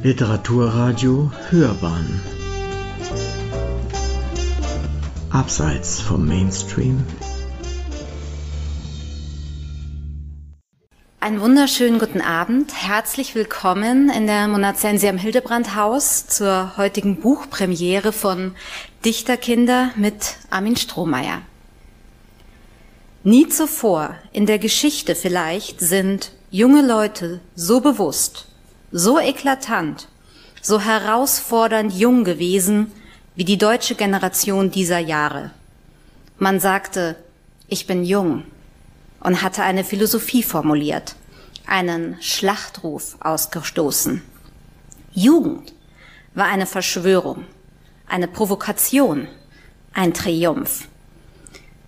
Literaturradio 0.00 1.32
Hörbahn 1.50 2.20
Abseits 5.30 6.00
vom 6.00 6.24
Mainstream 6.24 7.04
Einen 11.18 11.40
wunderschönen 11.40 11.98
guten 11.98 12.20
Abend. 12.20 12.72
Herzlich 12.74 13.34
willkommen 13.34 14.08
in 14.08 14.28
der 14.28 14.46
Monazensi 14.46 15.08
am 15.08 15.18
Hildebrand-Haus 15.18 16.28
zur 16.28 16.76
heutigen 16.76 17.20
Buchpremiere 17.20 18.12
von 18.12 18.54
Dichterkinder 19.04 19.90
mit 19.96 20.36
Armin 20.48 20.76
Strohmeier. 20.76 21.42
Nie 23.24 23.48
zuvor 23.48 24.14
in 24.30 24.46
der 24.46 24.60
Geschichte 24.60 25.16
vielleicht 25.16 25.80
sind 25.80 26.30
junge 26.50 26.86
Leute 26.86 27.40
so 27.56 27.80
bewusst, 27.80 28.47
so 28.90 29.18
eklatant, 29.18 30.08
so 30.62 30.80
herausfordernd 30.80 31.92
jung 31.92 32.24
gewesen 32.24 32.92
wie 33.34 33.44
die 33.44 33.58
deutsche 33.58 33.94
Generation 33.94 34.70
dieser 34.70 34.98
Jahre. 34.98 35.50
Man 36.38 36.58
sagte, 36.60 37.16
ich 37.68 37.86
bin 37.86 38.04
jung 38.04 38.44
und 39.20 39.42
hatte 39.42 39.62
eine 39.62 39.84
Philosophie 39.84 40.42
formuliert, 40.42 41.16
einen 41.66 42.16
Schlachtruf 42.20 43.16
ausgestoßen. 43.20 44.22
Jugend 45.12 45.72
war 46.34 46.46
eine 46.46 46.66
Verschwörung, 46.66 47.44
eine 48.06 48.28
Provokation, 48.28 49.28
ein 49.92 50.14
Triumph. 50.14 50.88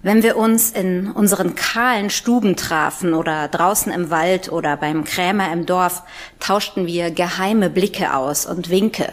Wenn 0.02 0.22
wir 0.22 0.36
uns 0.38 0.70
in 0.70 1.10
unseren 1.10 1.54
kahlen 1.54 2.08
Stuben 2.08 2.56
trafen 2.56 3.12
oder 3.12 3.48
draußen 3.48 3.92
im 3.92 4.08
Wald 4.08 4.50
oder 4.50 4.78
beim 4.78 5.04
Krämer 5.04 5.52
im 5.52 5.66
Dorf, 5.66 6.02
tauschten 6.38 6.86
wir 6.86 7.10
geheime 7.10 7.68
Blicke 7.68 8.14
aus 8.14 8.46
und 8.46 8.70
Winke. 8.70 9.12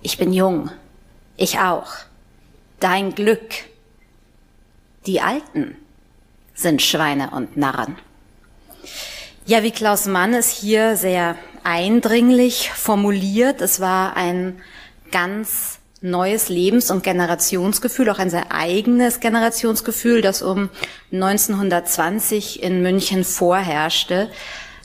Ich 0.00 0.16
bin 0.16 0.32
jung. 0.32 0.70
Ich 1.36 1.58
auch. 1.58 1.88
Dein 2.78 3.16
Glück. 3.16 3.52
Die 5.06 5.20
Alten 5.20 5.76
sind 6.54 6.82
Schweine 6.82 7.30
und 7.30 7.56
Narren. 7.56 7.96
Ja, 9.44 9.64
wie 9.64 9.72
Klaus 9.72 10.06
Mann 10.06 10.34
es 10.34 10.50
hier 10.50 10.96
sehr 10.96 11.36
eindringlich 11.64 12.70
formuliert, 12.70 13.60
es 13.60 13.80
war 13.80 14.16
ein 14.16 14.60
ganz 15.10 15.77
neues 16.00 16.48
Lebens- 16.48 16.90
und 16.90 17.02
Generationsgefühl, 17.02 18.10
auch 18.10 18.18
ein 18.18 18.30
sehr 18.30 18.52
eigenes 18.52 19.20
Generationsgefühl, 19.20 20.22
das 20.22 20.42
um 20.42 20.70
1920 21.12 22.62
in 22.62 22.82
München 22.82 23.24
vorherrschte. 23.24 24.30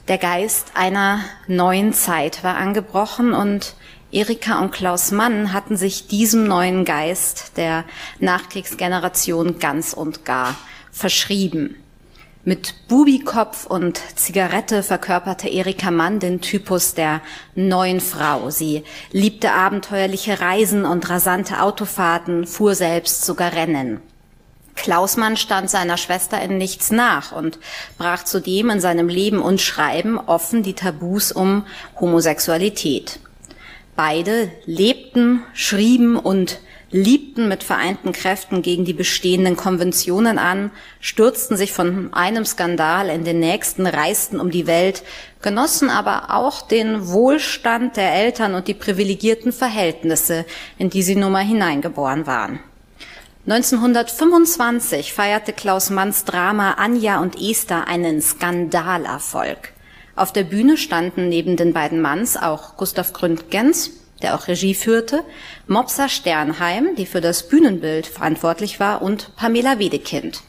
Der 0.07 0.17
Geist 0.17 0.71
einer 0.73 1.19
neuen 1.47 1.93
Zeit 1.93 2.43
war 2.43 2.57
angebrochen 2.57 3.33
und 3.33 3.75
Erika 4.11 4.59
und 4.59 4.71
Klaus 4.71 5.11
Mann 5.11 5.53
hatten 5.53 5.75
sich 5.75 6.07
diesem 6.07 6.45
neuen 6.47 6.85
Geist 6.85 7.57
der 7.57 7.83
Nachkriegsgeneration 8.19 9.59
ganz 9.59 9.93
und 9.93 10.25
gar 10.25 10.55
verschrieben. 10.91 11.82
Mit 12.45 12.89
Bubikopf 12.89 13.65
und 13.67 14.01
Zigarette 14.15 14.83
verkörperte 14.83 15.47
Erika 15.47 15.91
Mann 15.91 16.19
den 16.19 16.41
Typus 16.41 16.93
der 16.93 17.21
neuen 17.55 18.01
Frau. 18.01 18.49
Sie 18.49 18.83
liebte 19.13 19.53
abenteuerliche 19.53 20.41
Reisen 20.41 20.83
und 20.83 21.09
rasante 21.09 21.61
Autofahrten, 21.61 22.45
fuhr 22.45 22.75
selbst 22.75 23.23
sogar 23.23 23.53
Rennen. 23.53 24.01
Klaus 24.75 25.15
Mann 25.15 25.37
stand 25.37 25.69
seiner 25.69 25.95
Schwester 25.95 26.41
in 26.41 26.57
nichts 26.57 26.91
nach 26.91 27.31
und 27.31 27.59
brach 27.97 28.25
zudem 28.25 28.71
in 28.71 28.81
seinem 28.81 29.07
Leben 29.07 29.41
und 29.41 29.61
Schreiben 29.61 30.17
offen 30.19 30.63
die 30.63 30.73
Tabus 30.73 31.31
um 31.31 31.65
Homosexualität. 31.97 33.21
Beide 33.95 34.51
lebten, 34.65 35.43
schrieben 35.53 36.17
und 36.17 36.59
liebten 36.93 37.47
mit 37.47 37.63
vereinten 37.63 38.11
Kräften 38.11 38.61
gegen 38.61 38.85
die 38.85 38.93
bestehenden 38.93 39.57
Konventionen 39.57 40.37
an, 40.37 40.69
stürzten 40.99 41.57
sich 41.57 41.73
von 41.73 42.13
einem 42.13 42.45
Skandal 42.45 43.09
in 43.09 43.23
den 43.25 43.39
nächsten, 43.39 43.87
reisten 43.87 44.39
um 44.39 44.51
die 44.51 44.67
Welt, 44.67 45.03
genossen 45.41 45.89
aber 45.89 46.29
auch 46.29 46.61
den 46.61 47.07
Wohlstand 47.09 47.97
der 47.97 48.13
Eltern 48.13 48.53
und 48.53 48.67
die 48.67 48.75
privilegierten 48.75 49.51
Verhältnisse, 49.51 50.45
in 50.77 50.91
die 50.91 51.01
sie 51.01 51.15
nun 51.15 51.31
mal 51.31 51.43
hineingeboren 51.43 52.27
waren. 52.27 52.59
1925 53.47 55.13
feierte 55.13 55.51
Klaus 55.51 55.89
Manns 55.89 56.25
Drama 56.25 56.73
Anja 56.73 57.19
und 57.19 57.41
Esther 57.41 57.87
einen 57.87 58.21
Skandalerfolg. 58.21 59.73
Auf 60.15 60.31
der 60.31 60.43
Bühne 60.43 60.77
standen 60.77 61.27
neben 61.27 61.57
den 61.57 61.73
beiden 61.73 62.01
Manns 62.01 62.37
auch 62.37 62.77
Gustav 62.77 63.13
Gründgens, 63.13 63.89
der 64.23 64.35
auch 64.35 64.47
Regie 64.47 64.73
führte, 64.73 65.23
Mopsa 65.67 66.09
Sternheim, 66.09 66.95
die 66.95 67.05
für 67.05 67.21
das 67.21 67.47
Bühnenbild 67.47 68.07
verantwortlich 68.07 68.79
war, 68.79 69.01
und 69.01 69.35
Pamela 69.35 69.77
Wedekind. 69.77 70.41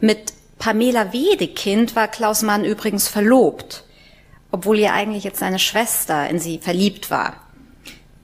Mit 0.00 0.32
Pamela 0.58 1.12
Wedekind 1.12 1.94
war 1.94 2.08
Klaus 2.08 2.42
Mann 2.42 2.64
übrigens 2.64 3.08
verlobt, 3.08 3.84
obwohl 4.50 4.78
ihr 4.78 4.92
eigentlich 4.92 5.24
jetzt 5.24 5.38
seine 5.38 5.58
Schwester 5.58 6.28
in 6.28 6.38
sie 6.38 6.58
verliebt 6.58 7.10
war. 7.10 7.36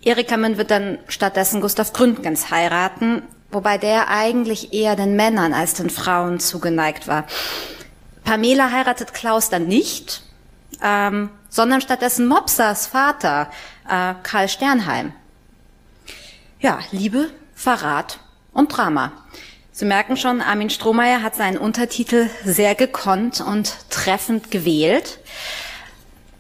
Erika 0.03 0.37
Mann 0.37 0.57
wird 0.57 0.71
dann 0.71 0.99
stattdessen 1.07 1.61
Gustav 1.61 1.93
Gründgens 1.93 2.51
heiraten, 2.51 3.23
wobei 3.51 3.79
der 3.79 4.09
eigentlich 4.09 4.73
eher 4.73 4.97
den 4.97 5.15
Männern 5.15 5.53
als 5.53 5.75
den 5.75 5.91
Frauen 5.91 6.41
zugeneigt 6.41 7.07
war. 7.07 7.27
Pamela 8.25 8.71
heiratet 8.71 9.15
Klaus 9.15 9.51
dann 9.51 9.67
nicht, 9.67 10.23
ähm, 10.83 11.31
sondern 11.53 11.83
stattdessen 11.83 12.27
Mopsas 12.27 12.87
Vater, 12.87 13.51
äh, 13.87 14.15
Karl 14.23 14.49
Sternheim. 14.49 15.13
Ja, 16.61 16.81
Liebe, 16.91 17.31
Verrat 17.55 18.19
und 18.53 18.75
Drama. 18.75 19.13
Sie 19.71 19.85
merken 19.85 20.17
schon, 20.17 20.41
Armin 20.41 20.71
Strohmeier 20.71 21.23
hat 21.23 21.35
seinen 21.35 21.59
Untertitel 21.59 22.29
sehr 22.45 22.75
gekonnt 22.75 23.41
und 23.41 23.75
treffend 23.91 24.51
gewählt. 24.51 25.19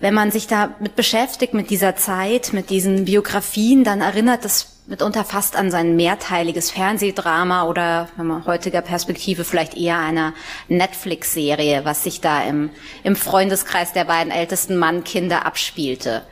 Wenn 0.00 0.14
man 0.14 0.30
sich 0.30 0.46
damit 0.46 0.96
beschäftigt, 0.96 1.54
mit 1.54 1.70
dieser 1.70 1.94
Zeit, 1.94 2.52
mit 2.52 2.70
diesen 2.70 3.04
Biografien, 3.04 3.84
dann 3.84 4.00
erinnert 4.00 4.44
es 4.44 4.71
mitunter 4.86 5.24
fast 5.24 5.56
an 5.56 5.70
sein 5.70 5.96
mehrteiliges 5.96 6.70
Fernsehdrama 6.70 7.64
oder 7.64 8.08
wenn 8.16 8.26
man 8.26 8.46
heutiger 8.46 8.80
Perspektive 8.80 9.44
vielleicht 9.44 9.76
eher 9.76 9.98
einer 9.98 10.34
Netflix-Serie, 10.68 11.84
was 11.84 12.02
sich 12.02 12.20
da 12.20 12.42
im, 12.42 12.70
im 13.04 13.14
Freundeskreis 13.14 13.92
der 13.92 14.04
beiden 14.04 14.32
ältesten 14.32 14.76
Mannkinder 14.76 15.46
abspielte. 15.46 16.22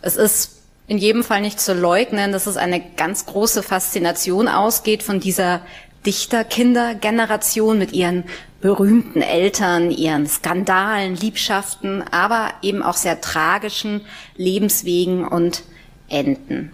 Es 0.00 0.16
ist 0.16 0.62
in 0.86 0.98
jedem 0.98 1.24
Fall 1.24 1.40
nicht 1.40 1.60
zu 1.60 1.74
leugnen, 1.74 2.32
dass 2.32 2.46
es 2.46 2.56
eine 2.56 2.80
ganz 2.80 3.26
große 3.26 3.62
Faszination 3.62 4.48
ausgeht 4.48 5.02
von 5.02 5.20
dieser 5.20 5.60
Dichterkindergeneration 6.06 7.78
mit 7.78 7.92
ihren 7.92 8.24
berühmten 8.60 9.20
Eltern, 9.20 9.90
ihren 9.90 10.26
Skandalen, 10.26 11.16
Liebschaften, 11.16 12.02
aber 12.10 12.52
eben 12.62 12.82
auch 12.82 12.94
sehr 12.94 13.20
tragischen 13.20 14.02
Lebenswegen 14.36 15.26
und 15.26 15.64
Enden. 16.08 16.72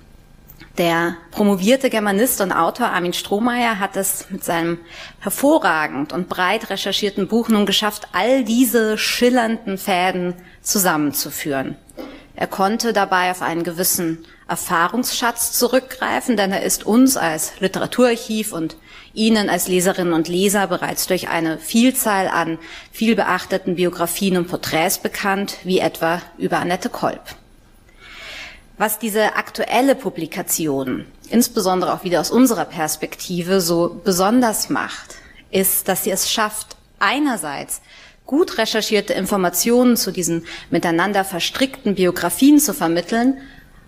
Der 0.78 1.16
promovierte 1.30 1.88
Germanist 1.88 2.40
und 2.40 2.50
Autor 2.50 2.88
Armin 2.88 3.12
Strohmeier 3.12 3.78
hat 3.78 3.96
es 3.96 4.26
mit 4.30 4.42
seinem 4.42 4.78
hervorragend 5.20 6.12
und 6.12 6.28
breit 6.28 6.68
recherchierten 6.68 7.28
Buch 7.28 7.48
nun 7.48 7.64
geschafft, 7.64 8.08
all 8.12 8.42
diese 8.42 8.98
schillernden 8.98 9.78
Fäden 9.78 10.34
zusammenzuführen. 10.62 11.76
Er 12.34 12.48
konnte 12.48 12.92
dabei 12.92 13.30
auf 13.30 13.42
einen 13.42 13.62
gewissen 13.62 14.26
Erfahrungsschatz 14.48 15.52
zurückgreifen, 15.52 16.36
denn 16.36 16.50
er 16.50 16.64
ist 16.64 16.84
uns 16.84 17.16
als 17.16 17.52
Literaturarchiv 17.60 18.52
und 18.52 18.76
Ihnen 19.12 19.48
als 19.48 19.68
Leserinnen 19.68 20.12
und 20.12 20.26
Leser 20.26 20.66
bereits 20.66 21.06
durch 21.06 21.28
eine 21.28 21.58
Vielzahl 21.58 22.26
an 22.26 22.58
vielbeachteten 22.90 23.76
Biografien 23.76 24.36
und 24.36 24.48
Porträts 24.48 24.98
bekannt, 24.98 25.58
wie 25.62 25.78
etwa 25.78 26.20
über 26.36 26.58
Annette 26.58 26.88
Kolb. 26.88 27.22
Was 28.76 28.98
diese 28.98 29.36
aktuelle 29.36 29.94
Publikation, 29.94 31.06
insbesondere 31.30 31.94
auch 31.94 32.02
wieder 32.02 32.20
aus 32.20 32.32
unserer 32.32 32.64
Perspektive, 32.64 33.60
so 33.60 34.00
besonders 34.02 34.68
macht, 34.68 35.14
ist, 35.52 35.86
dass 35.86 36.02
sie 36.02 36.10
es 36.10 36.28
schafft, 36.28 36.76
einerseits 36.98 37.82
gut 38.26 38.58
recherchierte 38.58 39.12
Informationen 39.12 39.96
zu 39.96 40.10
diesen 40.10 40.44
miteinander 40.70 41.24
verstrickten 41.24 41.94
Biografien 41.94 42.58
zu 42.58 42.74
vermitteln 42.74 43.38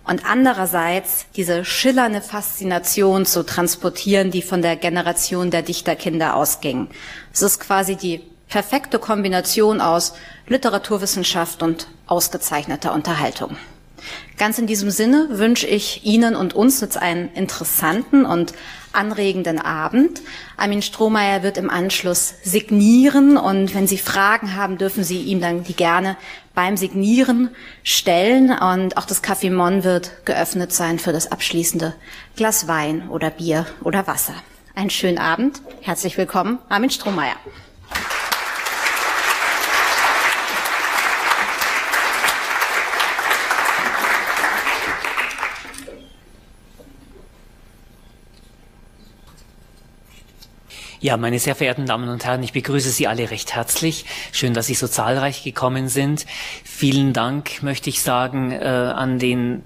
und 0.05 0.25
andererseits 0.25 1.25
diese 1.35 1.65
schillernde 1.65 2.21
Faszination 2.21 3.25
zu 3.25 3.43
transportieren, 3.45 4.31
die 4.31 4.41
von 4.41 4.61
der 4.61 4.77
Generation 4.77 5.51
der 5.51 5.63
Dichterkinder 5.63 6.35
ausging. 6.35 6.87
Es 7.33 7.41
ist 7.41 7.59
quasi 7.59 7.97
die 7.97 8.21
perfekte 8.47 8.99
Kombination 8.99 9.81
aus 9.81 10.13
Literaturwissenschaft 10.47 11.61
und 11.61 11.87
ausgezeichneter 12.05 12.93
Unterhaltung. 12.93 13.57
Ganz 14.37 14.59
in 14.59 14.67
diesem 14.67 14.91
Sinne 14.91 15.27
wünsche 15.31 15.67
ich 15.67 16.05
Ihnen 16.05 16.35
und 16.35 16.53
uns 16.53 16.81
jetzt 16.81 16.97
einen 16.97 17.31
interessanten 17.33 18.25
und 18.25 18.53
anregenden 18.93 19.59
Abend. 19.59 20.21
Armin 20.57 20.81
Strohmeier 20.81 21.43
wird 21.43 21.57
im 21.57 21.69
Anschluss 21.69 22.35
signieren 22.43 23.37
und 23.37 23.73
wenn 23.75 23.87
Sie 23.87 23.97
Fragen 23.97 24.55
haben, 24.55 24.77
dürfen 24.77 25.03
Sie 25.03 25.21
ihm 25.21 25.39
dann 25.39 25.63
die 25.63 25.75
gerne 25.75 26.17
beim 26.53 26.77
Signieren 26.77 27.49
stellen 27.83 28.49
und 28.49 28.97
auch 28.97 29.05
das 29.05 29.23
Café 29.23 29.51
Mon 29.51 29.83
wird 29.83 30.25
geöffnet 30.25 30.73
sein 30.73 30.99
für 30.99 31.13
das 31.13 31.31
abschließende 31.31 31.93
Glas 32.35 32.67
Wein 32.67 33.09
oder 33.09 33.29
Bier 33.29 33.65
oder 33.83 34.07
Wasser. 34.07 34.33
Einen 34.73 34.89
schönen 34.89 35.17
Abend. 35.17 35.61
Herzlich 35.81 36.17
willkommen, 36.17 36.59
Armin 36.69 36.89
Strohmeier. 36.89 37.35
Ja, 51.07 51.15
meine 51.15 51.39
sehr 51.39 51.55
verehrten 51.55 51.85
Damen 51.85 52.09
und 52.09 52.25
Herren, 52.25 52.43
ich 52.43 52.51
begrüße 52.51 52.89
Sie 52.89 53.07
alle 53.07 53.31
recht 53.31 53.55
herzlich. 53.55 54.03
Schön, 54.33 54.53
dass 54.53 54.67
Sie 54.67 54.73
so 54.73 54.89
zahlreich 54.89 55.41
gekommen 55.41 55.87
sind. 55.87 56.25
Vielen 56.65 57.13
Dank, 57.13 57.63
möchte 57.63 57.89
ich 57.89 58.01
sagen, 58.01 58.51
äh, 58.51 58.57
an 58.57 59.17
den 59.17 59.63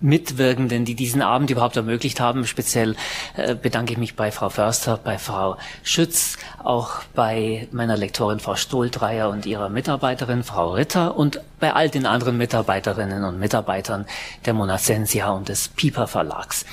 Mitwirkenden, 0.00 0.84
die 0.84 0.94
diesen 0.94 1.22
Abend 1.22 1.50
überhaupt 1.50 1.76
ermöglicht 1.76 2.20
haben. 2.20 2.46
Speziell 2.46 2.96
äh, 3.36 3.54
bedanke 3.54 3.92
ich 3.92 3.98
mich 3.98 4.16
bei 4.16 4.30
Frau 4.30 4.48
Förster, 4.48 4.98
bei 5.02 5.18
Frau 5.18 5.56
Schütz, 5.82 6.38
auch 6.62 7.02
bei 7.14 7.68
meiner 7.72 7.96
Lektorin 7.96 8.40
Frau 8.40 8.54
Stohldreier 8.54 9.28
und 9.30 9.46
ihrer 9.46 9.68
Mitarbeiterin 9.68 10.44
Frau 10.44 10.72
Ritter 10.72 11.16
und 11.16 11.40
bei 11.60 11.72
all 11.72 11.88
den 11.88 12.06
anderen 12.06 12.36
Mitarbeiterinnen 12.36 13.24
und 13.24 13.38
Mitarbeitern 13.38 14.06
der 14.44 14.54
Monacensia 14.54 15.30
und 15.30 15.48
des 15.48 15.68
Piper 15.68 16.06
Verlags. 16.06 16.66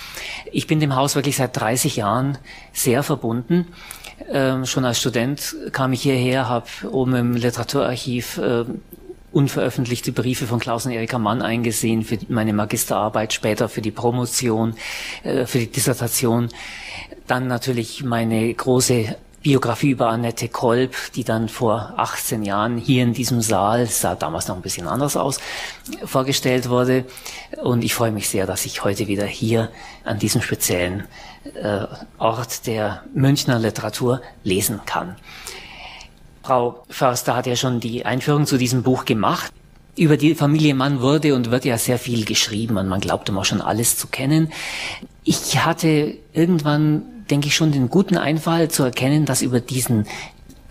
Ich 0.51 0.67
bin 0.67 0.79
dem 0.79 0.95
Haus 0.95 1.15
wirklich 1.15 1.37
seit 1.37 1.57
30 1.57 1.95
Jahren 1.95 2.37
sehr 2.73 3.03
verbunden. 3.03 3.67
Ähm, 4.29 4.65
schon 4.65 4.85
als 4.85 4.99
Student 4.99 5.55
kam 5.71 5.93
ich 5.93 6.03
hierher, 6.03 6.47
habe 6.47 6.67
oben 6.91 7.15
im 7.15 7.33
Literaturarchiv 7.35 8.37
äh, 8.37 8.65
unveröffentlichte 9.33 10.11
Briefe 10.11 10.47
von 10.47 10.59
Klaus 10.59 10.85
und 10.85 10.91
Erika 10.91 11.17
Mann 11.17 11.41
eingesehen 11.41 12.03
für 12.03 12.17
meine 12.29 12.53
Magisterarbeit, 12.53 13.33
später 13.33 13.67
für 13.67 13.81
die 13.81 13.91
Promotion, 13.91 14.75
äh, 15.23 15.45
für 15.45 15.59
die 15.59 15.71
Dissertation. 15.71 16.49
Dann 17.27 17.47
natürlich 17.47 18.03
meine 18.03 18.53
große 18.53 19.15
Biografie 19.43 19.89
über 19.89 20.07
Annette 20.07 20.47
Kolb, 20.47 20.95
die 21.15 21.25
dann 21.25 21.49
vor 21.49 21.93
18 21.97 22.43
Jahren 22.43 22.77
hier 22.77 23.03
in 23.03 23.13
diesem 23.13 23.41
Saal, 23.41 23.87
sah 23.87 24.15
damals 24.15 24.47
noch 24.47 24.55
ein 24.55 24.61
bisschen 24.61 24.87
anders 24.87 25.17
aus, 25.17 25.39
vorgestellt 26.05 26.69
wurde. 26.69 27.03
Und 27.61 27.83
ich 27.83 27.93
freue 27.93 28.11
mich 28.11 28.29
sehr, 28.29 28.47
dass 28.47 28.65
ich 28.65 28.85
heute 28.85 29.07
wieder 29.07 29.25
hier 29.25 29.69
an 30.05 30.17
diesem 30.17 30.41
speziellen 30.41 31.03
äh, 31.61 31.85
Ort 32.17 32.67
der 32.67 33.03
Münchner 33.13 33.59
Literatur 33.59 34.21
lesen 34.43 34.79
kann. 34.85 35.17
Frau 36.43 36.83
Förster 36.89 37.37
hat 37.37 37.47
ja 37.47 37.55
schon 37.55 37.79
die 37.79 38.05
Einführung 38.05 38.45
zu 38.45 38.57
diesem 38.57 38.83
Buch 38.83 39.05
gemacht. 39.05 39.53
Über 39.95 40.17
die 40.17 40.35
Familie 40.35 40.75
Mann 40.75 41.01
wurde 41.01 41.35
und 41.35 41.51
wird 41.51 41.63
ja 41.63 41.77
sehr 41.77 41.97
viel 41.97 42.25
geschrieben 42.25 42.77
und 42.77 42.89
man 42.89 42.99
glaubt 42.99 43.29
immer 43.29 43.45
schon 43.45 43.61
alles 43.61 43.95
zu 43.95 44.07
kennen. 44.07 44.51
Ich 45.23 45.63
hatte 45.63 46.15
irgendwann, 46.33 47.03
denke 47.29 47.47
ich, 47.47 47.55
schon 47.55 47.71
den 47.71 47.89
guten 47.89 48.17
Einfall 48.17 48.69
zu 48.69 48.83
erkennen, 48.83 49.25
dass 49.25 49.41
über 49.41 49.61
diesen 49.61 50.05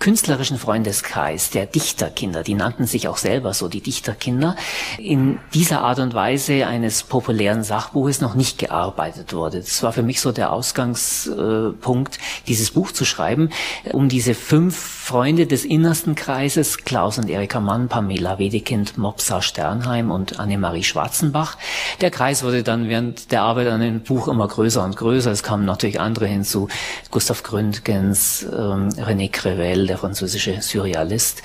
künstlerischen 0.02 0.58
Freundeskreis 0.58 1.50
der 1.50 1.64
Dichterkinder, 1.64 2.42
die 2.42 2.54
nannten 2.54 2.86
sich 2.86 3.06
auch 3.06 3.18
selber 3.18 3.54
so, 3.54 3.68
die 3.68 3.80
Dichterkinder, 3.80 4.56
in 4.98 5.38
dieser 5.54 5.82
Art 5.82 6.00
und 6.00 6.12
Weise 6.12 6.66
eines 6.66 7.04
populären 7.04 7.62
Sachbuches 7.62 8.20
noch 8.20 8.34
nicht 8.34 8.58
gearbeitet 8.58 9.32
wurde. 9.32 9.60
Das 9.60 9.80
war 9.84 9.92
für 9.92 10.02
mich 10.02 10.20
so 10.20 10.32
der 10.32 10.52
Ausgangspunkt, 10.52 12.18
dieses 12.48 12.72
Buch 12.72 12.90
zu 12.90 13.04
schreiben, 13.04 13.50
um 13.92 14.08
diese 14.08 14.34
fünf 14.34 14.76
Freunde 14.76 15.46
des 15.46 15.64
innersten 15.64 16.16
Kreises, 16.16 16.78
Klaus 16.78 17.18
und 17.18 17.30
Erika 17.30 17.60
Mann, 17.60 17.86
Pamela 17.86 18.40
Wedekind, 18.40 18.98
Mopsa 18.98 19.40
Sternheim 19.40 20.10
und 20.10 20.40
Annemarie 20.40 20.82
Schwarzenbach. 20.82 21.58
Der 22.00 22.10
Kreis 22.10 22.42
wurde 22.42 22.64
dann 22.64 22.88
während 22.88 23.30
der 23.30 23.42
Arbeit 23.42 23.68
an 23.68 23.80
dem 23.80 24.00
Buch 24.00 24.26
immer 24.26 24.48
größer 24.48 24.84
und 24.84 24.96
größer. 24.96 25.30
Es 25.30 25.44
kamen 25.44 25.64
natürlich 25.64 26.00
andere 26.00 26.26
hinzu, 26.26 26.66
Gustav 27.12 27.44
Gründgens, 27.44 28.42
ähm, 28.42 28.88
René 28.88 29.30
Crevel, 29.30 29.91
der 29.92 29.98
französische 29.98 30.62
Surrealist, 30.62 31.42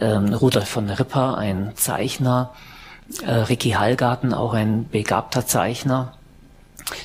ähm, 0.00 0.34
Rudolf 0.34 0.68
von 0.68 0.90
Ripper, 0.90 1.38
ein 1.38 1.72
Zeichner, 1.74 2.52
äh, 3.26 3.30
Ricky 3.30 3.70
Hallgarten, 3.70 4.34
auch 4.34 4.52
ein 4.52 4.90
begabter 4.90 5.46
Zeichner, 5.46 6.12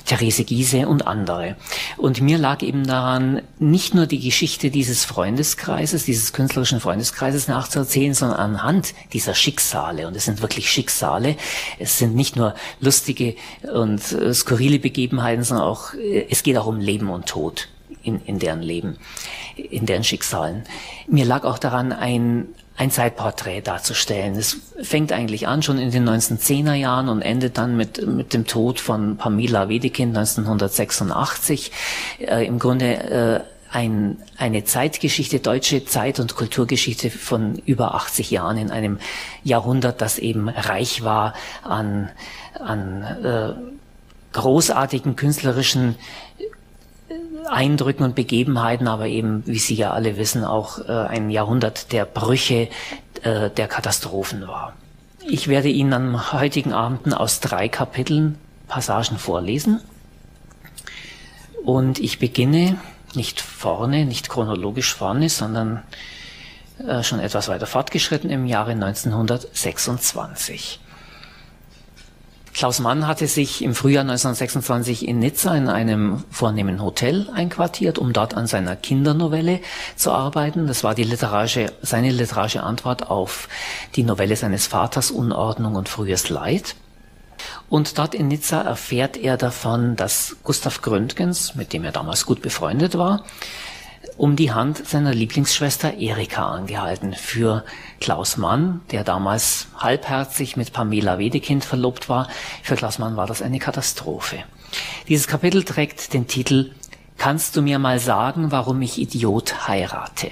Therese 0.06 0.44
Giese 0.44 0.90
und 0.90 1.08
andere. 1.08 1.56
Und 1.96 2.20
mir 2.20 2.38
lag 2.38 2.62
eben 2.64 2.86
daran, 2.86 3.44
nicht 3.60 3.96
nur 3.96 4.08
die 4.08 4.20
Geschichte 4.20 4.72
dieses 4.72 5.06
Freundeskreises, 5.06 6.04
dieses 6.04 6.34
künstlerischen 6.34 6.82
Freundeskreises 6.82 7.48
nachzuerzählen, 7.48 8.14
sondern 8.14 8.40
anhand 8.40 8.94
dieser 9.14 9.36
Schicksale. 9.36 10.06
Und 10.06 10.18
es 10.18 10.26
sind 10.26 10.42
wirklich 10.42 10.70
Schicksale. 10.70 11.38
Es 11.80 11.98
sind 11.98 12.14
nicht 12.14 12.36
nur 12.36 12.56
lustige 12.82 13.36
und 13.74 14.12
äh, 14.12 14.34
skurrile 14.34 14.80
Begebenheiten, 14.80 15.46
sondern 15.46 15.66
auch, 15.66 15.94
äh, 15.94 16.28
es 16.30 16.44
geht 16.44 16.58
auch 16.58 16.68
um 16.68 16.82
Leben 16.82 17.10
und 17.10 17.26
Tod 17.26 17.70
in, 18.04 18.22
in 18.26 18.40
deren 18.40 18.62
Leben, 18.62 18.98
in 19.56 19.86
deren 19.86 20.04
Schicksalen. 20.04 20.64
Mir 21.08 21.26
lag 21.26 21.44
auch 21.46 21.58
daran, 21.58 21.92
ein, 21.92 22.48
ein 22.76 22.92
Zeitporträt 22.92 23.62
darzustellen. 23.62 24.36
Es 24.36 24.58
fängt 24.82 25.12
eigentlich 25.12 25.48
an 25.48 25.64
schon 25.64 25.78
in 25.78 25.92
den 25.92 26.08
1910er 26.08 26.74
Jahren 26.74 27.10
und 27.10 27.22
endet 27.22 27.58
dann 27.58 27.78
mit, 27.78 28.06
mit 28.06 28.34
dem 28.34 28.46
Tod 28.46 28.80
von 28.80 29.18
Pamela 29.18 29.70
Wedekind 29.70 30.16
1986. 30.18 31.72
Äh, 32.20 32.46
Im 32.46 32.60
Grunde 32.60 32.86
äh, 32.86 33.40
ein, 33.74 34.18
eine 34.38 34.64
Zeitgeschichte, 34.64 35.40
deutsche 35.40 35.84
Zeit- 35.86 36.20
und 36.20 36.36
Kulturgeschichte 36.36 37.10
von 37.10 37.56
über 37.66 37.96
80 37.96 38.30
Jahren 38.30 38.58
in 38.58 38.70
einem 38.70 39.00
Jahrhundert, 39.44 40.00
das 40.00 40.20
eben 40.20 40.48
reich 40.48 41.04
war 41.04 41.34
an, 41.64 42.12
an 42.60 43.02
äh, 43.24 43.54
großartigen 44.34 45.16
künstlerischen 45.16 45.96
Eindrücken 47.50 48.04
und 48.04 48.16
Begebenheiten, 48.16 48.88
aber 48.88 49.08
eben, 49.08 49.44
wie 49.46 49.60
Sie 49.60 49.76
ja 49.76 49.92
alle 49.92 50.18
wissen, 50.18 50.44
auch 50.44 50.80
äh, 50.80 50.92
ein 50.92 51.30
Jahrhundert 51.30 51.92
der 51.92 52.06
Brüche, 52.06 52.70
äh, 53.24 53.50
der 53.50 53.68
Katastrophen 53.68 54.48
war. 54.48 54.74
Ich 55.26 55.48
werde 55.48 55.70
Ihnen 55.70 55.94
am 55.94 56.34
heutigen 56.34 56.74
Abend 56.74 57.16
aus 57.16 57.40
drei 57.40 57.70
Kapiteln 57.70 58.38
Passagen 58.68 59.18
vorlesen. 59.18 59.80
Und 61.64 62.00
ich 62.00 62.20
beginne 62.20 62.78
nicht 63.16 63.40
vorne, 63.40 64.06
nicht 64.06 64.30
chronologisch 64.30 64.94
vorne, 64.94 65.30
sondern 65.30 65.84
äh, 66.86 67.04
schon 67.04 67.20
etwas 67.20 67.48
weiter 67.48 67.68
fortgeschritten 67.68 68.30
im 68.30 68.46
Jahre 68.46 68.72
1926. 68.72 70.82
Klaus 72.54 72.80
Mann 72.80 73.08
hatte 73.08 73.28
sich 73.28 73.64
im 73.64 73.74
Frühjahr 73.74 74.02
1926 74.02 75.08
in 75.08 75.18
Nizza 75.18 75.56
in 75.56 75.70
einem 75.70 76.24
vornehmen 76.30 76.84
Hotel 76.84 77.28
einquartiert, 77.34 77.98
um 77.98 78.14
dort 78.14 78.36
an 78.36 78.46
seiner 78.46 78.76
Kindernovelle 78.76 79.60
zu 79.96 80.12
arbeiten. 80.12 80.68
Das 80.68 80.84
war 80.84 80.94
die 80.94 81.04
literarische, 81.04 81.74
seine 81.82 82.12
literarische 82.12 82.62
Antwort 82.62 83.10
auf 83.10 83.50
die 83.96 84.04
Novelle 84.04 84.36
seines 84.36 84.68
Vaters 84.68 85.10
Unordnung 85.10 85.74
und 85.74 85.90
frühes 85.90 86.30
Leid. 86.30 86.76
Und 87.70 87.98
dort 87.98 88.14
in 88.14 88.28
Nizza 88.28 88.62
erfährt 88.62 89.18
er 89.18 89.36
davon, 89.36 89.96
dass 89.96 90.38
Gustav 90.44 90.84
Gründgens, 90.84 91.56
mit 91.56 91.74
dem 91.74 91.84
er 91.84 91.92
damals 91.92 92.28
gut 92.28 92.44
befreundet 92.44 92.98
war, 93.00 93.24
um 94.18 94.36
die 94.36 94.52
Hand 94.52 94.88
seiner 94.88 95.14
Lieblingsschwester 95.14 95.96
Erika 95.96 96.48
angehalten. 96.48 97.14
Für 97.14 97.64
Klaus 98.00 98.38
Mann, 98.38 98.82
der 98.92 99.04
damals 99.04 99.68
halbherzig 99.78 100.58
mit 100.58 100.74
Pamela 100.74 101.18
Wedekind 101.20 101.66
verlobt 101.66 102.10
war, 102.10 102.28
für 102.62 102.76
Klaus 102.76 103.00
Mann 103.00 103.18
war 103.18 103.28
das 103.28 103.42
eine 103.42 103.60
Katastrophe. 103.60 104.44
Dieses 105.08 105.28
Kapitel 105.28 105.64
trägt 105.64 106.14
den 106.14 106.28
Titel 106.28 106.72
Kannst 107.18 107.56
du 107.56 107.62
mir 107.62 107.80
mal 107.80 108.00
sagen, 108.00 108.52
warum 108.52 108.82
ich 108.82 109.00
Idiot 109.00 109.68
heirate? 109.68 110.32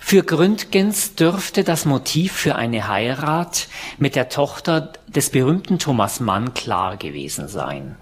Für 0.00 0.22
Gründgens 0.22 1.14
dürfte 1.16 1.64
das 1.64 1.84
Motiv 1.84 2.32
für 2.32 2.54
eine 2.54 2.88
Heirat 2.88 3.68
mit 3.98 4.14
der 4.14 4.28
Tochter 4.28 4.92
des 5.08 5.30
berühmten 5.30 5.78
Thomas 5.78 6.20
Mann 6.20 6.54
klar 6.54 6.96
gewesen 6.96 7.48
sein. 7.48 7.96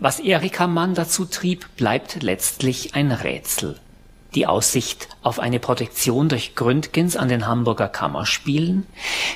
Was 0.00 0.20
Erika 0.20 0.66
Mann 0.66 0.94
dazu 0.94 1.24
trieb, 1.24 1.66
bleibt 1.76 2.22
letztlich 2.22 2.94
ein 2.94 3.12
Rätsel. 3.12 3.78
Die 4.34 4.48
Aussicht 4.48 5.08
auf 5.22 5.38
eine 5.38 5.60
Protektion 5.60 6.28
durch 6.28 6.56
Gründgens 6.56 7.16
an 7.16 7.28
den 7.28 7.46
Hamburger 7.46 7.88
Kammerspielen. 7.88 8.84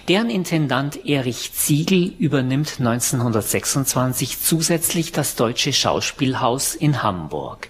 Deren 0.09 0.29
Intendant 0.29 1.07
Erich 1.07 1.53
Ziegel 1.53 2.13
übernimmt 2.19 2.81
1926 2.81 4.41
zusätzlich 4.41 5.13
das 5.13 5.37
Deutsche 5.37 5.73
Schauspielhaus 5.73 6.75
in 6.75 7.03
Hamburg. 7.05 7.69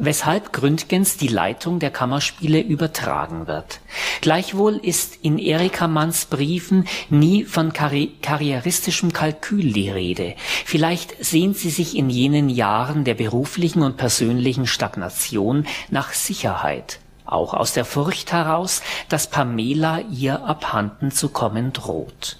Weshalb 0.00 0.52
Gründgens 0.52 1.16
die 1.16 1.28
Leitung 1.28 1.78
der 1.78 1.90
Kammerspiele 1.90 2.60
übertragen 2.60 3.46
wird. 3.46 3.80
Gleichwohl 4.20 4.76
ist 4.76 5.18
in 5.22 5.38
Erika 5.38 5.86
Manns 5.86 6.24
Briefen 6.26 6.86
nie 7.08 7.44
von 7.44 7.72
karri 7.72 8.12
karrieristischem 8.22 9.12
Kalkül 9.12 9.72
die 9.72 9.90
Rede. 9.90 10.34
Vielleicht 10.64 11.24
sehnt 11.24 11.56
sie 11.56 11.70
sich 11.70 11.96
in 11.96 12.10
jenen 12.10 12.48
Jahren 12.48 13.04
der 13.04 13.14
beruflichen 13.14 13.82
und 13.82 13.96
persönlichen 13.96 14.66
Stagnation 14.66 15.66
nach 15.90 16.12
Sicherheit, 16.12 17.00
auch 17.24 17.54
aus 17.54 17.72
der 17.72 17.84
Furcht 17.84 18.32
heraus, 18.32 18.82
dass 19.08 19.30
Pamela 19.30 20.00
ihr 20.10 20.44
abhanden 20.44 21.10
zu 21.10 21.28
kommen 21.28 21.72
droht. 21.72 22.36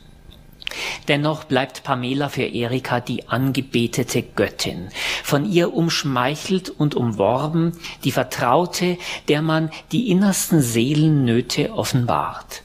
Dennoch 1.08 1.44
bleibt 1.44 1.82
Pamela 1.82 2.28
für 2.28 2.44
Erika 2.44 3.00
die 3.00 3.28
angebetete 3.28 4.22
Göttin, 4.22 4.88
von 5.22 5.50
ihr 5.50 5.74
umschmeichelt 5.74 6.70
und 6.70 6.94
umworben, 6.94 7.72
die 8.04 8.12
Vertraute, 8.12 8.98
der 9.28 9.42
man 9.42 9.70
die 9.92 10.10
innersten 10.10 10.60
Seelennöte 10.60 11.72
offenbart. 11.72 12.62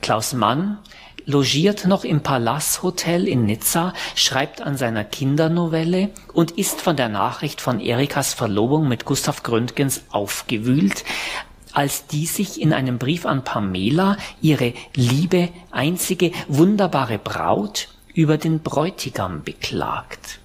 Klaus 0.00 0.32
Mann 0.32 0.78
logiert 1.26 1.86
noch 1.86 2.04
im 2.04 2.22
Palace 2.22 2.82
Hotel 2.82 3.28
in 3.28 3.44
Nizza, 3.44 3.92
schreibt 4.14 4.60
an 4.60 4.76
seiner 4.76 5.04
Kindernovelle 5.04 6.10
und 6.32 6.52
ist 6.52 6.80
von 6.80 6.96
der 6.96 7.08
Nachricht 7.08 7.60
von 7.60 7.80
Erikas 7.80 8.34
Verlobung 8.34 8.88
mit 8.88 9.04
Gustav 9.04 9.42
Gründgens 9.42 10.02
aufgewühlt, 10.10 11.04
als 11.72 12.06
die 12.06 12.26
sich 12.26 12.60
in 12.60 12.72
einem 12.72 12.98
Brief 12.98 13.26
an 13.26 13.44
Pamela, 13.44 14.16
ihre 14.40 14.74
liebe, 14.94 15.48
einzige, 15.70 16.32
wunderbare 16.48 17.18
Braut, 17.18 17.88
über 18.14 18.36
den 18.36 18.60
Bräutigam 18.60 19.42
beklagt. 19.42 20.38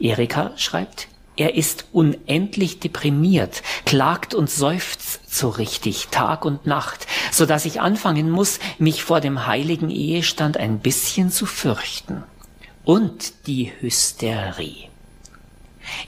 Erika 0.00 0.52
schreibt, 0.56 1.08
er 1.36 1.54
ist 1.54 1.86
unendlich 1.92 2.80
deprimiert, 2.80 3.62
klagt 3.86 4.34
und 4.34 4.50
seufzt 4.50 5.20
so 5.32 5.48
richtig 5.48 6.08
Tag 6.10 6.44
und 6.44 6.66
Nacht, 6.66 7.06
so 7.30 7.46
dass 7.46 7.64
ich 7.64 7.80
anfangen 7.80 8.30
muss, 8.30 8.58
mich 8.78 9.02
vor 9.02 9.20
dem 9.20 9.46
heiligen 9.46 9.88
Ehestand 9.88 10.58
ein 10.58 10.80
bisschen 10.80 11.30
zu 11.30 11.46
fürchten. 11.46 12.22
Und 12.84 13.46
die 13.46 13.72
Hysterie. 13.80 14.91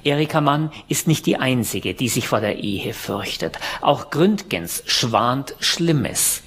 Erika 0.02 0.40
Mann 0.40 0.71
ist 0.88 1.09
nicht 1.09 1.26
die 1.26 1.37
einzige, 1.37 1.95
die 1.95 2.09
sich 2.09 2.28
vor 2.28 2.40
der 2.40 2.59
Ehe 2.59 2.95
fürchtet. 2.95 3.59
Auch 3.81 4.11
Gründgens 4.11 4.83
schwant 4.87 5.54
Schlimmes. 5.61 6.43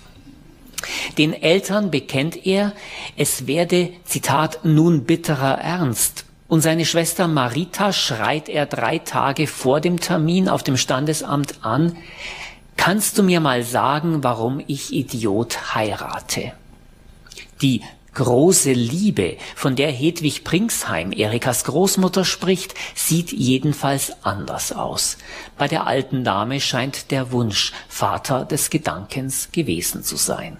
Den 1.17 1.33
Eltern 1.33 1.91
bekennt 1.91 2.45
er, 2.45 2.73
es 3.15 3.47
werde, 3.47 3.89
Zitat, 4.03 4.63
nun 4.63 5.05
bitterer 5.05 5.59
Ernst. 5.59 6.25
Und 6.47 6.61
seine 6.61 6.85
Schwester 6.85 7.27
Marita 7.27 7.91
schreit 7.91 8.47
er 8.47 8.65
drei 8.65 8.99
Tage 8.99 9.47
vor 9.47 9.81
dem 9.81 9.99
Termin 9.99 10.47
auf 10.47 10.63
dem 10.63 10.77
Standesamt 10.77 11.55
an, 11.61 11.97
kannst 12.77 13.17
du 13.17 13.23
mir 13.23 13.41
mal 13.41 13.63
sagen, 13.63 14.23
warum 14.23 14.63
ich 14.65 14.93
Idiot 14.93 15.75
heirate? 15.75 16.53
Die 17.61 17.81
große 18.17 18.73
Liebe, 18.73 19.37
von 19.55 19.75
der 19.75 19.91
Hedwig 19.91 20.43
Pringsheim, 20.43 21.11
Erikas 21.11 21.63
Großmutter, 21.65 22.25
spricht, 22.25 22.73
sieht 22.95 23.31
jedenfalls 23.31 24.11
anders 24.23 24.71
aus. 24.71 25.17
Bei 25.55 25.67
der 25.67 25.85
alten 25.85 26.23
Dame 26.23 26.59
scheint 26.59 27.11
der 27.11 27.31
Wunsch 27.31 27.73
Vater 27.87 28.43
des 28.43 28.71
Gedankens 28.71 29.49
gewesen 29.51 30.03
zu 30.03 30.15
sein. 30.15 30.57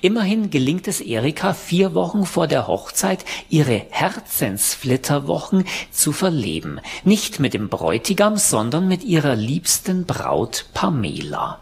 Immerhin 0.00 0.50
gelingt 0.50 0.86
es 0.86 1.00
Erika 1.00 1.54
vier 1.54 1.94
Wochen 1.94 2.24
vor 2.24 2.46
der 2.46 2.68
Hochzeit, 2.68 3.24
ihre 3.48 3.82
Herzensflitterwochen 3.90 5.64
zu 5.90 6.12
verleben. 6.12 6.80
Nicht 7.02 7.40
mit 7.40 7.52
dem 7.52 7.68
Bräutigam, 7.68 8.36
sondern 8.36 8.86
mit 8.86 9.02
ihrer 9.02 9.34
liebsten 9.34 10.06
Braut 10.06 10.66
Pamela. 10.72 11.58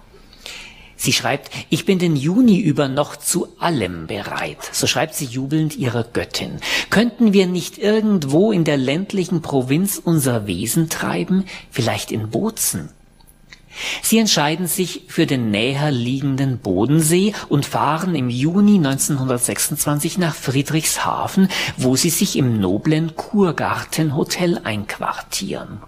Sie 1.01 1.13
schreibt, 1.13 1.51
ich 1.71 1.85
bin 1.85 2.01
den 2.01 2.17
Juni 2.17 2.59
über 2.59 2.89
noch 2.89 3.15
zu 3.17 3.49
allem 3.61 4.09
bereit. 4.09 4.59
So 4.73 4.89
schreibt 4.89 5.15
sie 5.15 5.27
jubelnd 5.27 5.77
ihrer 5.77 6.03
Göttin. 6.03 6.59
Könnten 6.91 7.33
wir 7.33 7.47
nicht 7.47 7.79
irgendwo 7.79 8.51
in 8.51 8.65
der 8.65 8.77
ländlichen 8.77 9.41
Provinz 9.41 10.03
unser 10.05 10.49
Wesen 10.49 10.89
treiben? 10.89 11.45
Vielleicht 11.71 12.11
in 12.11 12.31
Bozen? 12.31 12.91
Sie 14.03 14.19
entscheiden 14.19 14.67
sich 14.67 15.03
für 15.07 15.27
den 15.27 15.53
näher 15.53 15.93
liegenden 15.93 16.59
Bodensee 16.59 17.33
und 17.49 17.65
fahren 17.65 18.17
im 18.17 18.29
Juni 18.29 18.77
1926 18.79 20.19
nach 20.19 20.35
Friedrichshafen, 20.35 21.49
wo 21.77 21.95
sie 21.95 22.11
sich 22.11 22.37
im 22.37 22.59
noblen 22.61 23.15
Kurgartenhotel 23.15 24.61
einquartieren. 24.65 25.79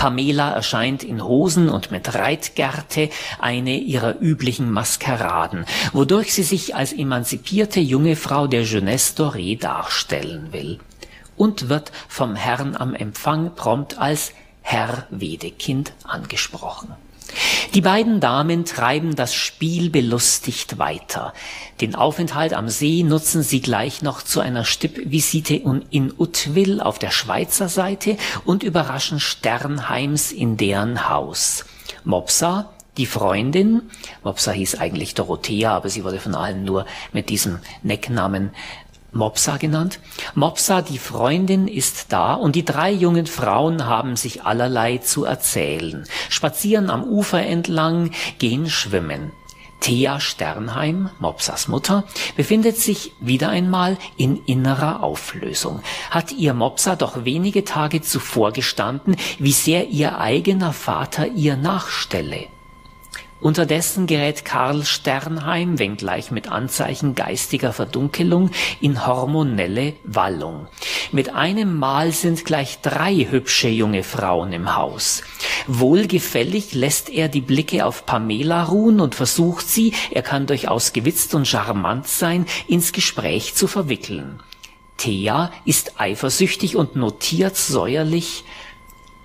Pamela 0.00 0.52
erscheint 0.52 1.04
in 1.04 1.22
Hosen 1.22 1.68
und 1.68 1.90
mit 1.90 2.14
Reitgerte, 2.14 3.10
eine 3.38 3.76
ihrer 3.76 4.18
üblichen 4.18 4.70
Maskeraden, 4.70 5.66
wodurch 5.92 6.32
sie 6.32 6.42
sich 6.42 6.74
als 6.74 6.94
emanzipierte 6.94 7.80
junge 7.80 8.16
Frau 8.16 8.46
der 8.46 8.62
Jeunesse 8.62 9.22
Dorée 9.22 9.60
darstellen 9.60 10.54
will 10.54 10.80
und 11.36 11.68
wird 11.68 11.92
vom 12.08 12.34
Herrn 12.34 12.76
am 12.76 12.94
Empfang 12.94 13.54
prompt 13.54 13.98
als 13.98 14.32
Herr 14.62 15.06
Wedekind 15.10 15.92
angesprochen. 16.04 16.94
Die 17.74 17.80
beiden 17.80 18.20
Damen 18.20 18.64
treiben 18.64 19.14
das 19.14 19.34
Spiel 19.34 19.90
belustigt 19.90 20.78
weiter. 20.78 21.32
Den 21.80 21.94
Aufenthalt 21.94 22.52
am 22.52 22.68
See 22.68 23.02
nutzen 23.02 23.42
sie 23.42 23.60
gleich 23.60 24.02
noch 24.02 24.22
zu 24.22 24.40
einer 24.40 24.64
Stippvisite 24.64 25.54
in 25.54 26.12
Utwil 26.16 26.80
auf 26.80 26.98
der 26.98 27.10
Schweizer 27.10 27.68
Seite 27.68 28.16
und 28.44 28.62
überraschen 28.62 29.20
Sternheims 29.20 30.32
in 30.32 30.56
deren 30.56 31.08
Haus. 31.08 31.64
Mopsa, 32.04 32.70
die 32.96 33.06
Freundin, 33.06 33.82
Mopsa 34.24 34.50
hieß 34.50 34.74
eigentlich 34.80 35.14
Dorothea, 35.14 35.74
aber 35.74 35.88
sie 35.88 36.02
wurde 36.02 36.18
von 36.18 36.34
allen 36.34 36.64
nur 36.64 36.86
mit 37.12 37.30
diesem 37.30 37.60
Necknamen 37.82 38.50
Mopsa 39.12 39.56
genannt. 39.56 39.98
Mopsa, 40.34 40.82
die 40.82 40.98
Freundin, 40.98 41.68
ist 41.68 42.12
da 42.12 42.34
und 42.34 42.56
die 42.56 42.64
drei 42.64 42.90
jungen 42.90 43.26
Frauen 43.26 43.86
haben 43.86 44.16
sich 44.16 44.44
allerlei 44.44 44.98
zu 44.98 45.24
erzählen, 45.24 46.04
spazieren 46.28 46.90
am 46.90 47.04
Ufer 47.04 47.42
entlang, 47.42 48.10
gehen 48.38 48.68
schwimmen. 48.68 49.32
Thea 49.80 50.20
Sternheim, 50.20 51.08
Mopsas 51.18 51.66
Mutter, 51.66 52.04
befindet 52.36 52.76
sich 52.76 53.12
wieder 53.18 53.48
einmal 53.48 53.96
in 54.16 54.44
innerer 54.44 55.02
Auflösung. 55.02 55.80
Hat 56.10 56.32
ihr 56.32 56.52
Mopsa 56.52 56.96
doch 56.96 57.24
wenige 57.24 57.64
Tage 57.64 58.02
zuvor 58.02 58.52
gestanden, 58.52 59.16
wie 59.38 59.52
sehr 59.52 59.88
ihr 59.88 60.18
eigener 60.18 60.74
Vater 60.74 61.26
ihr 61.28 61.56
nachstelle. 61.56 62.48
Unterdessen 63.40 64.06
gerät 64.06 64.44
Karl 64.44 64.84
Sternheim, 64.84 65.78
wenngleich 65.78 66.30
mit 66.30 66.52
Anzeichen 66.52 67.14
geistiger 67.14 67.72
Verdunkelung, 67.72 68.50
in 68.82 69.06
hormonelle 69.06 69.94
Wallung. 70.04 70.66
Mit 71.10 71.34
einem 71.34 71.78
Mal 71.78 72.12
sind 72.12 72.44
gleich 72.44 72.80
drei 72.82 73.14
hübsche 73.30 73.68
junge 73.68 74.02
Frauen 74.02 74.52
im 74.52 74.76
Haus. 74.76 75.22
Wohlgefällig 75.66 76.74
lässt 76.74 77.08
er 77.08 77.28
die 77.28 77.40
Blicke 77.40 77.86
auf 77.86 78.04
Pamela 78.04 78.64
ruhen 78.64 79.00
und 79.00 79.14
versucht 79.14 79.66
sie, 79.68 79.94
er 80.10 80.22
kann 80.22 80.46
durchaus 80.46 80.92
gewitzt 80.92 81.34
und 81.34 81.48
charmant 81.48 82.08
sein, 82.08 82.44
ins 82.68 82.92
Gespräch 82.92 83.54
zu 83.54 83.66
verwickeln. 83.66 84.40
Thea 84.98 85.50
ist 85.64 85.98
eifersüchtig 85.98 86.76
und 86.76 86.94
notiert 86.94 87.56
säuerlich, 87.56 88.44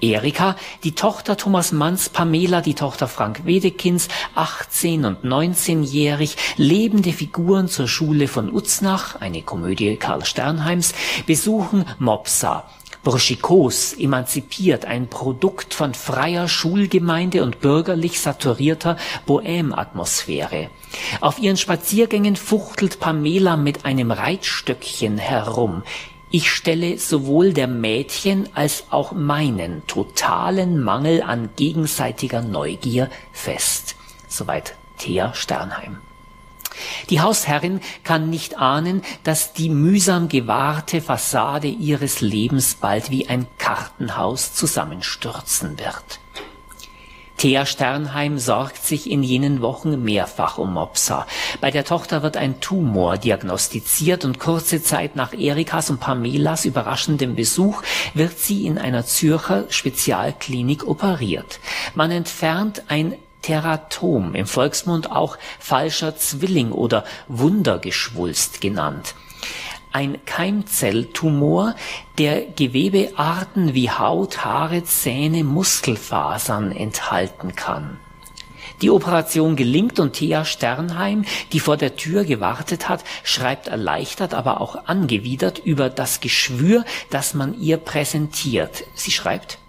Erika, 0.02 0.56
die 0.84 0.94
Tochter 0.94 1.38
Thomas 1.38 1.72
Manns, 1.72 2.10
Pamela, 2.10 2.62
die 2.62 2.74
Tochter 2.74 3.08
Frank 3.08 3.46
Wedekins, 3.46 4.08
18 4.36 5.06
und 5.06 5.24
19-jährig, 5.24 6.36
lebende 6.58 7.14
Figuren 7.14 7.68
zur 7.68 7.88
Schule 7.88 8.28
von 8.28 8.52
Uznach, 8.52 9.16
eine 9.22 9.42
Komödie 9.42 9.96
Karl 9.96 10.26
Sternheims, 10.26 10.94
besuchen 11.26 11.86
Mopsa, 12.00 12.66
Burschikos, 13.06 13.94
emanzipiert, 13.94 14.86
ein 14.86 15.08
Produkt 15.08 15.76
von 15.76 15.94
freier 15.94 16.48
Schulgemeinde 16.48 17.44
und 17.44 17.62
bürgerlich 17.62 18.20
saturierter 18.20 18.98
Bohème-Atmosphäre. 19.28 20.70
Auf 21.22 21.38
ihren 21.38 21.56
Spaziergängen 21.56 22.36
fuchtelt 22.36 23.00
Pamela 23.00 23.58
mit 23.58 23.86
einem 23.86 24.10
Reitstöckchen 24.10 25.20
herum. 25.20 25.84
Ich 26.32 26.52
stelle 26.52 26.98
sowohl 26.98 27.54
der 27.54 27.68
Mädchen 27.68 28.50
als 28.56 28.86
auch 28.90 29.12
meinen 29.12 29.86
totalen 29.88 30.82
Mangel 30.82 31.22
an 31.22 31.50
gegenseitiger 31.56 32.42
Neugier 32.42 33.10
fest. 33.32 33.96
Soweit 34.28 34.76
Thea 34.98 35.34
Sternheim. 35.34 35.98
Die 37.10 37.22
Hausherrin 37.22 37.80
kann 38.04 38.30
nicht 38.30 38.58
ahnen, 38.58 39.02
dass 39.24 39.54
die 39.54 39.70
mühsam 39.70 40.28
gewahrte 40.28 41.02
Fassade 41.02 41.68
ihres 41.68 42.22
Lebens 42.22 42.76
bald 42.76 43.12
wie 43.12 43.30
ein 43.30 43.48
Kartenhaus 43.58 44.54
zusammenstürzen 44.54 45.80
wird. 45.80 46.20
Thea 47.38 47.66
Sternheim 47.66 48.40
sorgt 48.40 48.86
sich 48.86 49.10
in 49.10 49.22
jenen 49.22 49.62
Wochen 49.62 50.04
mehrfach 50.04 50.58
um 50.58 50.74
Mopsa. 50.74 51.28
Bei 51.60 51.70
der 51.70 51.84
Tochter 51.84 52.24
wird 52.24 52.38
ein 52.38 52.62
Tumor 52.62 53.18
diagnostiziert 53.18 54.24
und 54.24 54.40
kurze 54.40 54.82
Zeit 54.82 55.16
nach 55.16 55.34
Erikas 55.34 55.90
und 55.90 56.00
Pamelas 56.00 56.66
überraschendem 56.66 57.36
Besuch 57.36 57.82
wird 58.14 58.40
sie 58.40 58.66
in 58.66 58.78
einer 58.78 59.06
Zürcher 59.06 59.66
Spezialklinik 59.70 60.88
operiert. 60.88 61.60
Man 61.94 62.12
entfernt 62.12 62.84
ein 62.88 63.16
Teratom, 63.42 64.34
im 64.34 64.48
Volksmund 64.48 65.12
auch 65.12 65.38
falscher 65.60 66.18
Zwilling 66.18 66.72
oder 66.72 67.04
Wundergeschwulst 67.28 68.60
genannt 68.62 69.14
ein 69.96 70.18
Keimzelltumor, 70.26 71.74
der 72.18 72.42
Gewebearten 72.42 73.74
wie 73.74 73.90
Haut, 73.90 74.44
Haare, 74.44 74.84
Zähne, 74.84 75.46
Muskelfasern 75.46 76.74
enthalten 76.74 77.56
kann. 77.56 77.98
Die 78.82 78.90
Operation 78.90 79.56
gelingt 79.56 80.02
und 80.02 80.12
Thea 80.12 80.44
Sternheim, 80.44 81.24
die 81.54 81.62
vor 81.62 81.78
der 81.78 81.96
Tür 81.96 82.26
gewartet 82.26 82.90
hat, 82.90 83.06
schreibt 83.24 83.70
erleichtert, 83.70 84.34
aber 84.34 84.60
auch 84.60 84.86
angewidert 84.86 85.60
über 85.60 85.90
das 85.90 86.20
Geschwür, 86.20 86.84
das 87.10 87.34
man 87.34 87.58
ihr 87.58 87.78
präsentiert. 87.78 88.84
Sie 88.96 89.12
schreibt, 89.12 89.60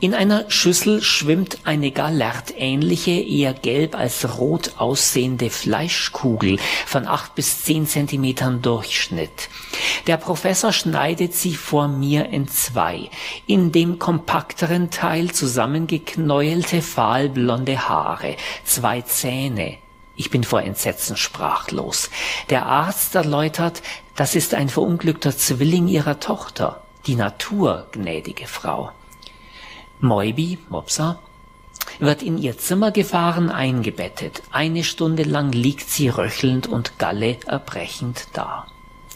in 0.00 0.14
einer 0.14 0.48
Schüssel 0.48 1.02
schwimmt 1.02 1.58
eine 1.64 1.90
Gallertähnliche, 1.90 3.10
eher 3.10 3.52
gelb 3.52 3.96
als 3.96 4.38
rot 4.38 4.74
aussehende 4.78 5.50
Fleischkugel 5.50 6.58
von 6.86 7.08
acht 7.08 7.34
bis 7.34 7.64
zehn 7.64 7.86
Zentimetern 7.86 8.62
Durchschnitt. 8.62 9.48
Der 10.06 10.16
Professor 10.16 10.72
schneidet 10.72 11.34
sie 11.34 11.56
vor 11.56 11.88
mir 11.88 12.26
in 12.26 12.46
zwei. 12.46 13.10
In 13.46 13.72
dem 13.72 13.98
kompakteren 13.98 14.90
Teil 14.90 15.32
zusammengeknäuelte 15.32 16.80
fahlblonde 16.80 17.88
Haare, 17.88 18.36
zwei 18.64 19.00
Zähne. 19.02 19.78
Ich 20.14 20.30
bin 20.30 20.44
vor 20.44 20.62
Entsetzen 20.62 21.16
sprachlos. 21.16 22.10
Der 22.50 22.66
Arzt 22.66 23.16
erläutert, 23.16 23.82
das 24.14 24.36
ist 24.36 24.54
ein 24.54 24.68
verunglückter 24.68 25.36
Zwilling 25.36 25.88
ihrer 25.88 26.20
Tochter. 26.20 26.82
Die 27.06 27.14
Natur, 27.16 27.88
gnädige 27.92 28.46
Frau. 28.46 28.92
Moibi, 30.00 30.58
Mopsa, 30.68 31.18
wird 31.98 32.22
in 32.22 32.38
ihr 32.38 32.56
Zimmer 32.56 32.92
gefahren, 32.92 33.50
eingebettet. 33.50 34.42
Eine 34.52 34.84
Stunde 34.84 35.24
lang 35.24 35.52
liegt 35.52 35.90
sie 35.90 36.08
röchelnd 36.08 36.66
und 36.66 36.98
Galle 36.98 37.38
erbrechend 37.46 38.28
da. 38.32 38.66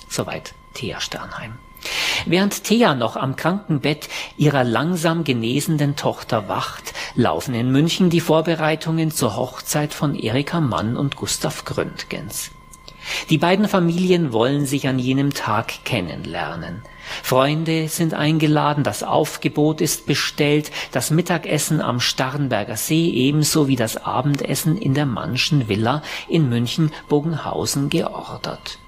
Soweit 0.09 0.55
Thea 0.75 1.01
Sternheim. 1.01 1.55
Während 2.27 2.65
Thea 2.65 2.95
noch 2.95 3.17
am 3.17 3.37
Krankenbett 3.37 4.09
ihrer 4.37 4.65
langsam 4.65 5.25
genesenden 5.25 5.97
Tochter 5.97 6.49
wacht, 6.49 6.93
laufen 7.15 7.55
in 7.55 7.71
München 7.71 8.11
die 8.11 8.21
Vorbereitungen 8.21 9.11
zur 9.11 9.37
Hochzeit 9.37 9.95
von 9.95 10.15
Erika 10.15 10.61
Mann 10.61 10.97
und 10.97 11.17
Gustav 11.17 11.65
Gründgens. 11.65 12.51
Die 13.31 13.39
beiden 13.39 13.69
Familien 13.69 14.33
wollen 14.33 14.67
sich 14.67 14.89
an 14.89 14.99
jenem 14.99 15.33
Tag 15.35 15.85
kennenlernen. 15.85 16.83
Freunde 17.23 17.89
sind 17.89 18.15
eingeladen, 18.15 18.85
das 18.85 19.03
Aufgebot 19.03 19.81
ist 19.81 20.07
bestellt, 20.07 20.71
das 20.93 21.11
Mittagessen 21.11 21.81
am 21.81 22.01
Starnberger 22.01 22.77
See 22.77 23.09
ebenso 23.11 23.69
wie 23.69 23.77
das 23.77 23.97
Abendessen 23.97 24.77
in 24.77 24.95
der 24.95 25.07
Mannschen 25.07 25.69
Villa 25.69 26.03
in 26.29 26.49
München-Bogenhausen 26.49 27.91
geordert. 27.91 28.79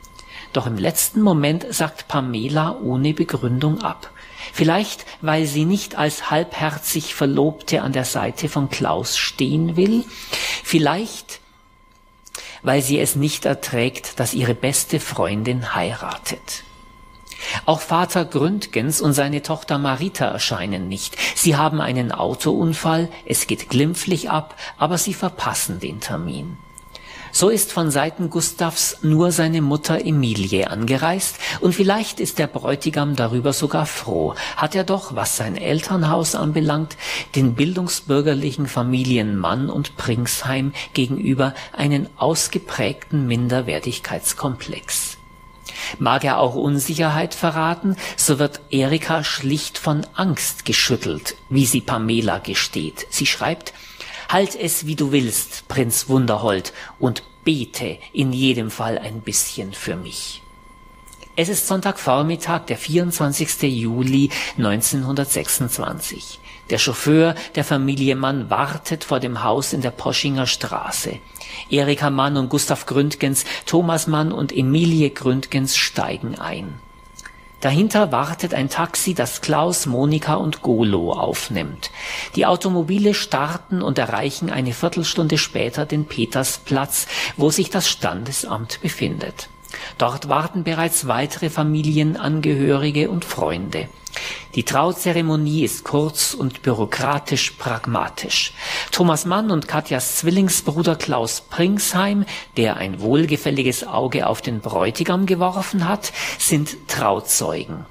Doch 0.53 0.67
im 0.69 0.79
letzten 0.79 1.21
Moment 1.21 1.67
sagt 1.71 2.07
Pamela 2.07 2.79
ohne 2.81 3.13
Begründung 3.13 3.83
ab. 3.83 4.11
Vielleicht, 4.53 5.05
weil 5.21 5.47
sie 5.47 5.65
nicht 5.65 5.97
als 5.97 6.31
halbherzig 6.31 7.15
Verlobte 7.15 7.83
an 7.83 7.93
der 7.93 8.05
Seite 8.05 8.49
von 8.49 8.71
Klaus 8.71 9.19
stehen 9.19 9.77
will, 9.77 10.05
vielleicht, 10.63 11.41
weil 12.65 12.83
sie 12.83 12.99
es 12.99 13.15
nicht 13.15 13.45
erträgt, 13.45 14.19
dass 14.19 14.35
ihre 14.35 14.55
beste 14.55 14.99
Freundin 14.99 15.75
heiratet. 15.75 16.65
Auch 17.67 17.81
Vater 17.81 18.25
Gründgens 18.25 19.01
und 19.01 19.13
seine 19.13 19.43
Tochter 19.43 19.79
Marita 19.79 20.27
erscheinen 20.27 20.89
nicht. 20.89 21.17
Sie 21.37 21.57
haben 21.57 21.81
einen 21.81 22.11
Autounfall, 22.11 23.09
es 23.27 23.47
geht 23.47 23.69
glimpflich 23.69 24.31
ab, 24.31 24.57
aber 24.79 24.99
sie 24.99 25.15
verpassen 25.15 25.79
den 25.79 26.01
Termin. 26.01 26.57
So 27.37 27.49
ist 27.49 27.73
von 27.73 27.91
Seiten 27.91 28.31
Gustavs 28.31 28.99
nur 29.03 29.33
seine 29.33 29.61
Mutter 29.61 30.07
Emilie 30.07 30.71
angereist 30.71 31.35
und 31.61 31.75
vielleicht 31.75 32.21
ist 32.21 32.39
der 32.39 32.47
Bräutigam 32.47 33.17
darüber 33.17 33.53
sogar 33.53 33.87
froh, 33.87 34.37
hat 34.57 34.77
er 34.77 34.85
doch, 34.85 35.17
was 35.17 35.37
sein 35.37 35.57
Elternhaus 35.57 36.37
anbelangt, 36.37 36.97
den 37.35 37.57
bildungsbürgerlichen 37.57 38.69
Familien 38.69 39.37
Mann 39.37 39.69
und 39.69 39.97
Pringsheim 39.97 40.73
gegenüber 40.93 41.55
einen 41.77 42.09
ausgeprägten 42.19 43.27
Minderwertigkeitskomplex. 43.27 45.19
Mag 45.99 46.23
er 46.23 46.39
auch 46.39 46.55
Unsicherheit 46.55 47.35
verraten, 47.35 47.97
so 48.17 48.39
wird 48.39 48.61
Erika 48.71 49.25
schlicht 49.25 49.77
von 49.77 50.07
Angst 50.15 50.65
geschüttelt, 50.65 51.35
wie 51.49 51.67
sie 51.67 51.81
Pamela 51.81 52.39
gesteht. 52.39 53.09
Sie 53.11 53.27
schreibt, 53.27 53.75
Halt 54.29 54.55
es, 54.55 54.87
wie 54.87 54.97
du 54.97 55.13
willst, 55.13 55.69
Prinz 55.69 56.09
Wunderhold, 56.09 56.73
und 56.99 57.23
bete 57.45 57.99
in 58.13 58.33
jedem 58.33 58.71
Fall 58.71 58.99
ein 58.99 59.21
bisschen 59.21 59.73
für 59.73 59.97
mich. 59.97 60.43
Es 61.37 61.49
ist 61.49 61.67
Sonntagvormittag, 61.67 62.67
der 62.67 62.79
24. 62.79 63.63
Juli 63.63 64.31
1926. 64.57 66.39
Der 66.71 66.79
Chauffeur 66.79 67.35
der 67.57 67.65
Familie 67.65 68.17
Mann 68.17 68.51
wartet 68.51 69.05
vor 69.05 69.21
dem 69.21 69.43
Haus 69.43 69.73
in 69.73 69.83
der 69.83 69.91
Poschinger 69.91 70.47
Straße. 70.47 71.19
Erika 71.71 72.09
Mann 72.09 72.37
und 72.37 72.49
Gustav 72.49 72.87
Gründgens, 72.87 73.45
Thomas 73.67 74.07
Mann 74.07 74.33
und 74.33 74.57
Emilie 74.57 75.11
Gründgens 75.11 75.77
steigen 75.77 76.39
ein. 76.39 76.79
Dahinter 77.65 78.13
wartet 78.13 78.53
ein 78.53 78.69
Taxi, 78.69 79.15
das 79.15 79.41
Klaus, 79.41 79.87
Monika 79.87 80.35
und 80.35 80.61
Golo 80.61 81.13
aufnimmt. 81.13 81.91
Die 82.37 82.45
Automobile 82.45 83.15
starten 83.15 83.81
und 83.81 83.99
erreichen 83.99 84.51
eine 84.51 84.75
Viertelstunde 84.75 85.39
später 85.39 85.87
den 85.87 86.05
Petersplatz, 86.05 87.07
wo 87.39 87.49
sich 87.49 87.71
das 87.71 87.89
Standesamt 87.89 88.83
befindet. 88.83 89.49
Dort 89.97 90.29
warten 90.29 90.63
bereits 90.63 91.09
weitere 91.09 91.49
Familienangehörige 91.49 93.09
und 93.09 93.25
Freunde. 93.25 93.89
Die 94.55 94.65
Trauzeremonie 94.65 95.65
ist 95.65 95.85
kurz 95.85 96.35
und 96.35 96.63
bürokratisch 96.63 97.53
pragmatisch. 97.53 98.53
Thomas 98.93 99.25
Mann 99.25 99.51
und 99.51 99.67
Katjas 99.67 100.17
Zwillingsbruder 100.17 100.97
Klaus 100.97 101.41
Pringsheim, 101.41 102.25
der 102.57 102.77
ein 102.77 103.01
wohlgefälliges 103.01 103.87
Auge 103.87 104.27
auf 104.27 104.43
den 104.43 104.61
Bräutigam 104.61 105.27
geworfen 105.27 105.89
hat, 105.89 106.13
sind 106.39 106.89
Trauzeugen. 106.89 107.87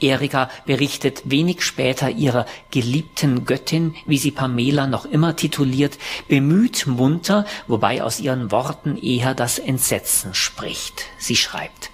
Erika 0.00 0.50
berichtet 0.66 1.22
wenig 1.24 1.62
später 1.62 2.10
ihrer 2.10 2.46
geliebten 2.70 3.44
Göttin, 3.44 3.94
wie 4.06 4.18
sie 4.18 4.30
Pamela 4.30 4.86
noch 4.86 5.04
immer 5.04 5.36
tituliert, 5.36 5.98
bemüht 6.28 6.86
munter, 6.86 7.46
wobei 7.66 8.02
aus 8.02 8.20
ihren 8.20 8.50
Worten 8.50 8.96
eher 8.96 9.34
das 9.34 9.58
Entsetzen 9.58 10.34
spricht. 10.34 11.04
Sie 11.18 11.36
schreibt, 11.36 11.89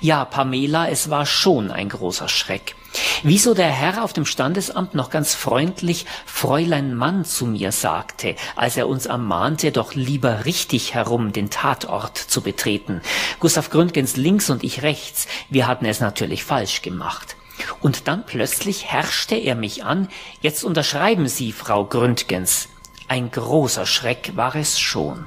ja, 0.00 0.24
Pamela, 0.24 0.88
es 0.88 1.10
war 1.10 1.26
schon 1.26 1.70
ein 1.70 1.88
großer 1.88 2.28
Schreck. 2.28 2.74
Wieso 3.22 3.54
der 3.54 3.68
Herr 3.68 4.04
auf 4.04 4.12
dem 4.12 4.26
Standesamt 4.26 4.94
noch 4.94 5.10
ganz 5.10 5.34
freundlich 5.34 6.06
Fräulein 6.26 6.94
Mann 6.94 7.24
zu 7.24 7.46
mir 7.46 7.72
sagte, 7.72 8.36
als 8.56 8.76
er 8.76 8.88
uns 8.88 9.06
ermahnte, 9.06 9.72
doch 9.72 9.94
lieber 9.94 10.44
richtig 10.44 10.94
herum 10.94 11.32
den 11.32 11.48
Tatort 11.48 12.18
zu 12.18 12.42
betreten. 12.42 13.00
Gustav 13.40 13.70
Gründgens 13.70 14.16
links 14.16 14.50
und 14.50 14.64
ich 14.64 14.82
rechts, 14.82 15.26
wir 15.48 15.66
hatten 15.66 15.86
es 15.86 16.00
natürlich 16.00 16.44
falsch 16.44 16.82
gemacht. 16.82 17.36
Und 17.80 18.08
dann 18.08 18.26
plötzlich 18.26 18.86
herrschte 18.90 19.36
er 19.36 19.54
mich 19.54 19.84
an, 19.84 20.08
jetzt 20.40 20.64
unterschreiben 20.64 21.28
Sie, 21.28 21.52
Frau 21.52 21.84
Gründgens. 21.84 22.68
Ein 23.08 23.30
großer 23.30 23.86
Schreck 23.86 24.32
war 24.36 24.56
es 24.56 24.78
schon. 24.78 25.26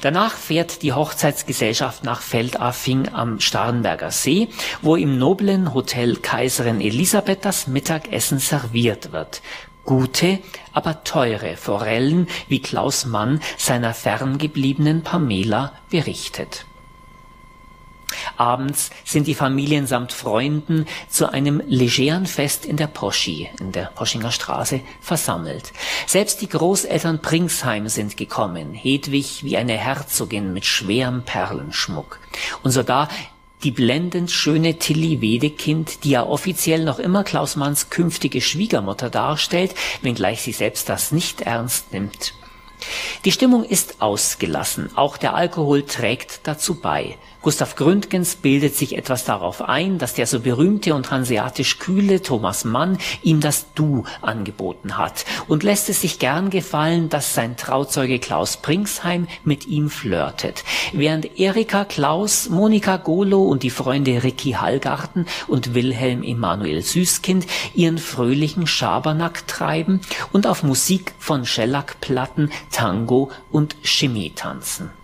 Danach 0.00 0.34
fährt 0.34 0.82
die 0.82 0.92
Hochzeitsgesellschaft 0.92 2.04
nach 2.04 2.22
Feldafing 2.22 3.08
am 3.12 3.40
Starnberger 3.40 4.12
See, 4.12 4.48
wo 4.80 4.94
im 4.94 5.18
noblen 5.18 5.74
Hotel 5.74 6.16
Kaiserin 6.16 6.80
Elisabeth 6.80 7.44
das 7.44 7.66
Mittagessen 7.66 8.38
serviert 8.38 9.12
wird. 9.12 9.42
Gute, 9.84 10.38
aber 10.72 11.02
teure 11.02 11.56
Forellen, 11.56 12.28
wie 12.46 12.60
Klaus 12.60 13.06
Mann 13.06 13.40
seiner 13.56 13.94
ferngebliebenen 13.94 15.02
Pamela 15.02 15.72
berichtet. 15.90 16.67
Abends 18.36 18.90
sind 19.04 19.26
die 19.26 19.34
Familien 19.34 19.86
samt 19.86 20.12
Freunden 20.12 20.86
zu 21.08 21.30
einem 21.32 21.62
legeren 21.66 22.26
Fest 22.26 22.64
in 22.64 22.76
der 22.76 22.86
Poschi, 22.86 23.48
in 23.60 23.72
der 23.72 23.86
Poschinger 23.94 24.30
Straße, 24.30 24.80
versammelt. 25.00 25.72
Selbst 26.06 26.40
die 26.40 26.48
Großeltern 26.48 27.20
Pringsheim 27.20 27.88
sind 27.88 28.16
gekommen, 28.16 28.74
Hedwig 28.74 29.44
wie 29.44 29.56
eine 29.56 29.76
Herzogin 29.76 30.52
mit 30.52 30.66
schwerem 30.66 31.22
Perlenschmuck. 31.22 32.20
Und 32.62 32.70
sogar 32.70 33.08
die 33.64 33.72
blendend 33.72 34.30
schöne 34.30 34.78
Tilly 34.78 35.20
Wedekind, 35.20 36.04
die 36.04 36.10
ja 36.10 36.24
offiziell 36.24 36.84
noch 36.84 37.00
immer 37.00 37.24
Klaus 37.24 37.56
Manns 37.56 37.90
künftige 37.90 38.40
Schwiegermutter 38.40 39.10
darstellt, 39.10 39.74
wenngleich 40.02 40.42
sie 40.42 40.52
selbst 40.52 40.88
das 40.88 41.10
nicht 41.10 41.40
ernst 41.40 41.92
nimmt. 41.92 42.34
Die 43.24 43.32
Stimmung 43.32 43.64
ist 43.64 44.00
ausgelassen, 44.00 44.90
auch 44.96 45.16
der 45.16 45.34
Alkohol 45.34 45.82
trägt 45.82 46.40
dazu 46.44 46.76
bei. 46.76 47.16
Gustav 47.40 47.76
Gründgens 47.76 48.34
bildet 48.34 48.74
sich 48.74 48.96
etwas 48.96 49.24
darauf 49.24 49.62
ein, 49.62 49.98
dass 49.98 50.14
der 50.14 50.26
so 50.26 50.40
berühmte 50.40 50.94
und 50.94 51.12
hanseatisch 51.12 51.78
kühle 51.78 52.20
Thomas 52.20 52.64
Mann 52.64 52.98
ihm 53.22 53.40
das 53.40 53.72
Du 53.74 54.04
angeboten 54.22 54.98
hat 54.98 55.24
und 55.46 55.62
lässt 55.62 55.88
es 55.88 56.00
sich 56.00 56.18
gern 56.18 56.50
gefallen, 56.50 57.08
dass 57.08 57.34
sein 57.34 57.56
Trauzeuge 57.56 58.18
Klaus 58.18 58.56
Pringsheim 58.56 59.28
mit 59.44 59.68
ihm 59.68 59.88
flirtet. 59.88 60.64
Während 60.92 61.38
Erika 61.38 61.84
Klaus, 61.84 62.48
Monika 62.48 62.96
Golo 62.96 63.44
und 63.44 63.62
die 63.62 63.70
Freunde 63.70 64.24
Ricky 64.24 64.52
Hallgarten 64.52 65.26
und 65.46 65.74
Wilhelm 65.74 66.24
Emanuel 66.24 66.82
Süßkind 66.82 67.46
ihren 67.72 67.98
fröhlichen 67.98 68.66
Schabernack 68.66 69.46
treiben 69.46 70.00
und 70.32 70.48
auf 70.48 70.64
Musik 70.64 71.14
von 71.20 71.46
Schellackplatten, 71.46 72.50
Tango 72.72 73.30
und 73.52 73.76
Chemie 73.82 74.32
tanzen. 74.34 74.97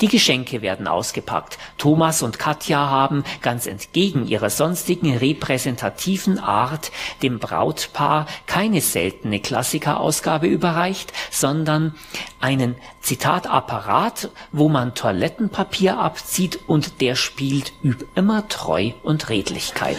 Die 0.00 0.08
Geschenke 0.08 0.62
werden 0.62 0.86
ausgepackt. 0.86 1.58
Thomas 1.78 2.22
und 2.22 2.38
Katja 2.38 2.88
haben, 2.88 3.24
ganz 3.40 3.66
entgegen 3.66 4.26
ihrer 4.26 4.50
sonstigen 4.50 5.16
repräsentativen 5.16 6.38
Art, 6.38 6.90
dem 7.22 7.38
Brautpaar 7.38 8.26
keine 8.46 8.80
seltene 8.80 9.40
Klassikerausgabe 9.40 10.46
überreicht, 10.46 11.12
sondern 11.30 11.94
einen 12.40 12.76
Zitatapparat, 13.00 14.30
wo 14.52 14.68
man 14.68 14.94
Toilettenpapier 14.94 15.98
abzieht 15.98 16.60
und 16.66 17.00
der 17.00 17.16
spielt 17.16 17.72
üb 17.82 18.04
immer 18.14 18.48
Treu 18.48 18.92
und 19.02 19.28
Redlichkeit. 19.28 19.98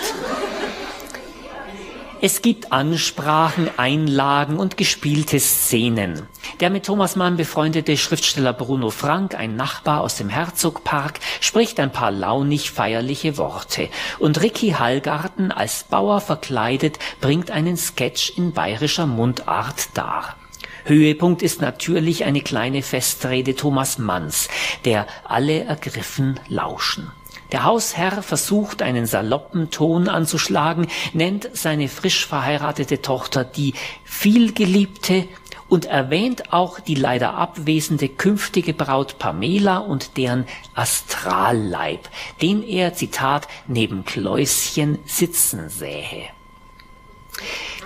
Es 2.26 2.42
gibt 2.42 2.72
Ansprachen, 2.72 3.70
Einlagen 3.76 4.56
und 4.58 4.78
gespielte 4.78 5.42
Szenen. 5.42 6.26
Der 6.62 6.70
mit 6.70 6.86
Thomas 6.86 7.18
Mann 7.18 7.36
befreundete 7.36 7.98
Schriftsteller 7.98 8.54
Bruno 8.54 8.92
Frank, 8.92 9.36
ein 9.36 9.58
Nachbar 9.58 10.00
aus 10.00 10.16
dem 10.16 10.30
Herzogpark, 10.30 11.20
spricht 11.42 11.82
ein 11.82 11.92
paar 11.92 12.12
launig 12.12 12.72
feierliche 12.72 13.38
Worte. 13.38 13.90
Und 14.20 14.42
Ricky 14.42 14.70
Hallgarten 14.70 15.52
als 15.52 15.84
Bauer 15.84 16.22
verkleidet 16.22 16.98
bringt 17.20 17.52
einen 17.52 17.76
Sketch 17.76 18.38
in 18.38 18.54
bayerischer 18.54 19.06
Mundart 19.06 19.90
dar. 19.94 20.38
Höhepunkt 20.86 21.42
ist 21.42 21.60
natürlich 21.60 22.24
eine 22.24 22.40
kleine 22.40 22.84
Festrede 22.84 23.54
Thomas 23.54 23.98
Manns, 23.98 24.48
der 24.86 25.08
alle 25.26 25.66
ergriffen 25.66 26.40
lauschen. 26.48 27.12
Der 27.54 27.66
Hausherr 27.66 28.24
versucht 28.24 28.82
einen 28.82 29.06
saloppen 29.06 29.70
Ton 29.70 30.10
anzuschlagen, 30.10 30.88
nennt 31.14 31.48
seine 31.54 31.88
frisch 31.88 32.26
verheiratete 32.26 33.04
Tochter 33.04 33.46
die 33.46 33.76
vielgeliebte 34.04 35.28
und 35.70 35.86
erwähnt 35.86 36.52
auch 36.52 36.80
die 36.80 36.96
leider 36.96 37.36
abwesende 37.36 38.10
künftige 38.10 38.74
Braut 38.74 39.20
Pamela 39.20 39.78
und 39.78 40.18
deren 40.18 40.46
Astralleib, 40.74 42.10
den 42.42 42.64
er, 42.64 42.96
Zitat, 42.96 43.48
neben 43.68 44.04
Kläuschen 44.04 44.98
sitzen 45.06 45.70
sähe. 45.70 46.33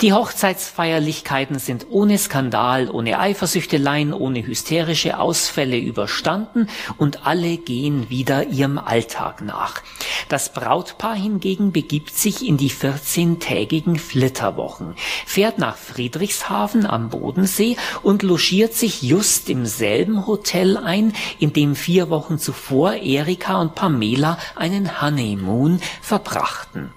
Die 0.02 0.14
Hochzeitsfeierlichkeiten 0.14 1.58
sind 1.58 1.88
ohne 1.90 2.20
Skandal, 2.20 2.92
ohne 2.92 3.20
Eifersüchteleien, 3.20 4.14
ohne 4.14 4.46
hysterische 4.46 5.20
Ausfälle 5.20 5.78
überstanden 5.78 6.70
und 6.98 7.26
alle 7.26 7.58
gehen 7.58 8.10
wieder 8.10 8.46
ihrem 8.46 8.78
Alltag 8.78 9.42
nach. 9.42 9.82
Das 10.30 10.54
Brautpaar 10.54 11.16
hingegen 11.16 11.72
begibt 11.72 12.16
sich 12.16 12.46
in 12.46 12.58
die 12.58 12.70
14-tägigen 12.70 13.98
Flitterwochen, 13.98 14.94
fährt 15.26 15.58
nach 15.58 15.78
Friedrichshafen 15.78 16.86
am 16.86 17.10
Bodensee 17.10 17.78
und 18.04 18.22
logiert 18.22 18.76
sich 18.76 19.02
just 19.02 19.50
im 19.50 19.66
selben 19.66 20.28
Hotel 20.28 20.78
ein, 20.78 21.14
in 21.40 21.54
dem 21.54 21.76
vier 21.76 22.10
Wochen 22.12 22.38
zuvor 22.38 22.94
Erika 22.94 23.60
und 23.60 23.74
Pamela 23.74 24.38
einen 24.56 25.02
Honeymoon 25.02 25.80
verbrachten. 26.02 26.92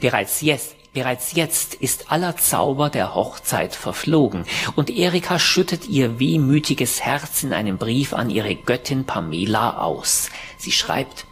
Bereits 0.00 0.40
jetzt 0.40 0.76
Bereits 0.94 1.32
jetzt 1.32 1.74
ist 1.74 2.12
aller 2.12 2.36
Zauber 2.36 2.88
der 2.88 3.16
Hochzeit 3.16 3.74
verflogen 3.74 4.44
und 4.76 4.90
Erika 4.90 5.40
schüttet 5.40 5.88
ihr 5.88 6.20
wehmütiges 6.20 7.02
Herz 7.02 7.42
in 7.42 7.52
einem 7.52 7.78
Brief 7.78 8.14
an 8.14 8.30
ihre 8.30 8.54
Göttin 8.54 9.04
Pamela 9.04 9.78
aus. 9.78 10.30
Sie 10.56 10.70
schreibt, 10.70 11.26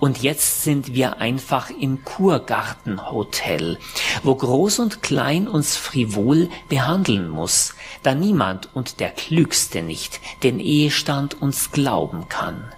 und 0.00 0.22
jetzt 0.22 0.64
sind 0.64 0.94
wir 0.94 1.18
einfach 1.18 1.70
im 1.70 2.04
Kurgartenhotel, 2.04 3.78
wo 4.22 4.34
Groß 4.34 4.80
und 4.80 5.02
Klein 5.02 5.48
uns 5.48 5.78
frivol 5.78 6.50
behandeln 6.68 7.30
muss, 7.30 7.74
da 8.02 8.14
niemand 8.14 8.68
und 8.74 9.00
der 9.00 9.10
Klügste 9.10 9.80
nicht 9.80 10.20
den 10.42 10.60
Ehestand 10.60 11.40
uns 11.40 11.70
glauben 11.72 12.28
kann. 12.28 12.70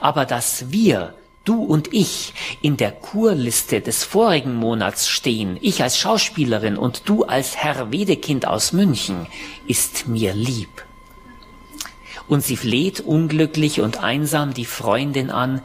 Aber 0.00 0.26
dass 0.26 0.70
wir 0.70 1.14
du 1.48 1.62
und 1.62 1.94
ich 1.94 2.34
in 2.60 2.76
der 2.76 2.92
Kurliste 2.92 3.80
des 3.80 4.04
vorigen 4.04 4.54
Monats 4.54 5.08
stehen, 5.08 5.58
ich 5.62 5.82
als 5.82 5.98
Schauspielerin 5.98 6.76
und 6.76 7.08
du 7.08 7.24
als 7.24 7.56
Herr 7.56 7.90
Wedekind 7.90 8.46
aus 8.46 8.72
München, 8.72 9.26
ist 9.66 10.08
mir 10.08 10.34
lieb. 10.34 10.84
Und 12.28 12.44
sie 12.44 12.56
fleht 12.56 13.00
unglücklich 13.00 13.80
und 13.80 14.02
einsam 14.02 14.52
die 14.52 14.66
Freundin 14.66 15.30
an, 15.30 15.62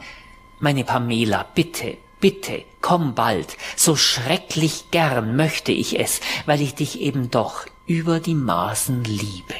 meine 0.58 0.84
Pamela, 0.84 1.46
bitte, 1.54 1.98
bitte, 2.20 2.64
komm 2.80 3.14
bald, 3.14 3.58
so 3.76 3.96
schrecklich 3.96 4.86
gern 4.90 5.36
möchte 5.36 5.72
ich 5.72 6.00
es, 6.00 6.22
weil 6.46 6.62
ich 6.62 6.74
dich 6.74 7.00
eben 7.00 7.30
doch 7.30 7.66
über 7.86 8.20
die 8.20 8.34
Maßen 8.34 9.04
liebe. 9.04 9.54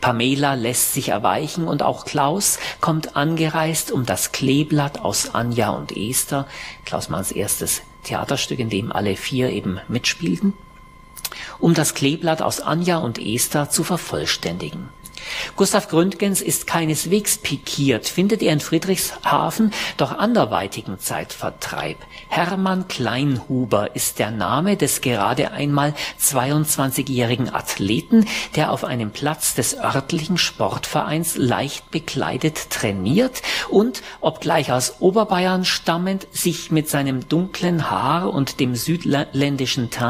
Pamela 0.00 0.54
lässt 0.54 0.94
sich 0.94 1.10
erweichen 1.10 1.68
und 1.68 1.82
auch 1.82 2.04
Klaus 2.04 2.58
kommt 2.80 3.16
angereist, 3.16 3.92
um 3.92 4.06
das 4.06 4.32
Kleeblatt 4.32 5.00
aus 5.00 5.34
Anja 5.34 5.70
und 5.70 5.96
Esther, 5.96 6.46
Klaus 6.84 7.08
Manns 7.08 7.32
erstes 7.32 7.82
Theaterstück, 8.04 8.58
in 8.58 8.70
dem 8.70 8.92
alle 8.92 9.16
vier 9.16 9.50
eben 9.50 9.80
mitspielten, 9.88 10.54
um 11.58 11.74
das 11.74 11.94
Kleeblatt 11.94 12.42
aus 12.42 12.60
Anja 12.60 12.98
und 12.98 13.18
Esther 13.18 13.70
zu 13.70 13.84
vervollständigen. 13.84 14.88
Gustav 15.56 15.88
Gründgens 15.88 16.40
ist 16.40 16.66
keineswegs 16.66 17.38
pikiert, 17.38 18.08
findet 18.08 18.42
er 18.42 18.52
in 18.52 18.60
Friedrichshafen 18.60 19.72
doch 19.96 20.12
anderweitigen 20.12 20.98
Zeitvertreib. 20.98 21.98
Hermann 22.28 22.88
Kleinhuber 22.88 23.94
ist 23.94 24.18
der 24.18 24.30
Name 24.30 24.76
des 24.76 25.00
gerade 25.00 25.52
einmal 25.52 25.94
22-jährigen 26.20 27.54
Athleten, 27.54 28.26
der 28.56 28.72
auf 28.72 28.84
einem 28.84 29.10
Platz 29.10 29.54
des 29.54 29.78
örtlichen 29.78 30.38
Sportvereins 30.38 31.36
leicht 31.36 31.90
bekleidet 31.90 32.70
trainiert 32.70 33.42
und, 33.68 34.02
obgleich 34.20 34.72
aus 34.72 34.96
Oberbayern 35.00 35.64
stammend, 35.64 36.26
sich 36.32 36.70
mit 36.70 36.88
seinem 36.88 37.28
dunklen 37.28 37.90
Haar 37.90 38.32
und 38.32 38.60
dem 38.60 38.74
südländischen 38.74 39.90
Teint 39.90 40.00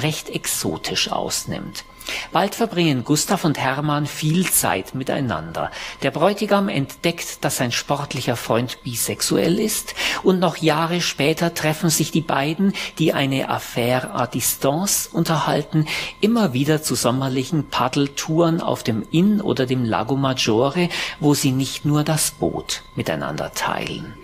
recht 0.00 0.30
exotisch 0.30 1.10
ausnimmt. 1.10 1.84
Bald 2.32 2.54
verbringen 2.54 3.04
Gustav 3.04 3.44
und 3.44 3.58
Hermann 3.58 4.06
viel 4.06 4.50
Zeit 4.50 4.94
miteinander. 4.94 5.70
Der 6.02 6.10
Bräutigam 6.10 6.68
entdeckt, 6.68 7.44
dass 7.44 7.56
sein 7.56 7.72
sportlicher 7.72 8.36
Freund 8.36 8.82
bisexuell 8.82 9.58
ist 9.58 9.94
und 10.22 10.38
noch 10.38 10.56
Jahre 10.56 11.00
später 11.00 11.54
treffen 11.54 11.90
sich 11.90 12.10
die 12.10 12.20
beiden, 12.20 12.72
die 12.98 13.12
eine 13.12 13.48
Affaire 13.48 14.14
à 14.14 14.26
distance 14.26 15.08
unterhalten, 15.12 15.86
immer 16.20 16.52
wieder 16.52 16.82
zu 16.82 16.94
sommerlichen 16.94 17.68
Paddeltouren 17.68 18.60
auf 18.60 18.82
dem 18.82 19.06
Inn 19.10 19.40
oder 19.40 19.66
dem 19.66 19.84
Lago 19.84 20.16
Maggiore, 20.16 20.88
wo 21.20 21.34
sie 21.34 21.52
nicht 21.52 21.84
nur 21.84 22.04
das 22.04 22.32
Boot 22.32 22.82
miteinander 22.94 23.52
teilen. 23.52 24.14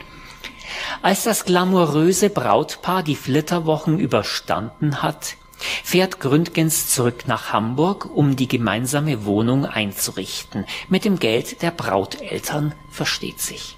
Als 1.03 1.25
das 1.25 1.45
glamouröse 1.45 2.31
Brautpaar 2.31 3.03
die 3.03 3.17
Flitterwochen 3.17 3.99
überstanden 3.99 5.03
hat, 5.03 5.37
fährt 5.59 6.21
Gründgens 6.21 6.89
zurück 6.89 7.25
nach 7.27 7.53
Hamburg, 7.53 8.09
um 8.15 8.37
die 8.37 8.49
gemeinsame 8.49 9.25
Wohnung 9.25 9.65
einzurichten. 9.65 10.67
Mit 10.89 11.05
dem 11.05 11.19
Geld 11.19 11.63
der 11.63 11.71
Brauteltern 11.71 12.75
versteht 12.91 13.41
sich 13.41 13.78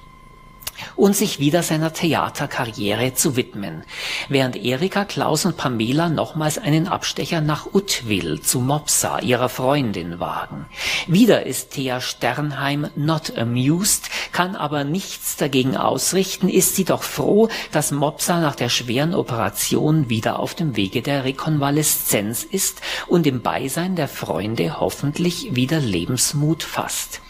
und 0.96 1.16
sich 1.16 1.38
wieder 1.38 1.62
seiner 1.62 1.92
Theaterkarriere 1.92 3.14
zu 3.14 3.36
widmen, 3.36 3.84
während 4.28 4.56
Erika, 4.56 5.04
Klaus 5.04 5.44
und 5.44 5.56
Pamela 5.56 6.08
nochmals 6.08 6.58
einen 6.58 6.88
Abstecher 6.88 7.40
nach 7.40 7.66
Utwil 7.72 8.40
zu 8.40 8.60
Mopsa, 8.60 9.20
ihrer 9.20 9.48
Freundin, 9.48 10.20
wagen. 10.20 10.66
Wieder 11.06 11.46
ist 11.46 11.70
Thea 11.72 12.00
Sternheim 12.00 12.88
not 12.96 13.36
amused, 13.36 14.10
kann 14.32 14.56
aber 14.56 14.84
nichts 14.84 15.36
dagegen 15.36 15.76
ausrichten, 15.76 16.48
ist 16.48 16.76
sie 16.76 16.84
doch 16.84 17.02
froh, 17.02 17.48
dass 17.72 17.90
Mopsa 17.90 18.40
nach 18.40 18.54
der 18.54 18.68
schweren 18.68 19.14
Operation 19.14 20.08
wieder 20.08 20.38
auf 20.38 20.54
dem 20.54 20.76
Wege 20.76 21.02
der 21.02 21.24
Rekonvaleszenz 21.24 22.44
ist 22.44 22.80
und 23.06 23.26
im 23.26 23.42
Beisein 23.42 23.96
der 23.96 24.08
Freunde 24.08 24.80
hoffentlich 24.80 25.54
wieder 25.54 25.80
Lebensmut 25.80 26.62
fasst. 26.62 27.20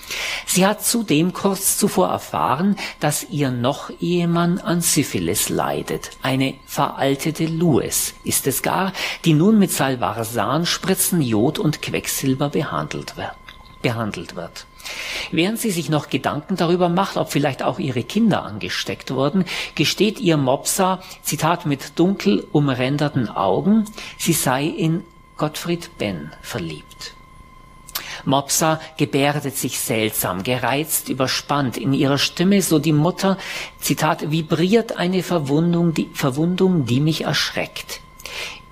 Sie 0.47 0.67
hat 0.67 0.85
zudem 0.85 1.33
kurz 1.33 1.79
zuvor 1.79 2.09
erfahren, 2.09 2.77
dass 2.99 3.27
ihr 3.31 3.51
noch 3.51 3.91
Ehemann 4.01 4.59
an 4.59 4.81
Syphilis 4.81 5.49
leidet. 5.49 6.11
Eine 6.23 6.55
veraltete 6.67 7.47
Louis 7.47 8.15
ist 8.25 8.47
es 8.47 8.63
gar, 8.63 8.93
die 9.25 9.35
nun 9.35 9.59
mit 9.59 9.71
Salvarsan-Spritzen, 9.71 11.23
Jod 11.23 11.59
und 11.59 11.83
Quecksilber 11.83 12.49
behandelt 12.49 13.17
wird. 13.17 13.35
Behandelt 13.83 14.37
wird. 14.37 14.67
Während 15.31 15.59
sie 15.59 15.71
sich 15.71 15.89
noch 15.89 16.09
Gedanken 16.09 16.57
darüber 16.57 16.89
macht, 16.89 17.17
ob 17.17 17.31
vielleicht 17.31 17.63
auch 17.63 17.79
ihre 17.79 18.03
Kinder 18.03 18.45
angesteckt 18.45 19.11
wurden, 19.11 19.45
gesteht 19.75 20.21
ihr 20.21 20.37
Mopsa, 20.37 21.03
Zitat 21.23 21.67
mit 21.67 21.99
dunkel 21.99 22.47
umränderten 22.53 23.29
Augen, 23.29 23.85
sie 24.19 24.33
sei 24.33 24.65
in 24.65 25.05
Gottfried 25.37 25.97
Benn 25.99 26.33
verliebt. 26.43 27.15
Mopsa 28.25 28.81
gebärdet 28.97 29.57
sich 29.57 29.79
seltsam, 29.79 30.43
gereizt, 30.43 31.09
überspannt. 31.09 31.77
In 31.77 31.93
ihrer 31.93 32.19
Stimme, 32.19 32.63
so 32.63 32.79
die 32.79 32.93
Mutter, 32.93 33.39
Zitat, 33.81 34.31
vibriert 34.31 34.97
eine 34.97 35.23
Verwundung, 35.23 35.95
die, 35.95 36.11
Verwundung, 36.13 36.87
die 36.87 37.01
mich 37.01 37.25
erschreckt. 37.25 38.01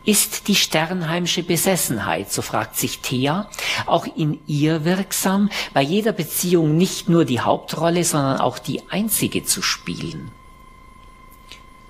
Ist 0.05 0.49
die 0.49 0.55
Sternheimsche 0.55 1.43
Besessenheit, 1.43 2.33
so 2.33 2.41
fragt 2.41 2.77
sich 2.77 3.01
Thea, 3.01 3.51
auch 3.85 4.07
in 4.17 4.39
ihr 4.47 4.87
wirksam, 4.87 5.51
bei 5.75 5.83
jeder 5.83 6.13
Beziehung 6.13 6.77
nicht 6.79 7.11
nur 7.11 7.27
die 7.27 7.41
Hauptrolle, 7.41 8.05
sondern 8.05 8.41
auch 8.41 8.59
die 8.59 8.83
einzige 8.89 9.45
zu 9.45 9.61
spielen? 9.61 10.31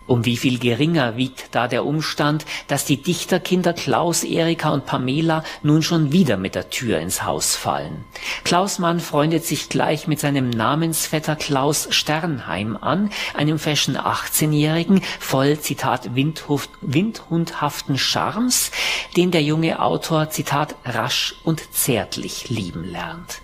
Um 0.09 0.25
wie 0.25 0.38
viel 0.38 0.59
geringer 0.59 1.18
wiegt 1.18 1.55
da 1.55 1.68
der 1.68 1.85
Umstand, 1.85 2.47
dass 2.66 2.87
die 2.87 2.97
Dichterkinder 2.97 3.75
Klaus, 3.75 4.25
Erika 4.25 4.71
und 4.71 4.87
Pamela 4.87 5.44
nun 5.62 5.83
schon 5.83 6.12
wieder 6.12 6.38
mit 6.38 6.55
der 6.55 6.71
Tür 6.71 6.99
ins 6.99 7.25
Haus 7.25 7.55
fallen. 7.55 8.05
Klaus 8.42 8.79
Mann 8.79 9.01
freundet 9.01 9.44
sich 9.44 9.68
gleich 9.68 10.07
mit 10.07 10.18
seinem 10.18 10.49
Namensvetter 10.49 11.37
Klaus 11.37 11.88
Sternheim 11.90 12.79
an, 12.81 13.11
einem 13.35 13.59
fashion 13.59 13.99
18-Jährigen, 13.99 15.03
voll, 15.21 15.59
Zitat, 15.61 16.09
windhundhaften 16.14 17.99
Charmes, 17.99 18.71
den 19.14 19.31
der 19.31 19.42
junge 19.42 19.79
Autor, 19.79 20.31
Zitat, 20.31 20.75
rasch 20.87 21.35
und 21.44 21.75
zärtlich 21.75 22.49
lieben 22.49 22.85
lernt. 22.85 23.42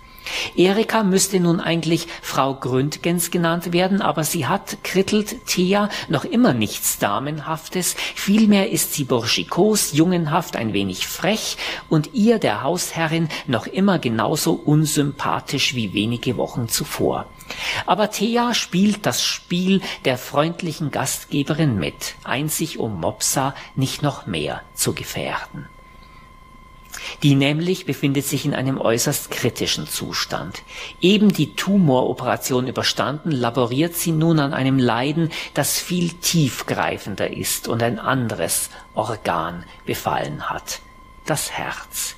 Erika 0.55 1.03
müsste 1.03 1.39
nun 1.39 1.59
eigentlich 1.59 2.07
Frau 2.21 2.55
Gründgens 2.55 3.31
genannt 3.31 3.73
werden, 3.73 4.01
aber 4.01 4.23
sie 4.23 4.47
hat, 4.47 4.77
krittelt 4.83 5.45
Thea, 5.45 5.89
noch 6.09 6.25
immer 6.25 6.53
nichts 6.53 6.97
Damenhaftes, 6.99 7.95
vielmehr 8.15 8.71
ist 8.71 8.93
sie 8.93 9.03
burschikos, 9.03 9.93
jungenhaft, 9.93 10.55
ein 10.55 10.73
wenig 10.73 11.07
frech 11.07 11.57
und 11.89 12.13
ihr, 12.13 12.39
der 12.39 12.63
Hausherrin, 12.63 13.29
noch 13.47 13.67
immer 13.67 13.99
genauso 13.99 14.53
unsympathisch 14.53 15.75
wie 15.75 15.93
wenige 15.93 16.37
Wochen 16.37 16.67
zuvor. 16.67 17.25
Aber 17.85 18.09
Thea 18.09 18.53
spielt 18.53 19.05
das 19.05 19.23
Spiel 19.23 19.81
der 20.05 20.17
freundlichen 20.17 20.91
Gastgeberin 20.91 21.77
mit, 21.77 22.15
einzig 22.23 22.79
um 22.79 22.99
Mopsa 22.99 23.53
nicht 23.75 24.01
noch 24.01 24.25
mehr 24.25 24.61
zu 24.73 24.93
gefährden. 24.93 25.67
Die 27.23 27.35
nämlich 27.35 27.85
befindet 27.85 28.25
sich 28.25 28.45
in 28.45 28.53
einem 28.53 28.79
äußerst 28.79 29.31
kritischen 29.31 29.87
Zustand. 29.87 30.63
Eben 31.01 31.33
die 31.33 31.55
Tumoroperation 31.55 32.67
überstanden, 32.67 33.31
laboriert 33.31 33.95
sie 33.95 34.11
nun 34.11 34.39
an 34.39 34.53
einem 34.53 34.79
Leiden, 34.79 35.31
das 35.53 35.79
viel 35.79 36.13
tiefgreifender 36.13 37.31
ist 37.31 37.67
und 37.67 37.83
ein 37.83 37.99
anderes 37.99 38.69
Organ 38.93 39.63
befallen 39.85 40.49
hat. 40.49 40.79
Das 41.25 41.51
Herz. 41.51 42.15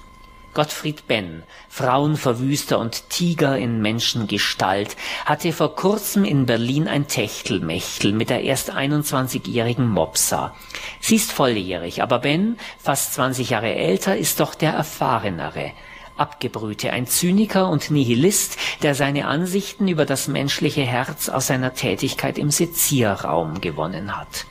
Gottfried 0.53 1.07
Benn, 1.07 1.43
Frauenverwüster 1.77 2.79
und 2.79 3.07
Tiger 3.11 3.55
in 3.55 3.83
Menschengestalt, 3.83 4.97
hatte 5.25 5.53
vor 5.53 5.75
kurzem 5.75 6.25
in 6.25 6.47
Berlin 6.47 6.87
ein 6.87 7.07
Techtelmechtel 7.07 8.13
mit 8.13 8.31
der 8.31 8.41
erst 8.41 8.73
21-jährigen 8.73 9.87
Mopsa. 9.87 10.55
Sie 10.99 11.17
ist 11.17 11.31
volljährig, 11.31 12.01
aber 12.01 12.17
Ben, 12.17 12.57
fast 12.79 13.13
20 13.13 13.51
Jahre 13.51 13.75
älter, 13.75 14.17
ist 14.17 14.39
doch 14.39 14.55
der 14.55 14.71
erfahrenere. 14.71 15.71
Abgebrühte, 16.15 16.91
ein 16.93 17.05
Zyniker 17.05 17.69
und 17.69 17.91
Nihilist, 17.91 18.57
der 18.81 18.95
seine 18.95 19.27
Ansichten 19.27 19.87
über 19.87 20.05
das 20.05 20.27
menschliche 20.27 20.81
Herz 20.81 21.29
aus 21.29 21.45
seiner 21.45 21.75
Tätigkeit 21.75 22.39
im 22.39 22.49
Sezierraum 22.49 23.61
gewonnen 23.61 24.17
hat. 24.17 24.47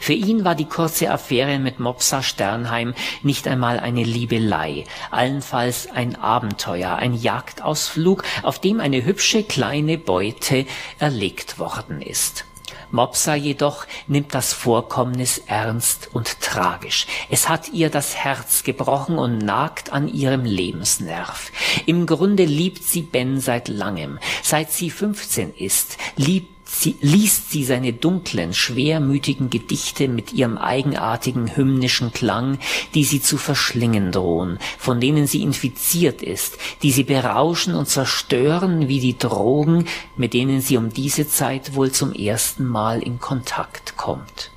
Für 0.00 0.12
ihn 0.12 0.44
war 0.44 0.54
die 0.54 0.66
kurze 0.66 1.10
Affäre 1.10 1.58
mit 1.58 1.80
Mopsa 1.80 2.22
Sternheim 2.22 2.94
nicht 3.22 3.48
einmal 3.48 3.80
eine 3.80 4.04
Liebelei, 4.04 4.84
allenfalls 5.10 5.88
ein 5.90 6.16
Abenteuer, 6.16 6.96
ein 6.96 7.14
Jagdausflug, 7.14 8.22
auf 8.42 8.58
dem 8.58 8.80
eine 8.80 9.04
hübsche 9.04 9.42
kleine 9.42 9.98
Beute 9.98 10.66
erlegt 10.98 11.58
worden 11.58 12.02
ist. 12.02 12.44
Mopsa 12.90 13.34
jedoch 13.34 13.86
nimmt 14.08 14.34
das 14.34 14.52
Vorkommnis 14.52 15.38
ernst 15.46 16.10
und 16.12 16.40
tragisch. 16.40 17.06
Es 17.28 17.48
hat 17.48 17.68
ihr 17.72 17.88
das 17.88 18.16
Herz 18.16 18.64
gebrochen 18.64 19.18
und 19.18 19.38
nagt 19.38 19.92
an 19.92 20.08
ihrem 20.08 20.44
Lebensnerv. 20.44 21.52
Im 21.86 22.06
Grunde 22.06 22.44
liebt 22.44 22.82
sie 22.82 23.02
Ben 23.02 23.40
seit 23.40 23.68
langem. 23.68 24.18
Seit 24.42 24.72
sie 24.72 24.90
15 24.90 25.54
ist, 25.54 25.98
liebt 26.16 26.59
sie, 26.70 26.96
liest 27.00 27.50
sie 27.50 27.64
seine 27.64 27.92
dunklen, 27.92 28.54
schwermütigen 28.54 29.50
Gedichte 29.50 30.08
mit 30.08 30.32
ihrem 30.32 30.56
eigenartigen 30.56 31.56
hymnischen 31.56 32.12
Klang, 32.12 32.58
die 32.94 33.04
sie 33.04 33.20
zu 33.20 33.36
verschlingen 33.36 34.12
drohen, 34.12 34.58
von 34.78 35.00
denen 35.00 35.26
sie 35.26 35.42
infiziert 35.42 36.22
ist, 36.22 36.58
die 36.82 36.92
sie 36.92 37.04
berauschen 37.04 37.74
und 37.74 37.88
zerstören 37.88 38.88
wie 38.88 39.00
die 39.00 39.18
Drogen, 39.18 39.86
mit 40.16 40.34
denen 40.34 40.60
sie 40.60 40.76
um 40.76 40.90
diese 40.90 41.28
Zeit 41.28 41.74
wohl 41.74 41.90
zum 41.90 42.12
ersten 42.12 42.66
Mal 42.66 43.02
in 43.02 43.18
Kontakt 43.18 43.96
kommt. 43.96 44.50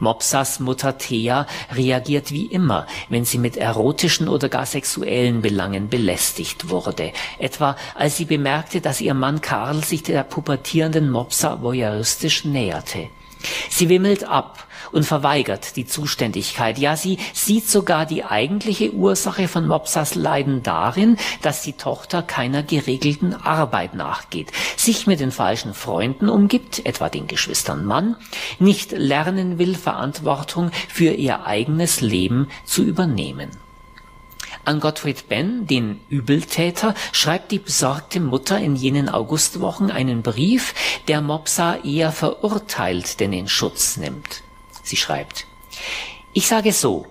Mopsas 0.00 0.58
Mutter 0.58 0.98
Thea 0.98 1.46
reagiert 1.72 2.32
wie 2.32 2.46
immer, 2.46 2.86
wenn 3.08 3.24
sie 3.24 3.38
mit 3.38 3.56
erotischen 3.56 4.28
oder 4.28 4.48
gar 4.48 4.66
sexuellen 4.66 5.42
Belangen 5.42 5.88
belästigt 5.88 6.68
wurde. 6.68 7.12
Etwa 7.38 7.76
als 7.94 8.16
sie 8.16 8.24
bemerkte, 8.24 8.80
dass 8.80 9.00
ihr 9.00 9.14
Mann 9.14 9.40
Karl 9.40 9.84
sich 9.84 10.02
der 10.02 10.24
pubertierenden 10.24 11.10
Mopsa 11.10 11.62
voyeuristisch 11.62 12.44
näherte. 12.44 13.08
Sie 13.70 13.88
wimmelt 13.88 14.24
ab 14.24 14.66
und 14.92 15.04
verweigert 15.04 15.76
die 15.76 15.86
Zuständigkeit. 15.86 16.78
Ja, 16.78 16.96
sie 16.96 17.18
sieht 17.32 17.68
sogar 17.68 18.06
die 18.06 18.24
eigentliche 18.24 18.92
Ursache 18.92 19.48
von 19.48 19.66
Mopsas 19.66 20.14
Leiden 20.14 20.62
darin, 20.62 21.16
dass 21.42 21.62
die 21.62 21.74
Tochter 21.74 22.22
keiner 22.22 22.62
geregelten 22.62 23.34
Arbeit 23.34 23.94
nachgeht, 23.94 24.52
sich 24.76 25.06
mit 25.06 25.20
den 25.20 25.32
falschen 25.32 25.74
Freunden 25.74 26.28
umgibt, 26.28 26.84
etwa 26.86 27.08
den 27.08 27.26
Geschwistern 27.26 27.84
Mann, 27.84 28.16
nicht 28.58 28.92
lernen 28.92 29.58
will, 29.58 29.74
Verantwortung 29.74 30.70
für 30.88 31.12
ihr 31.12 31.46
eigenes 31.46 32.00
Leben 32.00 32.48
zu 32.64 32.82
übernehmen. 32.82 33.50
An 34.64 34.78
Gottfried 34.78 35.28
Benn, 35.28 35.66
den 35.66 36.00
Übeltäter, 36.10 36.94
schreibt 37.12 37.50
die 37.50 37.58
besorgte 37.58 38.20
Mutter 38.20 38.58
in 38.58 38.76
jenen 38.76 39.08
Augustwochen 39.08 39.90
einen 39.90 40.22
Brief, 40.22 40.74
der 41.08 41.22
Mopsa 41.22 41.76
eher 41.76 42.12
verurteilt 42.12 43.20
denn 43.20 43.32
in 43.32 43.48
Schutz 43.48 43.96
nimmt. 43.96 44.42
Sie 44.90 44.96
schreibt, 44.96 45.46
ich 46.32 46.48
sage 46.48 46.72
so, 46.72 47.06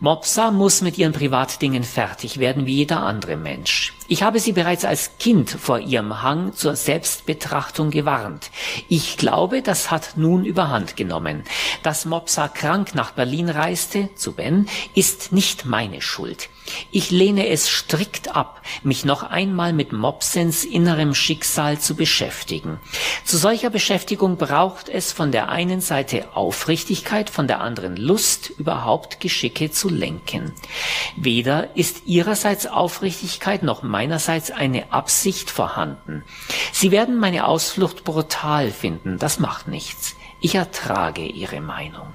Mopsa 0.00 0.50
muss 0.50 0.82
mit 0.82 0.98
ihren 0.98 1.14
Privatdingen 1.14 1.82
fertig 1.82 2.38
werden 2.38 2.66
wie 2.66 2.74
jeder 2.74 3.00
andere 3.00 3.38
Mensch. 3.38 3.94
Ich 4.12 4.22
habe 4.22 4.40
sie 4.40 4.52
bereits 4.52 4.84
als 4.84 5.12
Kind 5.18 5.48
vor 5.48 5.78
ihrem 5.78 6.20
Hang 6.20 6.52
zur 6.52 6.76
Selbstbetrachtung 6.76 7.90
gewarnt. 7.90 8.50
Ich 8.90 9.16
glaube, 9.16 9.62
das 9.62 9.90
hat 9.90 10.18
nun 10.18 10.44
überhand 10.44 10.98
genommen. 10.98 11.44
Dass 11.82 12.04
Mopsa 12.04 12.48
krank 12.48 12.94
nach 12.94 13.12
Berlin 13.12 13.48
reiste, 13.48 14.10
zu 14.14 14.34
Ben, 14.34 14.68
ist 14.94 15.32
nicht 15.32 15.64
meine 15.64 16.02
Schuld. 16.02 16.50
Ich 16.90 17.10
lehne 17.10 17.48
es 17.48 17.68
strikt 17.68 18.36
ab, 18.36 18.62
mich 18.82 19.04
noch 19.04 19.22
einmal 19.22 19.72
mit 19.72 19.92
Mopsens 19.92 20.64
innerem 20.64 21.14
Schicksal 21.14 21.78
zu 21.78 21.96
beschäftigen. 21.96 22.78
Zu 23.24 23.36
solcher 23.36 23.70
Beschäftigung 23.70 24.36
braucht 24.36 24.88
es 24.88 25.12
von 25.12 25.32
der 25.32 25.48
einen 25.48 25.80
Seite 25.80 26.36
Aufrichtigkeit, 26.36 27.30
von 27.30 27.48
der 27.48 27.60
anderen 27.60 27.96
Lust, 27.96 28.50
überhaupt 28.50 29.20
Geschicke 29.20 29.70
zu 29.70 29.88
lenken. 29.88 30.52
Weder 31.16 31.76
ist 31.76 32.06
ihrerseits 32.06 32.66
Aufrichtigkeit 32.66 33.62
noch 33.62 33.82
meinerseits 34.02 34.50
eine 34.50 34.92
Absicht 34.92 35.48
vorhanden. 35.48 36.24
Sie 36.72 36.90
werden 36.90 37.20
meine 37.20 37.46
Ausflucht 37.46 38.02
brutal 38.02 38.72
finden, 38.72 39.16
das 39.16 39.38
macht 39.38 39.68
nichts. 39.68 40.16
Ich 40.40 40.56
ertrage 40.56 41.22
Ihre 41.22 41.60
Meinung. 41.60 42.08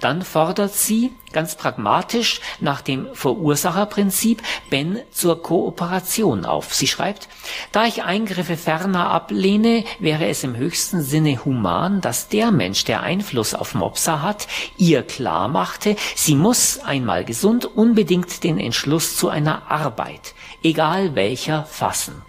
Dann 0.00 0.22
fordert 0.22 0.74
sie 0.74 1.12
ganz 1.32 1.56
pragmatisch 1.56 2.40
nach 2.60 2.80
dem 2.80 3.08
Verursacherprinzip 3.14 4.42
Ben 4.70 5.00
zur 5.10 5.42
Kooperation 5.42 6.44
auf. 6.44 6.72
Sie 6.72 6.86
schreibt, 6.86 7.28
da 7.72 7.84
ich 7.84 8.04
Eingriffe 8.04 8.56
ferner 8.56 9.10
ablehne, 9.10 9.84
wäre 9.98 10.26
es 10.26 10.44
im 10.44 10.56
höchsten 10.56 11.02
Sinne 11.02 11.44
human, 11.44 12.00
dass 12.00 12.28
der 12.28 12.50
Mensch, 12.50 12.84
der 12.84 13.02
Einfluss 13.02 13.54
auf 13.54 13.74
Mopsa 13.74 14.22
hat, 14.22 14.46
ihr 14.76 15.02
klar 15.02 15.48
machte, 15.48 15.96
sie 16.14 16.34
muss 16.34 16.78
einmal 16.78 17.24
gesund 17.24 17.64
unbedingt 17.64 18.44
den 18.44 18.58
Entschluss 18.58 19.16
zu 19.16 19.28
einer 19.28 19.70
Arbeit 19.70 20.34
egal 20.62 21.14
welcher, 21.14 21.64
fassen. 21.64 22.22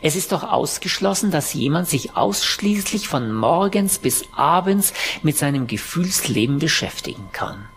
Es 0.00 0.16
ist 0.16 0.32
doch 0.32 0.42
ausgeschlossen, 0.42 1.30
dass 1.30 1.54
jemand 1.54 1.88
sich 1.88 2.16
ausschließlich 2.16 3.08
von 3.08 3.32
morgens 3.32 3.98
bis 3.98 4.24
abends 4.32 4.92
mit 5.22 5.36
seinem 5.36 5.66
Gefühlsleben 5.66 6.58
beschäftigen 6.58 7.28
kann. 7.32 7.68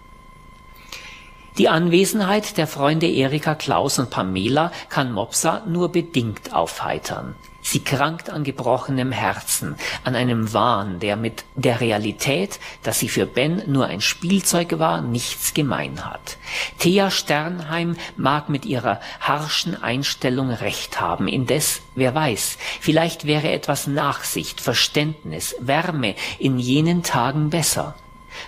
Die 1.57 1.69
Anwesenheit 1.69 2.57
der 2.57 2.67
Freunde 2.67 3.07
Erika, 3.07 3.55
Klaus 3.55 3.97
und 3.97 4.09
Pamela 4.09 4.73
kann 4.89 5.13
Mopsa 5.13 5.63
nur 5.65 5.89
bedingt 5.89 6.53
aufheitern. 6.53 7.35
Sie 7.67 7.83
krankt 7.83 8.29
an 8.29 8.43
gebrochenem 8.43 9.11
Herzen, 9.11 9.75
an 10.03 10.15
einem 10.15 10.53
Wahn, 10.53 10.99
der 10.99 11.15
mit 11.15 11.45
der 11.55 11.81
Realität, 11.81 12.59
dass 12.83 12.99
sie 12.99 13.09
für 13.09 13.25
Ben 13.25 13.63
nur 13.65 13.87
ein 13.87 14.01
Spielzeug 14.01 14.77
war, 14.77 15.01
nichts 15.01 15.55
gemein 15.55 16.05
hat. 16.05 16.37
Thea 16.77 17.09
Sternheim 17.09 17.97
mag 18.17 18.49
mit 18.49 18.67
ihrer 18.67 19.01
harschen 19.19 19.81
Einstellung 19.81 20.51
recht 20.51 21.01
haben, 21.01 21.27
indes, 21.27 21.81
wer 21.95 22.13
weiß, 22.13 22.59
vielleicht 22.81 23.25
wäre 23.25 23.51
etwas 23.51 23.87
Nachsicht, 23.87 24.61
Verständnis, 24.61 25.55
Wärme 25.59 26.13
in 26.37 26.59
jenen 26.59 27.01
Tagen 27.01 27.49
besser. 27.49 27.95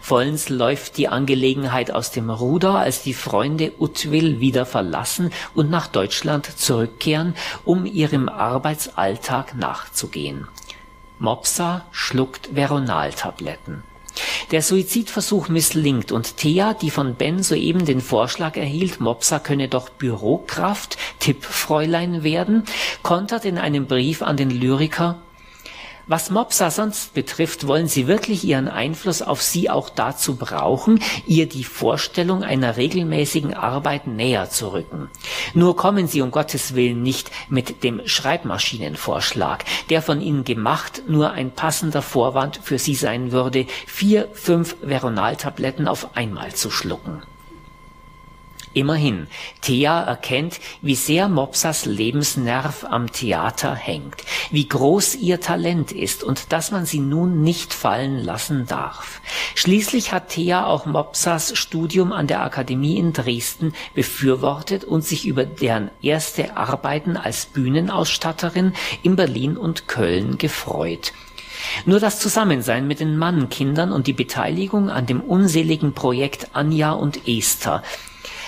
Vollends 0.02 0.50
läuft 0.50 0.97
die 0.97 1.08
Angelegenheit 1.08 1.91
aus 1.91 2.12
dem 2.12 2.30
Ruder, 2.30 2.76
als 2.76 3.04
die 3.04 3.13
Freunde 3.13 3.73
Utwil 3.80 4.39
wieder 4.39 4.65
verlassen 4.65 5.32
und 5.54 5.69
nach 5.69 5.88
Deutschland 5.88 6.45
zurückkehren, 6.58 7.36
um 7.65 7.86
ihrem 7.86 8.30
Arbeitsalltag 8.30 9.56
nachzugehen. 9.56 10.47
Mopsa 11.19 11.86
schluckt 11.91 12.50
Veronaltabletten. 12.54 13.84
Der 14.52 14.62
Suizidversuch 14.62 15.50
misslingt 15.50 16.12
und 16.12 16.38
Thea, 16.38 16.73
die 16.73 16.89
von 16.89 17.15
Ben 17.15 17.43
soeben 17.43 17.86
den 17.86 18.02
Vorschlag 18.02 18.56
erhielt, 18.56 19.00
Mopsa 19.00 19.39
könne 19.39 19.67
doch 19.67 19.89
Bürokraft, 19.89 20.97
Tippfräulein 21.19 22.23
werden, 22.23 22.63
kontert 23.04 23.45
in 23.45 23.58
einem 23.58 23.88
Brief 23.88 24.21
an 24.21 24.38
den 24.38 24.50
Lyriker 24.50 25.19
was 26.08 26.30
Mopsa 26.30 26.72
sonst 26.72 27.13
betrifft, 27.13 27.67
wollen 27.67 27.88
Sie 27.88 28.08
wirklich 28.08 28.43
Ihren 28.43 28.67
Einfluss 28.67 29.22
auf 29.22 29.41
Sie 29.41 29.70
auch 29.70 29.89
dazu 29.89 30.36
brauchen, 30.36 31.02
ihr 31.26 31.48
die 31.48 31.63
Vorstellung 31.63 32.43
einer 32.43 32.78
regelmäßigen 32.78 33.54
Arbeit 33.54 34.08
näher 34.08 34.50
zu 34.50 34.74
rücken. 34.74 35.10
Nur 35.54 35.76
kommen 35.76 36.08
Sie 36.08 36.22
um 36.22 36.32
Gottes 36.32 36.76
Willen 36.76 37.04
nicht 37.04 37.32
mit 37.50 37.84
dem 37.84 38.02
Schreibmaschinenvorschlag, 38.06 39.65
der 39.89 40.02
von 40.02 40.22
Ihnen 40.22 40.43
gemacht 40.43 41.04
nur 41.08 41.32
ein 41.32 41.52
passender 41.52 42.02
Vorwand 42.02 42.60
für 42.63 42.80
Sie 42.80 42.96
sein 42.96 43.32
würde, 43.32 43.65
vier, 43.86 44.30
fünf 44.34 44.76
Veronaltabletten 44.82 45.88
auf 45.88 46.15
einmal 46.15 46.54
zu 46.54 46.72
schlucken. 46.72 47.24
Immerhin, 48.78 49.26
Thea 49.62 50.04
erkennt, 50.04 50.60
wie 50.84 50.94
sehr 50.94 51.30
Mopsas 51.30 51.86
Lebensnerv 51.86 52.86
am 52.88 53.12
Theater 53.12 53.74
hängt, 53.74 54.18
wie 54.52 54.68
groß 54.68 55.16
ihr 55.16 55.42
Talent 55.42 55.92
ist 55.92 56.24
und 56.24 56.52
dass 56.52 56.70
man 56.70 56.86
sie 56.86 57.00
nun 57.00 57.42
nicht 57.42 57.74
fallen 57.74 58.20
lassen 58.20 58.68
darf. 58.68 59.20
Schließlich 59.56 60.13
hat 60.13 60.30
Thea 60.30 60.68
auch 60.68 60.86
Mopsas 60.86 61.58
Studium 61.58 62.12
an 62.12 62.28
der 62.28 62.44
Akademie 62.44 63.00
in 63.00 63.13
Dresden 63.13 63.74
befürwortet 63.96 64.84
und 64.84 65.04
sich 65.04 65.26
über 65.26 65.44
deren 65.44 65.90
erste 66.04 66.56
Arbeiten 66.56 67.18
als 67.18 67.48
Bühnenausstatterin 67.48 68.74
in 69.02 69.16
Berlin 69.16 69.58
und 69.58 69.88
Köln 69.88 70.38
gefreut. 70.38 71.13
Nur 71.88 72.00
das 72.00 72.20
Zusammensein 72.20 72.86
mit 72.86 73.00
den 73.00 73.18
Mannkindern 73.18 73.92
und 73.92 74.06
die 74.06 74.13
Beteiligung 74.13 74.92
an 74.92 75.08
dem 75.08 75.22
unseligen 75.22 75.94
Projekt 75.94 76.50
Anja 76.54 76.92
und 76.92 77.28
Esther 77.28 77.82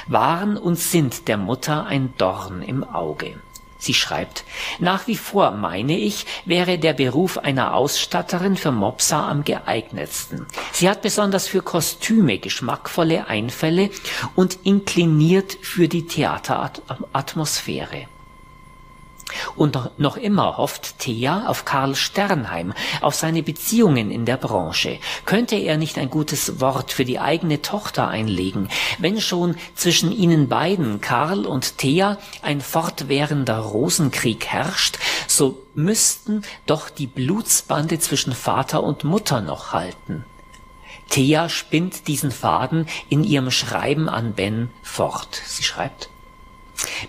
waren 0.09 0.57
und 0.57 0.77
sind 0.77 1.27
der 1.27 1.37
Mutter 1.37 1.85
ein 1.85 2.13
Dorn 2.17 2.61
im 2.61 2.83
Auge. 2.83 3.35
Sie 3.81 3.93
schreibt, 3.93 4.43
nach 4.79 5.07
wie 5.07 5.15
vor 5.15 5.51
meine 5.51 5.97
ich, 5.97 6.25
wäre 6.43 6.77
der 6.77 6.91
Beruf 6.91 7.37
einer 7.37 7.73
Ausstatterin 7.73 8.57
für 8.57 8.71
Mopsa 8.71 9.29
am 9.29 9.45
geeignetsten. 9.45 10.47
Sie 10.73 10.89
hat 10.89 11.01
besonders 11.01 11.47
für 11.47 11.61
Kostüme 11.61 12.39
geschmackvolle 12.39 13.27
Einfälle 13.27 13.89
und 14.35 14.59
inkliniert 14.63 15.57
für 15.61 15.87
die 15.87 16.05
Theateratmosphäre. 16.05 18.07
Und 19.55 19.77
noch 19.97 20.17
immer 20.17 20.57
hofft 20.57 20.99
Thea 20.99 21.47
auf 21.47 21.65
Karl 21.65 21.95
Sternheim, 21.95 22.73
auf 23.01 23.15
seine 23.15 23.43
Beziehungen 23.43 24.11
in 24.11 24.25
der 24.25 24.37
Branche. 24.37 24.99
Könnte 25.25 25.55
er 25.55 25.77
nicht 25.77 25.97
ein 25.97 26.09
gutes 26.09 26.59
Wort 26.59 26.91
für 26.91 27.05
die 27.05 27.19
eigene 27.19 27.61
Tochter 27.61 28.07
einlegen, 28.07 28.69
wenn 28.97 29.21
schon 29.21 29.55
zwischen 29.75 30.11
ihnen 30.11 30.47
beiden, 30.47 31.01
Karl 31.01 31.45
und 31.45 31.77
Thea, 31.77 32.17
ein 32.41 32.61
fortwährender 32.61 33.59
Rosenkrieg 33.59 34.45
herrscht, 34.47 34.99
so 35.27 35.65
müssten 35.75 36.43
doch 36.65 36.89
die 36.89 37.07
Blutsbande 37.07 37.99
zwischen 37.99 38.33
Vater 38.33 38.83
und 38.83 39.03
Mutter 39.03 39.41
noch 39.41 39.73
halten. 39.73 40.25
Thea 41.09 41.49
spinnt 41.49 42.07
diesen 42.07 42.31
Faden 42.31 42.85
in 43.09 43.23
ihrem 43.23 43.51
Schreiben 43.51 44.09
an 44.09 44.33
Ben 44.33 44.69
fort. 44.83 45.41
Sie 45.45 45.63
schreibt, 45.63 46.09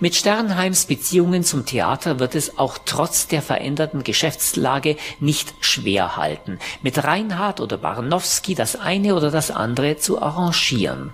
mit 0.01 0.15
Sternheims 0.15 0.87
Beziehungen 0.87 1.45
zum 1.45 1.67
Theater 1.67 2.19
wird 2.19 2.35
es 2.35 2.59
auch 2.59 2.79
trotz 2.85 3.27
der 3.27 3.43
veränderten 3.43 4.05
Geschäftslage 4.05 4.97
nicht 5.21 5.55
schwer 5.61 6.17
halten, 6.17 6.59
mit 6.83 7.03
Reinhard 7.05 7.61
oder 7.61 7.79
Barnowski 7.79 8.55
das 8.55 8.77
eine 8.77 9.15
oder 9.15 9.31
das 9.31 9.51
andere 9.51 9.97
zu 9.99 10.21
arrangieren. 10.21 11.13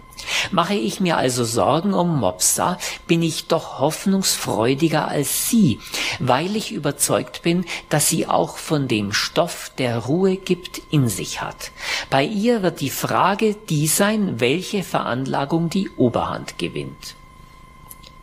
Mache 0.51 0.75
ich 0.75 1.01
mir 1.01 1.17
also 1.17 1.45
Sorgen 1.45 1.93
um 1.95 2.19
Mopsa, 2.19 2.79
bin 3.07 3.23
ich 3.23 3.47
doch 3.47 3.79
hoffnungsfreudiger 3.79 5.09
als 5.09 5.51
Sie, 5.51 5.79
weil 6.19 6.57
ich 6.57 6.73
überzeugt 6.73 7.43
bin, 7.43 7.65
dass 7.89 8.09
sie 8.09 8.27
auch 8.27 8.57
von 8.57 8.89
dem 8.89 9.13
Stoff, 9.13 9.71
der 9.79 9.99
Ruhe 9.99 10.37
gibt, 10.37 10.81
in 10.91 11.09
sich 11.09 11.43
hat. 11.43 11.71
Bei 12.11 12.25
ihr 12.25 12.63
wird 12.63 12.81
die 12.81 12.91
Frage 12.91 13.55
die 13.69 13.87
sein, 13.87 14.41
welche 14.41 14.83
Veranlagung 14.83 15.71
die 15.71 15.91
Oberhand 15.97 16.59
gewinnt. 16.59 17.15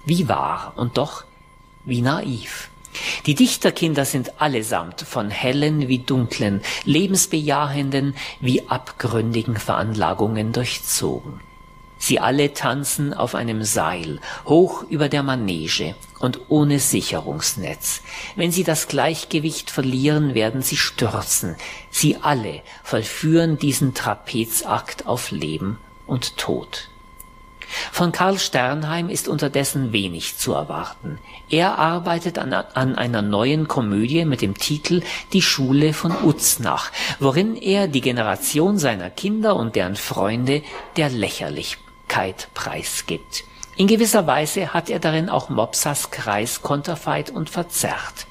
Wie 0.06 0.28
wahr 0.28 0.74
und 0.76 0.98
doch 0.98 1.24
wie 1.86 2.02
naiv. 2.02 2.70
Die 3.26 3.36
Dichterkinder 3.36 4.06
sind 4.06 4.42
allesamt 4.42 5.02
von 5.02 5.30
hellen 5.30 5.88
wie 5.88 6.00
dunklen, 6.00 6.62
lebensbejahenden 6.84 8.16
wie 8.40 8.68
abgründigen 8.68 9.58
Veranlagungen 9.58 10.52
durchzogen. 10.52 11.40
Sie 11.98 12.20
alle 12.20 12.54
tanzen 12.54 13.14
auf 13.14 13.34
einem 13.34 13.64
Seil, 13.64 14.20
hoch 14.46 14.84
über 14.90 15.08
der 15.08 15.24
Manege 15.24 15.96
und 16.20 16.42
ohne 16.50 16.80
Sicherungsnetz. 16.80 18.02
Wenn 18.36 18.52
sie 18.52 18.66
das 18.66 18.90
Gleichgewicht 18.90 19.72
verlieren, 19.72 20.34
werden 20.34 20.62
sie 20.62 20.76
stürzen. 20.76 21.56
Sie 21.90 22.18
alle 22.18 22.62
vollführen 22.84 23.58
diesen 23.58 23.94
Trapezakt 23.94 25.08
auf 25.08 25.32
Leben 25.32 25.78
und 26.06 26.36
Tod. 26.36 26.90
Von 27.92 28.12
Karl 28.12 28.40
Sternheim 28.40 29.10
ist 29.10 29.28
unterdessen 29.28 29.94
wenig 29.94 30.38
zu 30.38 30.54
erwarten. 30.54 31.20
Er 31.50 31.78
arbeitet 31.78 32.38
an, 32.38 32.54
an, 32.54 32.96
einer 32.96 33.22
neuen 33.22 33.68
Komödie 33.68 34.26
mit 34.26 34.42
dem 34.42 34.58
Titel 34.58 35.02
Die 35.34 35.42
Schule 35.42 35.94
von 35.94 36.12
Uznach, 36.24 36.92
worin 37.20 37.56
er 37.56 37.88
die 37.88 38.02
Generation 38.02 38.78
seiner 38.78 39.10
Kinder 39.10 39.56
und 39.56 39.76
deren 39.76 39.96
Freunde 39.96 40.64
der 40.98 41.10
Lächerlichkeit 41.10 42.50
preisgibt. 42.54 43.44
In 43.76 43.88
gewisser 43.88 44.28
Weise 44.28 44.74
hat 44.74 44.90
er 44.90 45.00
darin 45.00 45.30
auch 45.30 45.50
Mopsas 45.50 46.12
Kreis 46.12 46.62
konterfeit 46.62 47.32
und 47.32 47.50
verzerrt. 47.50 48.28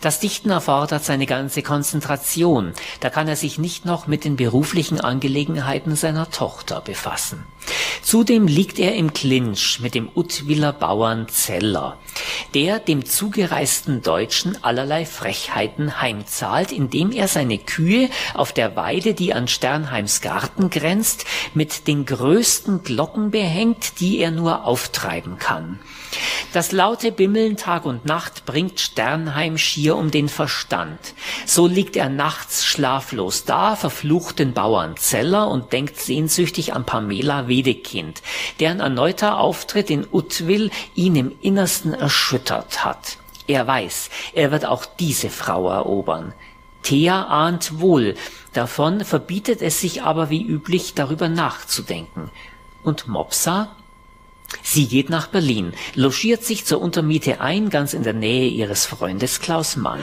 Das 0.00 0.20
Dichten 0.20 0.50
erfordert 0.50 1.04
seine 1.04 1.26
ganze 1.26 1.62
Konzentration. 1.62 2.72
Da 3.00 3.10
kann 3.10 3.26
er 3.26 3.34
sich 3.34 3.58
nicht 3.58 3.84
noch 3.84 4.06
mit 4.06 4.24
den 4.24 4.36
beruflichen 4.36 5.00
Angelegenheiten 5.00 5.96
seiner 5.96 6.30
Tochter 6.30 6.80
befassen. 6.80 7.44
Zudem 8.00 8.46
liegt 8.46 8.78
er 8.78 8.94
im 8.94 9.12
Clinch 9.12 9.80
mit 9.80 9.94
dem 9.94 10.08
Utwiller 10.14 10.72
Bauern 10.72 11.28
Zeller, 11.28 11.98
der 12.54 12.78
dem 12.78 13.04
zugereisten 13.04 14.00
Deutschen 14.02 14.62
allerlei 14.62 15.04
Frechheiten 15.04 16.00
heimzahlt, 16.00 16.70
indem 16.70 17.10
er 17.10 17.26
seine 17.26 17.58
Kühe 17.58 18.08
auf 18.34 18.52
der 18.52 18.76
Weide, 18.76 19.14
die 19.14 19.34
an 19.34 19.48
Sternheims 19.48 20.20
Garten 20.20 20.70
grenzt, 20.70 21.24
mit 21.54 21.88
den 21.88 22.06
größten 22.06 22.84
Glocken 22.84 23.30
behängt, 23.30 24.00
die 24.00 24.18
er 24.18 24.30
nur 24.30 24.64
auftreiben 24.64 25.38
kann. 25.38 25.80
Das 26.52 26.72
laute 26.72 27.12
Bimmeln 27.12 27.56
Tag 27.56 27.84
und 27.84 28.06
Nacht 28.06 28.46
bringt 28.46 28.80
Sternheim 28.80 29.58
schier 29.58 29.96
um 29.96 30.10
den 30.10 30.30
Verstand. 30.30 30.98
So 31.44 31.66
liegt 31.66 31.94
er 31.96 32.08
nachts 32.08 32.64
schlaflos 32.64 33.44
da, 33.44 33.76
verflucht 33.76 34.38
den 34.38 34.54
Bauern 34.54 34.96
Zeller 34.96 35.48
und 35.48 35.72
denkt 35.72 35.98
sehnsüchtig 35.98 36.72
an 36.72 36.86
Pamela 36.86 37.48
Wedekind, 37.48 38.22
deren 38.60 38.80
erneuter 38.80 39.38
Auftritt 39.38 39.90
in 39.90 40.06
Utwil 40.10 40.70
ihn 40.94 41.16
im 41.16 41.32
Innersten 41.42 41.92
erschüttert 41.92 42.84
hat. 42.84 43.18
Er 43.46 43.66
weiß, 43.66 44.08
er 44.32 44.50
wird 44.50 44.64
auch 44.64 44.86
diese 44.86 45.30
Frau 45.30 45.68
erobern. 45.68 46.32
Thea 46.82 47.24
ahnt 47.24 47.80
wohl 47.80 48.14
davon, 48.54 49.04
verbietet 49.04 49.60
es 49.60 49.80
sich 49.80 50.02
aber 50.02 50.30
wie 50.30 50.42
üblich 50.42 50.94
darüber 50.94 51.28
nachzudenken. 51.28 52.30
Und 52.82 53.08
Mopsa? 53.08 53.76
Sie 54.62 54.86
geht 54.86 55.10
nach 55.10 55.26
Berlin, 55.26 55.72
logiert 55.94 56.42
sich 56.42 56.64
zur 56.64 56.80
Untermiete 56.80 57.40
ein, 57.40 57.68
ganz 57.68 57.92
in 57.92 58.02
der 58.02 58.14
Nähe 58.14 58.48
ihres 58.48 58.86
Freundes 58.86 59.40
Klaus 59.40 59.76
Mann. 59.76 60.00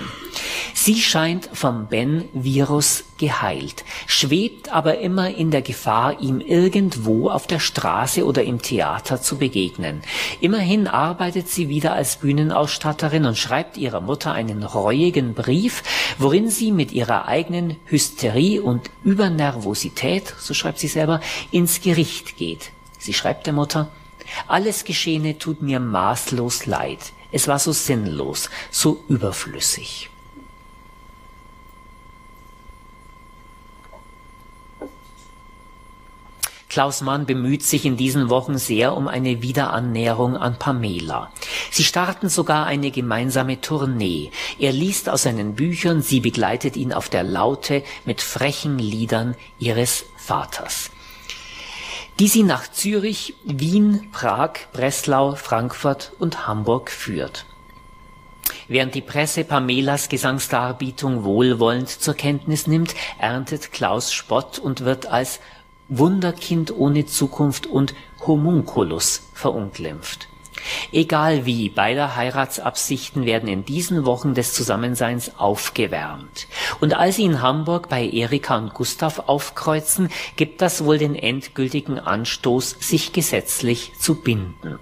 Sie 0.73 1.01
scheint 1.01 1.49
vom 1.53 1.87
Ben-Virus 1.87 3.05
geheilt, 3.17 3.85
schwebt 4.05 4.71
aber 4.71 4.99
immer 4.99 5.33
in 5.33 5.49
der 5.49 5.61
Gefahr, 5.61 6.19
ihm 6.19 6.41
irgendwo 6.41 7.29
auf 7.29 7.47
der 7.47 7.59
Straße 7.59 8.25
oder 8.25 8.43
im 8.43 8.61
Theater 8.61 9.21
zu 9.21 9.37
begegnen. 9.37 10.01
Immerhin 10.41 10.87
arbeitet 10.87 11.47
sie 11.47 11.69
wieder 11.69 11.93
als 11.93 12.17
Bühnenausstatterin 12.17 13.25
und 13.25 13.37
schreibt 13.37 13.77
ihrer 13.77 14.01
Mutter 14.01 14.33
einen 14.33 14.63
reuigen 14.63 15.33
Brief, 15.33 15.81
worin 16.19 16.49
sie 16.49 16.71
mit 16.71 16.91
ihrer 16.91 17.27
eigenen 17.27 17.77
Hysterie 17.85 18.61
und 18.61 18.91
Übernervosität, 19.03 20.35
so 20.37 20.53
schreibt 20.53 20.79
sie 20.79 20.87
selber, 20.87 21.21
ins 21.51 21.81
Gericht 21.81 22.37
geht. 22.37 22.71
Sie 22.99 23.13
schreibt 23.13 23.45
der 23.47 23.53
Mutter, 23.53 23.91
alles 24.47 24.83
Geschehene 24.83 25.38
tut 25.38 25.61
mir 25.61 25.79
maßlos 25.79 26.65
leid. 26.65 27.13
Es 27.31 27.47
war 27.47 27.59
so 27.59 27.71
sinnlos, 27.71 28.49
so 28.71 29.03
überflüssig. 29.07 30.09
Klaus 36.69 36.99
Mann 36.99 37.25
bemüht 37.25 37.63
sich 37.63 37.86
in 37.86 37.95
diesen 37.95 38.29
Wochen 38.29 38.57
sehr 38.57 38.97
um 38.97 39.07
eine 39.07 39.41
Wiederannäherung 39.41 40.36
an 40.36 40.59
Pamela. 40.59 41.31
Sie 41.71 41.86
starten 41.86 42.27
sogar 42.27 42.65
eine 42.65 42.91
gemeinsame 42.91 43.61
Tournee. 43.61 44.31
Er 44.59 44.73
liest 44.73 45.07
aus 45.07 45.23
seinen 45.23 45.55
Büchern, 45.55 46.01
sie 46.01 46.19
begleitet 46.19 46.75
ihn 46.75 46.91
auf 46.91 47.07
der 47.07 47.23
Laute 47.23 47.81
mit 48.03 48.21
frechen 48.21 48.77
Liedern 48.77 49.36
ihres 49.57 50.05
Vaters 50.17 50.91
die 52.20 52.28
sie 52.28 52.43
nach 52.43 52.72
Zürich, 52.72 53.36
Wien, 53.43 54.09
Prag, 54.11 54.51
Breslau, 54.72 55.36
Frankfurt 55.36 56.13
und 56.18 56.47
Hamburg 56.47 56.89
führt. 56.89 57.45
Während 58.68 58.95
die 58.95 59.01
Presse 59.01 59.43
Pamelas 59.43 60.09
Gesangsdarbietung 60.09 61.24
wohlwollend 61.24 61.89
zur 61.89 62.13
Kenntnis 62.13 62.68
nimmt, 62.68 62.95
erntet 63.20 63.72
Klaus 63.72 64.13
Spott 64.13 64.59
und 64.59 64.82
wird 64.82 65.07
als 65.07 65.39
Wunderkind 65.88 66.76
ohne 66.76 67.05
Zukunft 67.05 67.68
und 67.68 67.93
Homunculus 68.26 69.28
verunglimpft. 69.34 70.28
Egal 70.91 71.45
wie, 71.45 71.70
beide 71.70 72.16
Heiratsabsichten 72.16 73.26
werden 73.26 73.49
in 73.49 73.66
diesen 73.66 74.05
Wochen 74.05 74.34
des 74.34 74.53
Zusammenseins 74.53 75.38
aufgewärmt. 75.38 76.47
Und 76.80 76.95
als 76.95 77.18
sie 77.18 77.24
in 77.24 77.41
Hamburg 77.41 77.89
bei 77.89 78.07
Erika 78.07 78.57
und 78.57 78.74
Gustav 78.74 79.24
aufkreuzen, 79.28 80.09
gibt 80.36 80.61
das 80.61 80.84
wohl 80.84 80.97
den 80.97 81.16
endgültigen 81.16 81.99
Anstoß, 81.99 82.78
sich 82.80 83.13
gesetzlich 83.13 83.93
zu 83.99 84.16
binden. 84.16 84.80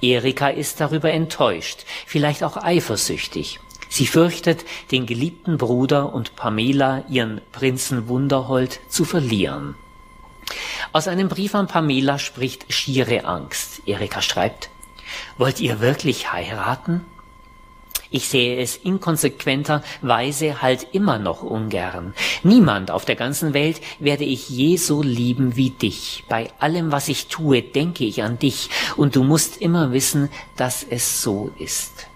Erika 0.00 0.48
ist 0.48 0.80
darüber 0.80 1.10
enttäuscht, 1.10 1.84
vielleicht 2.06 2.44
auch 2.44 2.56
eifersüchtig. 2.56 3.60
Sie 3.88 4.06
fürchtet, 4.06 4.64
den 4.90 5.06
geliebten 5.06 5.58
Bruder 5.58 6.14
und 6.14 6.34
Pamela, 6.34 7.04
ihren 7.08 7.42
Prinzen 7.52 8.08
Wunderhold, 8.08 8.80
zu 8.88 9.04
verlieren. 9.04 9.74
Aus 10.92 11.08
einem 11.08 11.28
Brief 11.28 11.54
an 11.54 11.66
Pamela 11.66 12.18
spricht 12.18 12.72
schiere 12.72 13.24
Angst. 13.24 13.82
Erika 13.86 14.22
schreibt, 14.22 14.70
Wollt 15.38 15.60
ihr 15.60 15.80
wirklich 15.80 16.32
heiraten? 16.32 17.04
Ich 18.10 18.28
sehe 18.28 18.60
es 18.60 18.76
inkonsequenterweise 18.76 20.60
halt 20.60 20.86
immer 20.92 21.18
noch 21.18 21.42
ungern. 21.42 22.12
Niemand 22.42 22.90
auf 22.90 23.06
der 23.06 23.16
ganzen 23.16 23.54
Welt 23.54 23.80
werde 23.98 24.24
ich 24.24 24.50
je 24.50 24.76
so 24.76 25.02
lieben 25.02 25.56
wie 25.56 25.70
dich. 25.70 26.24
Bei 26.28 26.50
allem, 26.58 26.92
was 26.92 27.08
ich 27.08 27.28
tue, 27.28 27.62
denke 27.62 28.04
ich 28.04 28.22
an 28.22 28.38
dich, 28.38 28.68
und 28.98 29.16
du 29.16 29.24
musst 29.24 29.56
immer 29.62 29.92
wissen, 29.92 30.28
dass 30.56 30.84
es 30.84 31.22
so 31.22 31.50
ist. 31.58 32.06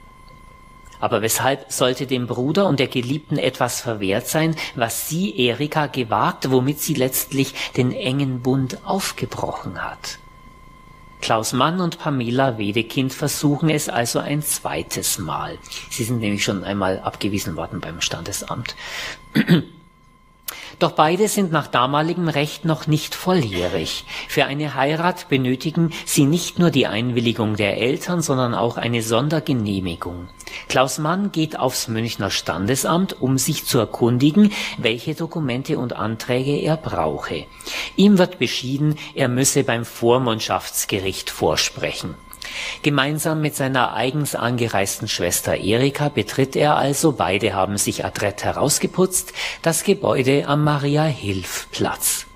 Aber 1.00 1.22
weshalb 1.22 1.72
sollte 1.72 2.06
dem 2.06 2.26
Bruder 2.26 2.66
und 2.66 2.78
der 2.78 2.88
Geliebten 2.88 3.38
etwas 3.38 3.80
verwehrt 3.80 4.26
sein, 4.26 4.54
was 4.74 5.08
sie, 5.08 5.38
Erika, 5.38 5.86
gewagt, 5.86 6.50
womit 6.50 6.80
sie 6.80 6.94
letztlich 6.94 7.54
den 7.76 7.92
engen 7.92 8.40
Bund 8.40 8.84
aufgebrochen 8.84 9.82
hat? 9.82 10.18
Klaus 11.20 11.52
Mann 11.52 11.80
und 11.80 11.98
Pamela 11.98 12.58
Wedekind 12.58 13.12
versuchen 13.12 13.68
es 13.68 13.88
also 13.88 14.18
ein 14.18 14.42
zweites 14.42 15.18
Mal. 15.18 15.58
Sie 15.90 16.04
sind 16.04 16.20
nämlich 16.20 16.44
schon 16.44 16.64
einmal 16.64 17.00
abgewiesen 17.00 17.56
worden 17.56 17.80
beim 17.80 18.00
Standesamt. 18.00 18.76
Doch 20.78 20.92
beide 20.92 21.28
sind 21.28 21.52
nach 21.52 21.68
damaligem 21.68 22.28
Recht 22.28 22.66
noch 22.66 22.86
nicht 22.86 23.14
volljährig. 23.14 24.04
Für 24.28 24.44
eine 24.44 24.74
Heirat 24.74 25.28
benötigen 25.28 25.90
sie 26.04 26.24
nicht 26.24 26.58
nur 26.58 26.70
die 26.70 26.86
Einwilligung 26.86 27.56
der 27.56 27.78
Eltern, 27.78 28.20
sondern 28.20 28.54
auch 28.54 28.76
eine 28.76 29.02
Sondergenehmigung. 29.02 30.28
Klaus 30.68 30.98
Mann 30.98 31.32
geht 31.32 31.58
aufs 31.58 31.88
Münchner 31.88 32.30
Standesamt, 32.30 33.20
um 33.22 33.38
sich 33.38 33.64
zu 33.64 33.78
erkundigen, 33.78 34.52
welche 34.76 35.14
Dokumente 35.14 35.78
und 35.78 35.94
Anträge 35.94 36.56
er 36.60 36.76
brauche. 36.76 37.46
Ihm 37.96 38.18
wird 38.18 38.38
beschieden, 38.38 38.96
er 39.14 39.28
müsse 39.28 39.64
beim 39.64 39.86
Vormundschaftsgericht 39.86 41.30
vorsprechen. 41.30 42.14
Gemeinsam 42.82 43.40
mit 43.40 43.56
seiner 43.56 43.94
eigens 43.94 44.34
angereisten 44.34 45.08
Schwester 45.08 45.56
Erika 45.56 46.08
betritt 46.08 46.56
er 46.56 46.76
also, 46.76 47.12
beide 47.12 47.54
haben 47.54 47.78
sich 47.78 48.04
adrett 48.04 48.44
herausgeputzt, 48.44 49.32
das 49.62 49.84
Gebäude 49.84 50.46
am 50.46 50.64
Maria-Hilf-Platz. 50.64 52.26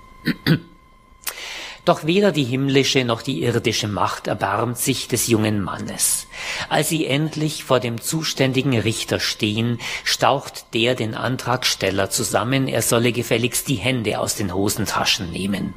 Doch 1.83 2.05
weder 2.05 2.31
die 2.31 2.43
himmlische 2.43 3.03
noch 3.05 3.23
die 3.23 3.41
irdische 3.41 3.87
Macht 3.87 4.27
erbarmt 4.27 4.77
sich 4.77 5.07
des 5.07 5.27
jungen 5.27 5.61
Mannes. 5.61 6.27
Als 6.69 6.89
sie 6.89 7.07
endlich 7.07 7.63
vor 7.63 7.79
dem 7.79 7.99
zuständigen 7.99 8.77
Richter 8.77 9.19
stehen, 9.19 9.79
staucht 10.03 10.73
der 10.75 10.93
den 10.93 11.15
Antragsteller 11.15 12.11
zusammen, 12.11 12.67
er 12.67 12.83
solle 12.83 13.11
gefälligst 13.11 13.67
die 13.67 13.75
Hände 13.75 14.19
aus 14.19 14.35
den 14.35 14.53
Hosentaschen 14.53 15.31
nehmen. 15.31 15.73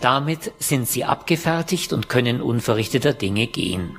Damit 0.00 0.52
sind 0.58 0.88
sie 0.88 1.04
abgefertigt 1.04 1.92
und 1.92 2.08
können 2.08 2.40
unverrichteter 2.40 3.12
Dinge 3.12 3.46
gehen. 3.46 3.98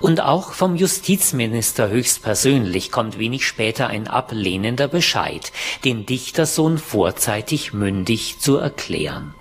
Und 0.00 0.20
auch 0.20 0.52
vom 0.52 0.76
Justizminister 0.76 1.88
höchstpersönlich 1.88 2.90
kommt 2.90 3.18
wenig 3.18 3.46
später 3.46 3.86
ein 3.88 4.08
ablehnender 4.08 4.88
Bescheid, 4.88 5.52
den 5.84 6.06
Dichtersohn 6.06 6.78
vorzeitig 6.78 7.72
mündig 7.72 8.38
zu 8.38 8.56
erklären. 8.56 9.34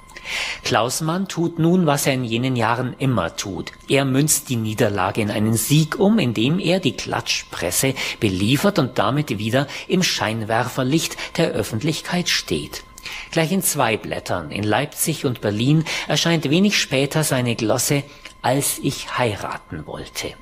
Klaus 0.64 1.02
Mann 1.02 1.28
tut 1.28 1.60
nun, 1.60 1.86
was 1.86 2.08
er 2.08 2.14
in 2.14 2.24
jenen 2.24 2.56
Jahren 2.56 2.96
immer 2.98 3.36
tut. 3.36 3.72
Er 3.88 4.06
münzt 4.06 4.50
die 4.50 4.56
Niederlage 4.56 5.22
in 5.22 5.30
einen 5.30 5.56
Sieg 5.56 6.00
um, 6.00 6.18
indem 6.20 6.60
er 6.60 6.80
die 6.80 6.98
Klatschpresse 6.98 7.94
beliefert 8.20 8.80
und 8.80 8.98
damit 8.98 9.38
wieder 9.38 9.68
im 9.88 10.02
Scheinwerferlicht 10.02 11.38
der 11.38 11.52
Öffentlichkeit 11.52 12.30
steht. 12.30 12.84
Gleich 13.32 13.52
in 13.52 13.62
zwei 13.62 13.98
Blättern, 13.98 14.52
in 14.52 14.64
Leipzig 14.64 15.26
und 15.26 15.42
Berlin, 15.42 15.86
erscheint 16.08 16.50
wenig 16.50 16.80
später 16.80 17.24
seine 17.24 17.56
Glosse 17.56 18.04
Als 18.42 18.80
ich 18.80 19.18
heiraten 19.18 19.88
wollte. 19.88 20.34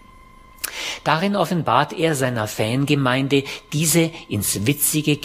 Darin 1.04 1.36
offenbart 1.36 1.94
er 1.94 2.16
seiner 2.16 2.48
Fangemeinde 2.48 3.44
diese 3.72 4.12
ins 4.30 4.66
Witzige 4.66 5.18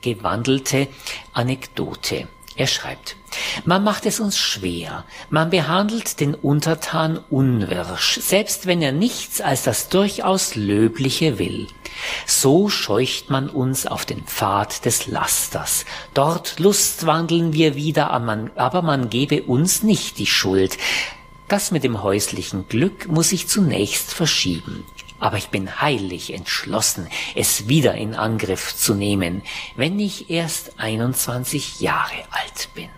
gewandelte 0.00 0.88
Anekdote. 1.32 2.28
Er 2.56 2.68
schreibt, 2.68 3.16
man 3.64 3.82
macht 3.82 4.06
es 4.06 4.20
uns 4.20 4.38
schwer, 4.38 5.04
man 5.28 5.50
behandelt 5.50 6.20
den 6.20 6.36
Untertan 6.36 7.18
unwirsch, 7.28 8.20
selbst 8.20 8.66
wenn 8.66 8.80
er 8.80 8.92
nichts 8.92 9.40
als 9.40 9.64
das 9.64 9.88
durchaus 9.88 10.54
Löbliche 10.54 11.40
will. 11.40 11.66
So 12.26 12.68
scheucht 12.68 13.28
man 13.28 13.48
uns 13.48 13.86
auf 13.86 14.04
den 14.04 14.22
Pfad 14.22 14.84
des 14.84 15.08
Lasters. 15.08 15.84
Dort 16.12 16.60
lustwandeln 16.60 17.52
wir 17.52 17.74
wieder, 17.74 18.10
aber 18.10 18.82
man 18.82 19.10
gebe 19.10 19.42
uns 19.42 19.82
nicht 19.82 20.18
die 20.18 20.26
Schuld. 20.26 20.78
Das 21.48 21.72
mit 21.72 21.82
dem 21.82 22.04
häuslichen 22.04 22.68
Glück 22.68 23.08
muss 23.08 23.32
ich 23.32 23.48
zunächst 23.48 24.14
verschieben. 24.14 24.84
Aber 25.24 25.38
ich 25.38 25.48
bin 25.48 25.80
heilig 25.80 26.34
entschlossen, 26.34 27.08
es 27.34 27.66
wieder 27.66 27.94
in 27.94 28.14
Angriff 28.14 28.76
zu 28.76 28.92
nehmen, 28.92 29.40
wenn 29.74 29.98
ich 29.98 30.28
erst 30.28 30.78
21 30.78 31.80
Jahre 31.80 32.12
alt 32.28 32.68
bin. 32.74 32.90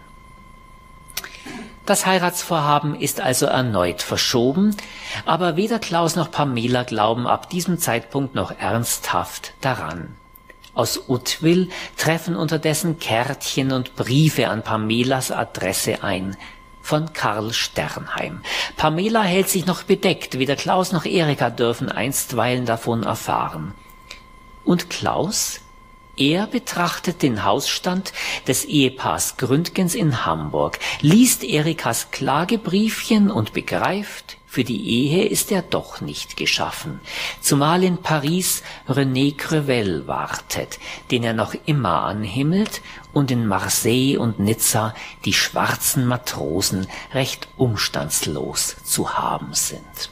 Das 1.84 2.04
Heiratsvorhaben 2.04 3.00
ist 3.00 3.20
also 3.20 3.46
erneut 3.46 4.02
verschoben, 4.02 4.76
aber 5.24 5.54
weder 5.54 5.78
Klaus 5.78 6.16
noch 6.16 6.32
Pamela 6.32 6.82
glauben 6.82 7.28
ab 7.28 7.48
diesem 7.48 7.78
Zeitpunkt 7.78 8.34
noch 8.34 8.50
ernsthaft 8.58 9.52
daran. 9.60 10.16
Aus 10.74 11.04
Utwil 11.08 11.68
treffen 11.96 12.34
unterdessen 12.34 12.98
Kärtchen 12.98 13.70
und 13.70 13.94
Briefe 13.94 14.48
an 14.48 14.64
Pamelas 14.64 15.30
Adresse 15.30 16.02
ein, 16.02 16.36
von 16.86 17.12
Karl 17.12 17.52
Sternheim. 17.52 18.42
Pamela 18.76 19.22
hält 19.22 19.48
sich 19.48 19.66
noch 19.66 19.82
bedeckt, 19.82 20.38
weder 20.38 20.54
Klaus 20.54 20.92
noch 20.92 21.04
Erika 21.04 21.50
dürfen 21.50 21.90
einstweilen 21.90 22.64
davon 22.64 23.02
erfahren. 23.02 23.74
Und 24.64 24.88
Klaus? 24.88 25.60
Er 26.16 26.46
betrachtet 26.46 27.22
den 27.22 27.44
Hausstand 27.44 28.12
des 28.46 28.64
Ehepaars 28.64 29.36
Gründgens 29.36 29.94
in 29.94 30.24
Hamburg, 30.24 30.78
liest 31.00 31.42
Erikas 31.42 32.12
Klagebriefchen 32.12 33.30
und 33.32 33.52
begreift, 33.52 34.38
Für 34.46 34.64
die 34.64 34.88
Ehe 34.88 35.26
ist 35.26 35.52
er 35.52 35.60
doch 35.60 36.00
nicht 36.00 36.38
geschaffen, 36.38 37.00
zumal 37.42 37.84
in 37.84 37.98
Paris 37.98 38.62
René 38.88 39.36
Crevel 39.36 40.06
wartet, 40.06 40.78
den 41.10 41.24
er 41.24 41.34
noch 41.34 41.54
immer 41.66 42.04
anhimmelt 42.04 42.80
und 43.16 43.30
in 43.30 43.46
Marseille 43.46 44.18
und 44.18 44.40
Nizza 44.40 44.94
die 45.24 45.32
schwarzen 45.32 46.04
Matrosen 46.04 46.86
recht 47.14 47.48
umstandslos 47.56 48.76
zu 48.84 49.14
haben 49.14 49.54
sind. 49.54 50.10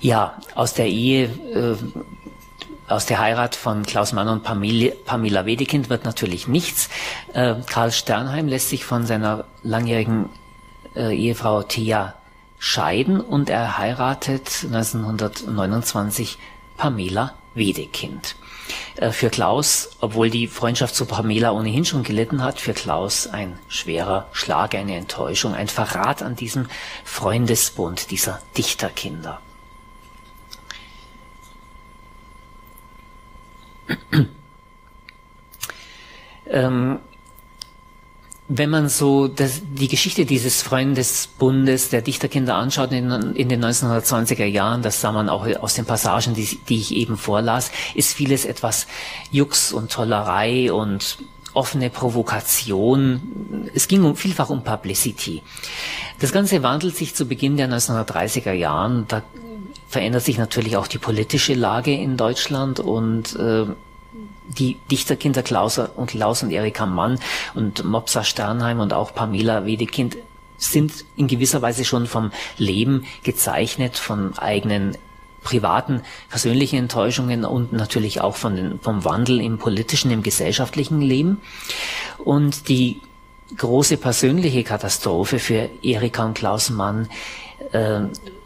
Ja, 0.00 0.38
aus 0.54 0.72
der 0.72 0.86
Ehe 0.86 1.24
äh, 1.24 1.76
aus 2.86 3.06
der 3.06 3.18
Heirat 3.18 3.56
von 3.56 3.82
Klaus 3.82 4.12
Mann 4.12 4.28
und 4.28 4.44
Pamela 4.44 5.46
Wedekind 5.46 5.90
wird 5.90 6.04
natürlich 6.04 6.46
nichts. 6.46 6.88
Äh, 7.32 7.56
Karl 7.66 7.90
Sternheim 7.90 8.46
lässt 8.46 8.68
sich 8.68 8.84
von 8.84 9.04
seiner 9.04 9.46
langjährigen 9.64 10.28
äh, 10.94 11.12
Ehefrau 11.12 11.64
Thea 11.64 12.14
scheiden 12.60 13.20
und 13.20 13.50
er 13.50 13.78
heiratet 13.78 14.64
1929 14.64 16.38
Pamela 16.76 17.34
Wedekind. 17.54 18.36
Äh, 18.96 19.10
für 19.10 19.30
Klaus, 19.30 19.90
obwohl 20.00 20.30
die 20.30 20.46
Freundschaft 20.46 20.94
zu 20.94 21.06
Pamela 21.06 21.52
ohnehin 21.52 21.84
schon 21.84 22.02
gelitten 22.02 22.42
hat, 22.42 22.60
für 22.60 22.72
Klaus 22.74 23.26
ein 23.26 23.58
schwerer 23.68 24.28
Schlag, 24.32 24.74
eine 24.74 24.96
Enttäuschung, 24.96 25.54
ein 25.54 25.68
Verrat 25.68 26.22
an 26.22 26.36
diesem 26.36 26.66
Freundesbund 27.04 28.10
dieser 28.10 28.40
Dichterkinder. 28.56 29.40
ähm, 36.46 37.00
wenn 38.56 38.70
man 38.70 38.88
so 38.88 39.26
das, 39.26 39.62
die 39.64 39.88
Geschichte 39.88 40.26
dieses 40.26 40.62
Freundesbundes 40.62 41.88
der 41.88 42.02
Dichterkinder 42.02 42.54
anschaut 42.54 42.92
in, 42.92 43.10
in, 43.34 43.48
den 43.48 43.64
1920er 43.64 44.44
Jahren, 44.44 44.82
das 44.82 45.00
sah 45.00 45.10
man 45.10 45.28
auch 45.28 45.44
aus 45.60 45.74
den 45.74 45.86
Passagen, 45.86 46.34
die, 46.34 46.60
die 46.68 46.76
ich 46.76 46.94
eben 46.94 47.16
vorlas, 47.16 47.72
ist 47.96 48.14
vieles 48.14 48.44
etwas 48.44 48.86
Jux 49.32 49.72
und 49.72 49.90
Tollerei 49.90 50.72
und 50.72 51.18
offene 51.52 51.90
Provokation. 51.90 53.70
Es 53.74 53.88
ging 53.88 54.04
um, 54.04 54.14
vielfach 54.14 54.50
um 54.50 54.62
Publicity. 54.62 55.42
Das 56.20 56.30
Ganze 56.30 56.62
wandelt 56.62 56.96
sich 56.96 57.16
zu 57.16 57.26
Beginn 57.26 57.56
der 57.56 57.68
1930er 57.68 58.52
Jahren. 58.52 59.06
Da 59.08 59.24
verändert 59.88 60.22
sich 60.22 60.38
natürlich 60.38 60.76
auch 60.76 60.86
die 60.86 60.98
politische 60.98 61.54
Lage 61.54 61.92
in 61.92 62.16
Deutschland 62.16 62.78
und 62.78 63.34
äh, 63.34 63.66
die 64.48 64.76
Dichterkinder 64.90 65.42
Klaus 65.42 65.78
und 65.78 66.10
Klaus 66.10 66.42
und 66.42 66.50
Erika 66.50 66.86
Mann 66.86 67.18
und 67.54 67.84
Mopsa 67.84 68.24
Sternheim 68.24 68.80
und 68.80 68.92
auch 68.92 69.14
Pamela 69.14 69.66
Wedekind 69.66 70.16
sind 70.56 71.04
in 71.16 71.26
gewisser 71.26 71.62
Weise 71.62 71.84
schon 71.84 72.06
vom 72.06 72.30
Leben 72.58 73.04
gezeichnet, 73.22 73.96
von 73.96 74.36
eigenen 74.38 74.96
privaten, 75.42 76.02
persönlichen 76.30 76.78
Enttäuschungen 76.78 77.44
und 77.44 77.72
natürlich 77.72 78.20
auch 78.20 78.34
von 78.34 78.56
den, 78.56 78.80
vom 78.80 79.04
Wandel 79.04 79.40
im 79.40 79.58
politischen, 79.58 80.10
im 80.10 80.22
gesellschaftlichen 80.22 81.00
Leben. 81.00 81.40
Und 82.18 82.68
die 82.68 83.00
große 83.56 83.98
persönliche 83.98 84.64
Katastrophe 84.64 85.38
für 85.38 85.68
Erika 85.82 86.24
und 86.24 86.34
Klaus 86.34 86.70
Mann 86.70 87.08
äh, 87.72 88.00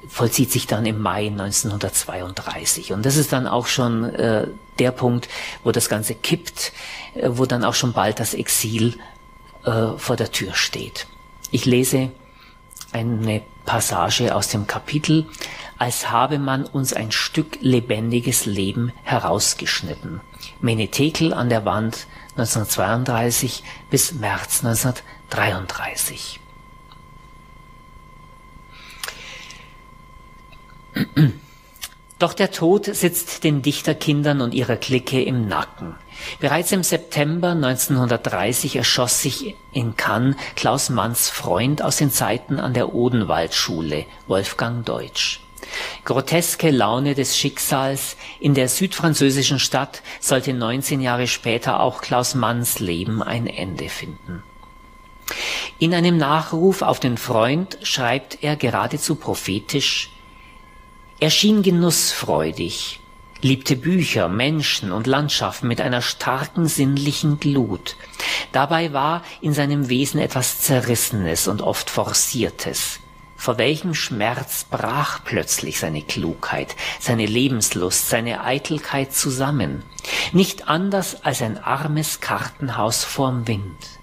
vollzieht 0.09 0.51
sich 0.51 0.67
dann 0.67 0.87
im 0.87 1.01
Mai 1.01 1.29
1932. 1.29 2.93
Und 2.93 3.05
das 3.05 3.17
ist 3.17 3.33
dann 3.33 3.47
auch 3.47 3.67
schon 3.67 4.05
äh, 4.15 4.49
der 4.79 4.91
Punkt, 4.91 5.29
wo 5.65 5.73
das 5.73 5.89
Ganze 5.89 6.15
kippt, 6.15 6.73
äh, 7.15 7.29
wo 7.33 7.47
dann 7.47 7.65
auch 7.65 7.75
schon 7.75 7.93
bald 7.93 8.21
das 8.21 8.35
Exil 8.35 8.99
äh, 9.65 9.97
vor 9.97 10.17
der 10.17 10.33
Tür 10.33 10.55
steht. 10.55 11.07
Ich 11.51 11.65
lese 11.67 12.11
eine 12.93 13.43
Passage 13.65 14.35
aus 14.35 14.49
dem 14.49 14.67
Kapitel, 14.67 15.27
als 15.79 16.11
habe 16.11 16.39
man 16.39 16.65
uns 16.65 16.93
ein 16.93 17.13
Stück 17.13 17.59
lebendiges 17.61 18.47
Leben 18.47 18.93
herausgeschnitten. 19.05 20.21
Menetekel 20.61 21.33
an 21.33 21.49
der 21.49 21.65
Wand 21.65 22.07
1932 22.37 23.63
bis 23.91 24.13
März 24.15 24.65
1933. 24.65 26.41
Doch 32.19 32.35
der 32.35 32.51
Tod 32.51 32.87
sitzt 32.87 33.45
den 33.45 33.63
Dichterkindern 33.63 34.41
und 34.41 34.53
ihrer 34.53 34.77
Clique 34.77 35.23
im 35.23 35.47
Nacken. 35.47 35.95
Bereits 36.41 36.73
im 36.73 36.83
September 36.83 37.51
1930 37.51 38.75
erschoss 38.75 39.23
sich 39.23 39.55
in 39.73 39.97
Cannes 39.97 40.35
Klaus 40.57 40.91
Manns 40.91 41.31
Freund 41.31 41.81
aus 41.81 41.97
den 41.97 42.11
Zeiten 42.11 42.59
an 42.59 42.75
der 42.75 42.93
Odenwaldschule, 42.93 44.05
Wolfgang 44.27 44.85
Deutsch. 44.85 45.41
Groteske 46.05 46.71
Laune 46.71 47.15
des 47.15 47.37
Schicksals, 47.37 48.17
in 48.41 48.55
der 48.55 48.69
südfranzösischen 48.69 49.61
Stadt 49.61 50.03
sollte 50.21 50.55
19 50.55 51.01
Jahre 51.01 51.29
später 51.29 51.81
auch 51.81 52.01
Klaus 52.01 52.35
Manns 52.35 52.81
Leben 52.81 53.23
ein 53.23 53.47
Ende 53.47 53.89
finden. 53.89 54.43
In 55.79 55.95
einem 55.95 56.17
Nachruf 56.17 56.83
auf 56.83 56.99
den 56.99 57.17
Freund 57.17 57.79
schreibt 57.83 58.43
er 58.43 58.57
geradezu 58.57 59.15
prophetisch, 59.15 60.11
er 61.21 61.31
schien 61.31 61.63
genussfreudig, 61.63 63.01
liebte 63.41 63.75
Bücher, 63.75 64.29
Menschen 64.29 64.93
und 64.93 65.07
Landschaften 65.07 65.67
mit 65.67 65.81
einer 65.81 66.01
starken 66.01 66.67
sinnlichen 66.67 67.41
Glut. 67.41 67.97
Dabei 68.53 68.93
war 68.93 69.25
in 69.41 69.53
seinem 69.53 69.89
Wesen 69.89 70.21
etwas 70.21 70.61
Zerrissenes 70.61 71.49
und 71.49 71.61
oft 71.61 71.91
Forciertes. 71.91 73.01
Vor 73.37 73.59
welchem 73.59 73.95
Schmerz 73.95 74.65
brach 74.65 75.21
plötzlich 75.25 75.79
seine 75.79 76.03
Klugheit, 76.03 76.75
seine 76.99 77.27
Lebenslust, 77.27 78.09
seine 78.09 78.45
Eitelkeit 78.45 79.13
zusammen? 79.13 79.83
Nicht 80.33 80.69
anders 80.69 81.25
als 81.25 81.43
ein 81.43 81.59
armes 81.59 82.21
Kartenhaus 82.21 83.05
vorm 83.05 83.47
Wind. 83.47 83.98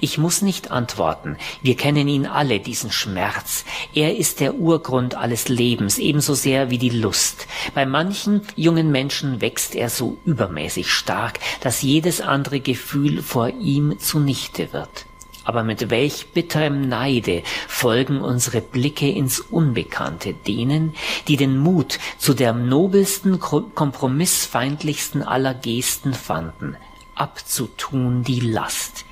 Ich 0.00 0.18
muss 0.18 0.42
nicht 0.42 0.70
antworten. 0.70 1.36
Wir 1.62 1.76
kennen 1.76 2.08
ihn 2.08 2.26
alle, 2.26 2.60
diesen 2.60 2.92
Schmerz. 2.92 3.64
Er 3.94 4.16
ist 4.16 4.40
der 4.40 4.54
Urgrund 4.54 5.14
alles 5.14 5.48
Lebens, 5.48 5.98
ebenso 5.98 6.34
sehr 6.34 6.70
wie 6.70 6.78
die 6.78 6.90
Lust. 6.90 7.46
Bei 7.74 7.86
manchen 7.86 8.42
jungen 8.56 8.90
Menschen 8.90 9.40
wächst 9.40 9.74
er 9.74 9.90
so 9.90 10.18
übermäßig 10.24 10.90
stark, 10.90 11.40
dass 11.60 11.82
jedes 11.82 12.20
andere 12.20 12.60
Gefühl 12.60 13.22
vor 13.22 13.48
ihm 13.48 13.98
zunichte 13.98 14.72
wird. 14.72 15.06
Aber 15.48 15.62
mit 15.62 15.88
welch 15.88 16.26
bitterem 16.34 16.90
Neide 16.90 17.42
folgen 17.66 18.20
unsere 18.20 18.60
Blicke 18.60 19.08
ins 19.08 19.40
Unbekannte 19.40 20.34
denen, 20.34 20.94
die 21.26 21.38
den 21.38 21.56
Mut 21.56 21.98
zu 22.18 22.34
der 22.34 22.52
nobelsten, 22.52 23.40
kompromissfeindlichsten 23.40 25.22
aller 25.22 25.54
Gesten 25.54 26.12
fanden, 26.12 26.76
abzutun 27.14 28.24
die 28.24 28.40
Last, 28.40 29.06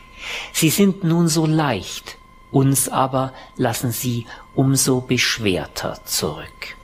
Sie 0.52 0.70
sind 0.70 1.04
nun 1.04 1.28
so 1.28 1.46
leicht, 1.46 2.16
uns 2.50 2.88
aber 2.88 3.32
lassen 3.56 3.92
sie 3.92 4.26
umso 4.54 5.00
beschwerter 5.00 6.00
zurück. 6.04 6.76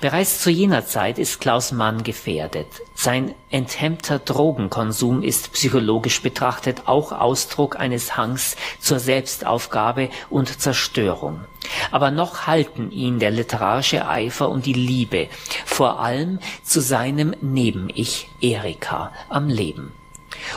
Bereits 0.00 0.40
zu 0.40 0.50
jener 0.50 0.84
Zeit 0.84 1.18
ist 1.18 1.40
Klaus 1.40 1.72
Mann 1.72 2.02
gefährdet. 2.02 2.66
Sein 2.94 3.34
enthemmter 3.50 4.18
Drogenkonsum 4.18 5.22
ist 5.22 5.52
psychologisch 5.52 6.22
betrachtet 6.22 6.82
auch 6.86 7.12
Ausdruck 7.12 7.78
eines 7.78 8.16
Hangs 8.16 8.56
zur 8.80 8.98
Selbstaufgabe 8.98 10.10
und 10.28 10.60
Zerstörung. 10.60 11.44
Aber 11.90 12.10
noch 12.10 12.46
halten 12.46 12.90
ihn 12.90 13.18
der 13.18 13.30
literarische 13.30 14.08
Eifer 14.08 14.48
und 14.48 14.66
die 14.66 14.72
Liebe, 14.72 15.28
vor 15.64 16.00
allem 16.00 16.40
zu 16.64 16.80
seinem 16.80 17.34
Neben-Ich 17.40 18.28
Erika, 18.40 19.12
am 19.28 19.48
Leben. 19.48 19.92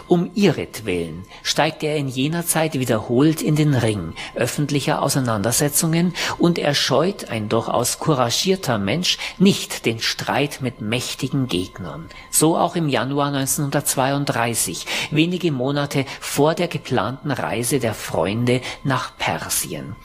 Um 0.08 0.32
ihretwillen 0.34 1.26
steigt 1.42 1.84
er 1.84 1.96
in 1.96 2.08
jener 2.08 2.46
Zeit 2.46 2.74
wiederholt 2.74 3.42
in 3.42 3.56
den 3.56 3.74
Ring 3.74 4.14
öffentlicher 4.36 5.02
Auseinandersetzungen 5.02 6.14
und 6.38 6.60
er 6.60 6.74
scheut, 6.74 7.30
ein 7.30 7.50
durchaus 7.50 8.00
couragierter 8.00 8.78
Mensch, 8.78 9.18
nicht 9.38 9.86
den 9.86 10.00
Streit 10.00 10.60
mit 10.62 10.82
mächtigen 10.82 11.48
Gegnern. 11.48 12.08
So 12.30 12.58
auch 12.58 12.76
im 12.76 12.90
Januar 12.90 13.28
1932, 13.28 14.86
wenige 15.12 15.52
Monate 15.52 16.06
vor 16.20 16.56
der 16.56 16.68
geplanten 16.68 17.32
Reise 17.32 17.80
der 17.80 17.94
Freunde 17.94 18.62
nach 18.84 19.18
Persien. 19.18 19.96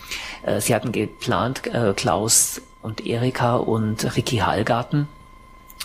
Äh, 0.42 0.60
sie 0.60 0.74
hatten 0.74 0.92
geplant, 0.92 1.66
äh, 1.66 1.92
Klaus 1.94 2.62
und 2.82 3.06
Erika 3.06 3.56
und 3.56 4.16
Ricky 4.16 4.38
Hallgarten 4.38 5.08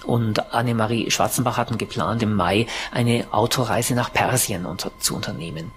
und 0.03 0.53
Annemarie 0.53 1.11
Schwarzenbach 1.11 1.57
hatten 1.57 1.77
geplant, 1.77 2.23
im 2.23 2.33
Mai 2.33 2.67
eine 2.91 3.25
Autoreise 3.31 3.95
nach 3.95 4.11
Persien 4.11 4.65
unter, 4.65 4.91
zu 4.99 5.15
unternehmen. 5.15 5.71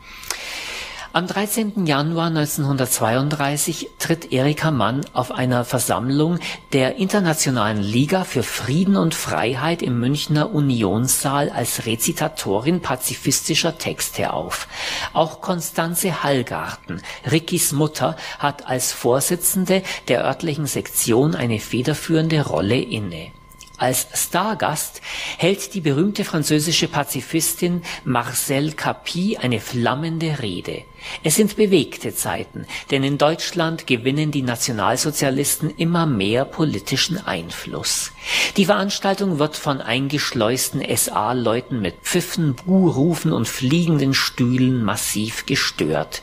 Am 1.17 1.27
13. 1.27 1.87
Januar 1.87 2.27
1932 2.27 3.89
tritt 3.99 4.33
Erika 4.35 4.71
Mann 4.71 5.01
auf 5.15 5.33
einer 5.33 5.65
Versammlung 5.65 6.39
der 6.75 6.97
Internationalen 6.97 7.81
Liga 7.81 8.25
für 8.25 8.43
Frieden 8.43 8.99
und 8.99 9.15
Freiheit 9.15 9.81
im 9.81 9.99
Münchner 9.99 10.55
Unionssaal 10.55 11.49
als 11.49 11.87
Rezitatorin 11.87 12.83
pazifistischer 12.83 13.79
Texte 13.79 14.35
auf. 14.35 14.69
Auch 15.15 15.41
Konstanze 15.41 16.23
Hallgarten, 16.23 17.01
Rickys 17.31 17.73
Mutter, 17.73 18.15
hat 18.39 18.67
als 18.67 18.93
Vorsitzende 18.93 19.83
der 20.09 20.23
örtlichen 20.23 20.67
Sektion 20.67 21.35
eine 21.35 21.61
federführende 21.61 22.47
Rolle 22.47 22.77
inne 22.77 23.31
als 23.79 24.07
Stargast 24.15 25.03
hält 25.39 25.75
die 25.75 25.81
berühmte 25.81 26.25
französische 26.25 26.89
Pazifistin 26.89 27.83
Marcel 28.05 28.73
Capy 28.73 29.37
eine 29.37 29.61
flammende 29.61 30.41
Rede. 30.41 30.85
Es 31.23 31.37
sind 31.37 31.57
bewegte 31.57 32.15
Zeiten, 32.15 32.67
denn 32.91 33.03
in 33.03 33.19
Deutschland 33.19 33.87
gewinnen 33.87 34.31
die 34.31 34.43
Nationalsozialisten 34.43 35.71
immer 35.77 36.07
mehr 36.07 36.45
politischen 36.45 37.25
Einfluss. 37.27 38.13
Die 38.57 38.67
Veranstaltung 38.67 39.39
wird 39.39 39.57
von 39.57 39.81
eingeschleusten 39.81 40.83
SA-Leuten 40.97 41.81
mit 41.81 41.97
Pfiffen, 42.03 42.55
Buhrufen 42.55 43.33
und 43.33 43.49
fliegenden 43.49 44.15
Stühlen 44.15 44.83
massiv 44.83 45.47
gestört. 45.47 46.23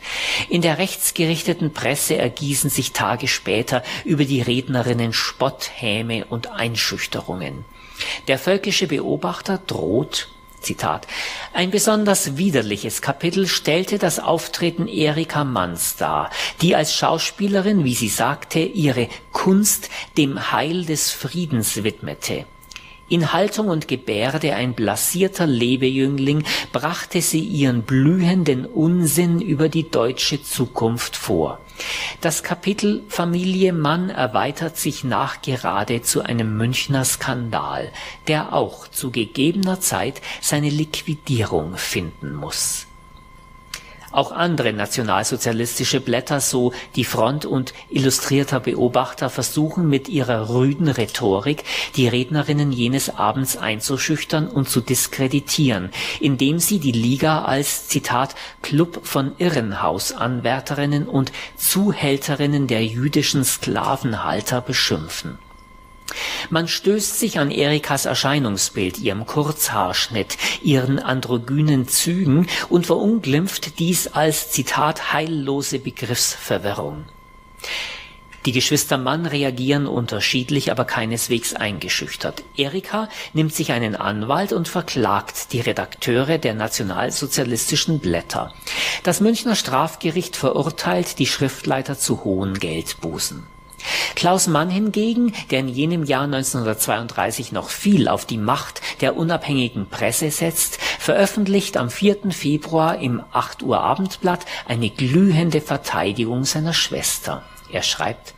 In 0.49 0.61
der 0.61 0.77
rechtsgerichteten 0.77 1.73
Presse 1.73 2.17
ergießen 2.17 2.69
sich 2.69 2.91
Tage 2.91 3.27
später 3.27 3.83
über 4.05 4.25
die 4.25 4.41
Rednerinnen 4.41 5.13
Spott, 5.13 5.69
Häme 5.73 6.25
und 6.25 6.51
Einschüchterungen. 6.51 7.65
Der 8.27 8.39
völkische 8.39 8.87
Beobachter 8.87 9.59
droht 9.65 10.32
Zitat. 10.63 11.07
Ein 11.53 11.69
besonders 11.69 12.37
widerliches 12.37 13.01
Kapitel 13.01 13.47
stellte 13.47 13.99
das 13.99 14.19
Auftreten 14.19 14.87
Erika 14.87 15.43
Manns 15.43 15.95
dar, 15.95 16.29
die 16.61 16.75
als 16.75 16.95
Schauspielerin, 16.95 17.83
wie 17.83 17.93
sie 17.93 18.09
sagte, 18.09 18.59
ihre 18.59 19.09
Kunst 19.31 19.89
dem 20.17 20.51
Heil 20.51 20.85
des 20.85 21.11
Friedens 21.11 21.83
widmete. 21.83 22.45
In 23.09 23.33
Haltung 23.33 23.67
und 23.67 23.87
Gebärde 23.87 24.55
ein 24.55 24.73
blasierter 24.73 25.45
Lebejüngling 25.45 26.45
brachte 26.71 27.21
sie 27.21 27.41
ihren 27.41 27.83
blühenden 27.83 28.65
Unsinn 28.65 29.41
über 29.41 29.69
die 29.69 29.91
deutsche 29.91 30.41
Zukunft 30.41 31.15
vor. 31.15 31.59
Das 32.21 32.43
Kapitel 32.43 33.03
Familie 33.09 33.73
Mann 33.73 34.09
erweitert 34.09 34.77
sich 34.77 35.03
nachgerade 35.03 36.01
zu 36.01 36.21
einem 36.21 36.55
Münchner 36.57 37.05
Skandal, 37.05 37.91
der 38.27 38.53
auch 38.53 38.87
zu 38.87 39.11
gegebener 39.11 39.79
Zeit 39.79 40.21
seine 40.41 40.69
Liquidierung 40.69 41.77
finden 41.77 42.33
muss 42.33 42.87
auch 44.13 44.31
andere 44.31 44.71
nationalsozialistische 44.71 45.99
Blätter, 45.99 46.39
so 46.39 46.71
Die 46.95 47.03
Front 47.03 47.45
und 47.45 47.73
Illustrierter 47.89 48.59
Beobachter, 48.59 49.29
versuchen 49.29 49.89
mit 49.89 50.07
ihrer 50.07 50.49
rüden 50.49 50.87
Rhetorik 50.87 51.63
die 51.95 52.07
Rednerinnen 52.07 52.71
jenes 52.71 53.09
Abends 53.09 53.57
einzuschüchtern 53.57 54.47
und 54.47 54.69
zu 54.69 54.81
diskreditieren, 54.81 55.89
indem 56.19 56.59
sie 56.59 56.79
die 56.79 56.91
Liga 56.91 57.43
als 57.43 57.87
Zitat 57.87 58.35
Club 58.61 59.01
von 59.03 59.33
Irrenhausanwärterinnen 59.37 61.07
und 61.07 61.31
Zuhälterinnen 61.57 62.67
der 62.67 62.85
jüdischen 62.85 63.43
Sklavenhalter 63.43 64.61
beschimpfen 64.61 65.37
man 66.49 66.67
stößt 66.67 67.19
sich 67.19 67.39
an 67.39 67.51
Erikas 67.51 68.05
Erscheinungsbild, 68.05 68.99
ihrem 68.99 69.25
Kurzhaarschnitt, 69.25 70.37
ihren 70.61 70.99
androgynen 70.99 71.87
Zügen 71.87 72.47
und 72.69 72.85
verunglimpft 72.85 73.79
dies 73.79 74.07
als 74.07 74.51
Zitat 74.51 75.13
heillose 75.13 75.79
Begriffsverwirrung. 75.79 77.05
Die 78.45 78.51
Geschwister 78.51 78.97
Mann 78.97 79.25
reagieren 79.25 79.87
unterschiedlich, 79.87 80.69
aber 80.69 80.83
keineswegs 80.83 81.53
eingeschüchtert. 81.53 82.43
Erika 82.57 83.07
nimmt 83.31 83.53
sich 83.53 83.71
einen 83.71 83.95
Anwalt 83.95 84.51
und 84.51 84.67
verklagt 84.67 85.53
die 85.53 85.61
Redakteure 85.61 86.37
der 86.39 86.53
nationalsozialistischen 86.53 87.99
Blätter. 87.99 88.53
Das 89.03 89.21
Münchner 89.21 89.55
Strafgericht 89.55 90.35
verurteilt 90.35 91.19
die 91.19 91.27
Schriftleiter 91.27 91.97
zu 91.97 92.25
hohen 92.25 92.55
Geldbußen. 92.55 93.52
Klaus 94.15 94.47
Mann 94.47 94.69
hingegen, 94.69 95.33
der 95.51 95.59
in 95.59 95.67
jenem 95.67 96.03
Jahr 96.03 96.23
1932 96.23 97.51
noch 97.51 97.69
viel 97.69 98.07
auf 98.07 98.25
die 98.25 98.37
Macht 98.37 98.81
der 99.01 99.15
unabhängigen 99.17 99.89
Presse 99.89 100.31
setzt, 100.31 100.79
veröffentlicht 100.99 101.77
am 101.77 101.89
4. 101.89 102.31
Februar 102.31 102.99
im 102.99 103.23
8 103.31 103.63
Uhr 103.63 103.81
Abendblatt 103.81 104.45
eine 104.67 104.89
glühende 104.89 105.61
Verteidigung 105.61 106.45
seiner 106.45 106.73
Schwester. 106.73 107.43
Er 107.71 107.83
schreibt 107.83 108.33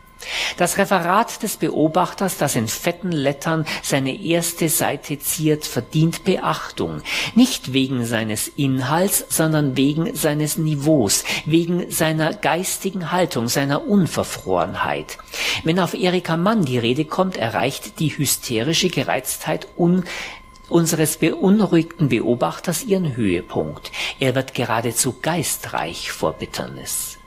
das 0.58 0.78
Referat 0.78 1.44
des 1.44 1.58
Beobachters, 1.58 2.38
das 2.38 2.56
in 2.56 2.68
fetten 2.68 3.12
Lettern 3.12 3.66
seine 3.82 4.22
erste 4.22 4.70
Seite 4.70 5.20
ziert, 5.20 5.66
verdient 5.66 6.24
Beachtung, 6.24 7.02
nicht 7.36 7.74
wegen 7.74 8.06
seines 8.06 8.48
Inhalts, 8.48 9.26
sondern 9.30 9.78
wegen 9.78 10.16
seines 10.16 10.58
Niveaus, 10.58 11.24
wegen 11.46 11.92
seiner 11.92 12.34
geistigen 12.34 13.12
Haltung, 13.12 13.48
seiner 13.48 13.88
Unverfrorenheit. 13.88 15.18
Wenn 15.64 15.80
auf 15.80 15.94
Erika 15.94 16.38
Mann 16.38 16.66
die 16.66 16.78
Rede 16.78 17.06
kommt, 17.06 17.38
erreicht 17.38 18.00
die 18.00 18.18
hysterische 18.18 18.90
Gereiztheit 18.90 19.68
un 19.78 20.04
unseres 20.68 21.18
beunruhigten 21.18 22.10
Beobachters 22.10 22.84
ihren 22.84 23.16
Höhepunkt. 23.16 23.92
Er 24.20 24.36
wird 24.36 24.54
geradezu 24.56 25.16
geistreich 25.22 26.12
vor 26.12 26.34
Bitternis. 26.34 27.20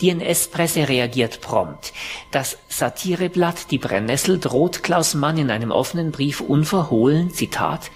Die 0.00 0.10
NS-Presse 0.10 0.88
reagiert 0.88 1.40
prompt. 1.40 1.92
Das 2.30 2.58
Satireblatt 2.68 3.70
Die 3.70 3.78
Brennnessel 3.78 4.38
droht 4.38 4.82
Klaus 4.82 5.14
Mann 5.14 5.38
in 5.38 5.50
einem 5.50 5.70
offenen 5.70 6.10
Brief 6.10 6.40
unverhohlen, 6.40 7.30
Zitat, 7.30 7.90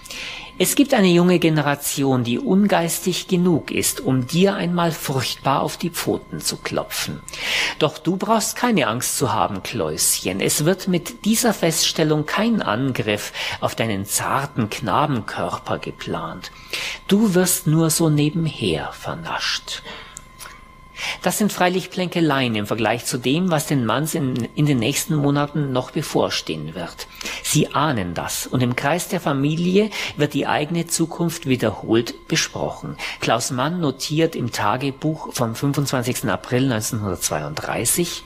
es 0.56 0.76
gibt 0.76 0.94
eine 0.94 1.08
junge 1.08 1.40
Generation, 1.40 2.22
die 2.22 2.38
ungeistig 2.38 3.26
genug 3.26 3.72
ist, 3.72 4.00
um 4.00 4.28
dir 4.28 4.54
einmal 4.54 4.92
furchtbar 4.92 5.62
auf 5.62 5.76
die 5.76 5.90
Pfoten 5.90 6.40
zu 6.40 6.58
klopfen. 6.58 7.20
Doch 7.80 7.98
du 7.98 8.16
brauchst 8.16 8.54
keine 8.54 8.86
Angst 8.86 9.18
zu 9.18 9.32
haben, 9.32 9.64
Kläuschen. 9.64 10.38
Es 10.38 10.64
wird 10.64 10.86
mit 10.86 11.24
dieser 11.24 11.52
Feststellung 11.52 12.24
kein 12.24 12.62
Angriff 12.62 13.32
auf 13.60 13.74
deinen 13.74 14.06
zarten 14.06 14.70
Knabenkörper 14.70 15.78
geplant. 15.78 16.52
Du 17.08 17.34
wirst 17.34 17.66
nur 17.66 17.90
so 17.90 18.08
nebenher 18.08 18.92
vernascht. 18.92 19.82
Das 21.22 21.38
sind 21.38 21.52
freilich 21.52 21.90
Plänkeleien 21.90 22.54
im 22.54 22.66
Vergleich 22.66 23.04
zu 23.04 23.18
dem, 23.18 23.50
was 23.50 23.66
den 23.66 23.86
Manns 23.86 24.14
in, 24.14 24.48
in 24.54 24.66
den 24.66 24.78
nächsten 24.78 25.14
Monaten 25.14 25.72
noch 25.72 25.90
bevorstehen 25.90 26.74
wird. 26.74 27.06
Sie 27.42 27.74
ahnen 27.74 28.14
das 28.14 28.46
und 28.46 28.62
im 28.62 28.76
Kreis 28.76 29.08
der 29.08 29.20
Familie 29.20 29.90
wird 30.16 30.34
die 30.34 30.46
eigene 30.46 30.86
Zukunft 30.86 31.46
wiederholt 31.46 32.28
besprochen. 32.28 32.96
Klaus 33.20 33.50
Mann 33.50 33.80
notiert 33.80 34.36
im 34.36 34.52
Tagebuch 34.52 35.32
vom 35.32 35.54
25. 35.54 36.24
April 36.28 36.72
1932 36.72 38.24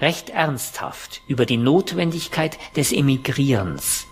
recht 0.00 0.30
ernsthaft 0.30 1.22
über 1.26 1.46
die 1.46 1.56
Notwendigkeit 1.56 2.58
des 2.76 2.92
Emigrierens. 2.92 4.06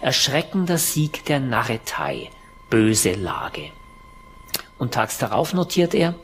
Erschreckender 0.00 0.78
Sieg 0.78 1.24
der 1.26 1.40
Narretei, 1.40 2.30
böse 2.70 3.12
Lage. 3.12 3.70
Und 4.78 4.94
tags 4.94 5.18
darauf 5.18 5.54
notiert 5.54 5.94
er, 5.94 6.14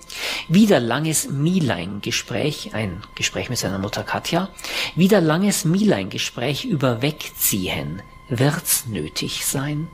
wieder 0.48 0.78
langes 0.78 1.28
Mielein-Gespräch, 1.28 2.70
ein 2.72 3.02
Gespräch 3.16 3.50
mit 3.50 3.59
seiner 3.59 3.78
Mutter 3.78 4.05
Katja, 4.05 4.48
wieder 4.94 5.20
langes 5.20 5.64
Mielein-Gespräch 5.64 6.64
über 6.64 7.02
Wegziehen. 7.02 8.02
Wird's 8.28 8.86
nötig 8.86 9.44
sein? 9.44 9.88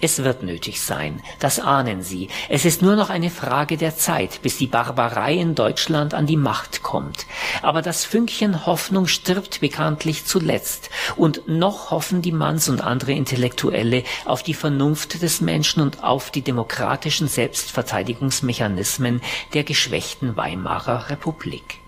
Es 0.00 0.22
wird 0.22 0.44
nötig 0.44 0.80
sein, 0.80 1.20
das 1.40 1.58
ahnen 1.58 2.02
Sie. 2.02 2.28
Es 2.48 2.64
ist 2.64 2.82
nur 2.82 2.94
noch 2.94 3.10
eine 3.10 3.30
Frage 3.30 3.76
der 3.76 3.96
Zeit, 3.96 4.42
bis 4.42 4.56
die 4.56 4.68
Barbarei 4.68 5.34
in 5.34 5.56
Deutschland 5.56 6.14
an 6.14 6.26
die 6.26 6.36
Macht 6.36 6.84
kommt. 6.84 7.26
Aber 7.62 7.82
das 7.82 8.04
Fünkchen 8.04 8.64
Hoffnung 8.64 9.08
stirbt 9.08 9.60
bekanntlich 9.60 10.24
zuletzt. 10.24 10.90
Und 11.16 11.48
noch 11.48 11.90
hoffen 11.90 12.22
die 12.22 12.30
Manns 12.30 12.68
und 12.68 12.80
andere 12.80 13.10
Intellektuelle 13.12 14.04
auf 14.24 14.44
die 14.44 14.54
Vernunft 14.54 15.20
des 15.20 15.40
Menschen 15.40 15.82
und 15.82 16.04
auf 16.04 16.30
die 16.30 16.42
demokratischen 16.42 17.26
Selbstverteidigungsmechanismen 17.26 19.20
der 19.52 19.64
geschwächten 19.64 20.36
Weimarer 20.36 21.10
Republik. 21.10 21.80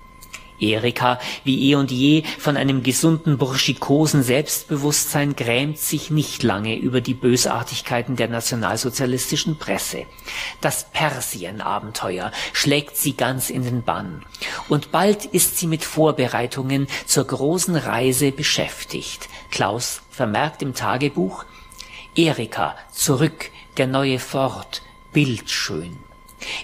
Erika, 0.61 1.19
wie 1.45 1.71
eh 1.71 1.75
und 1.75 1.91
je, 1.91 2.23
von 2.39 2.57
einem 2.57 2.83
gesunden 2.83 3.39
burschikosen 3.39 4.23
Selbstbewusstsein 4.23 5.37
grämt 5.37 5.79
sich 5.79 6.11
nicht 6.11 6.43
lange 6.43 6.77
über 6.77 7.01
die 7.01 7.15
Bösartigkeiten 7.15 8.17
der 8.17 8.29
nationalsozialistischen 8.29 9.59
Presse. 9.59 10.05
Das 10.61 10.91
Persien-Abenteuer 10.91 12.33
schlägt 12.53 12.97
sie 12.97 13.15
ganz 13.15 13.51
in 13.51 13.65
den 13.65 13.83
Bann. 13.83 14.23
Und 14.69 14.93
bald 14.93 15.25
ist 15.25 15.59
sie 15.59 15.67
mit 15.67 15.85
Vorbereitungen 15.85 16.87
zur 17.07 17.27
großen 17.27 17.77
Reise 17.77 18.33
beschäftigt. 18.33 19.29
Klaus 19.51 20.03
vermerkt 20.11 20.63
im 20.63 20.75
Tagebuch, 20.75 21.45
Erika, 22.15 22.77
zurück, 22.93 23.51
der 23.77 23.87
neue 23.87 24.19
Fort, 24.19 24.83
bildschön. 25.13 26.10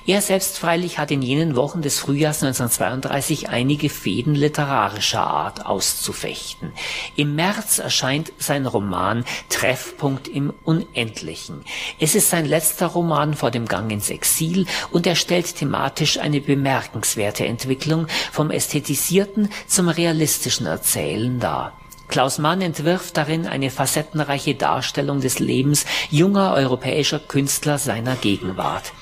Er 0.06 0.22
selbst 0.22 0.58
freilich 0.58 0.98
hat 0.98 1.10
in 1.10 1.22
jenen 1.22 1.56
Wochen 1.56 1.82
des 1.82 1.98
Frühjahrs 1.98 2.42
1932 2.42 3.48
einige 3.48 3.88
Fäden 3.88 4.34
literarischer 4.34 5.26
Art 5.26 5.66
auszufechten. 5.66 6.72
Im 7.16 7.34
März 7.34 7.78
erscheint 7.78 8.32
sein 8.38 8.66
Roman 8.66 9.24
Treffpunkt 9.48 10.28
im 10.28 10.52
Unendlichen. 10.64 11.64
Es 11.98 12.14
ist 12.14 12.30
sein 12.30 12.46
letzter 12.46 12.86
Roman 12.86 13.34
vor 13.34 13.50
dem 13.50 13.66
Gang 13.66 13.90
ins 13.90 14.10
Exil 14.10 14.66
und 14.90 15.06
er 15.06 15.16
stellt 15.16 15.56
thematisch 15.56 16.18
eine 16.18 16.40
bemerkenswerte 16.40 17.46
Entwicklung 17.46 18.06
vom 18.32 18.50
ästhetisierten 18.50 19.50
zum 19.66 19.88
realistischen 19.88 20.66
Erzählen 20.66 21.38
dar. 21.40 21.72
Klaus 22.08 22.38
Mann 22.38 22.62
entwirft 22.62 23.16
darin 23.16 23.46
eine 23.46 23.70
facettenreiche 23.70 24.54
Darstellung 24.54 25.20
des 25.20 25.38
Lebens 25.38 25.86
junger 26.10 26.54
europäischer 26.54 27.18
Künstler 27.18 27.78
seiner 27.78 28.14
Gegenwart. 28.14 28.92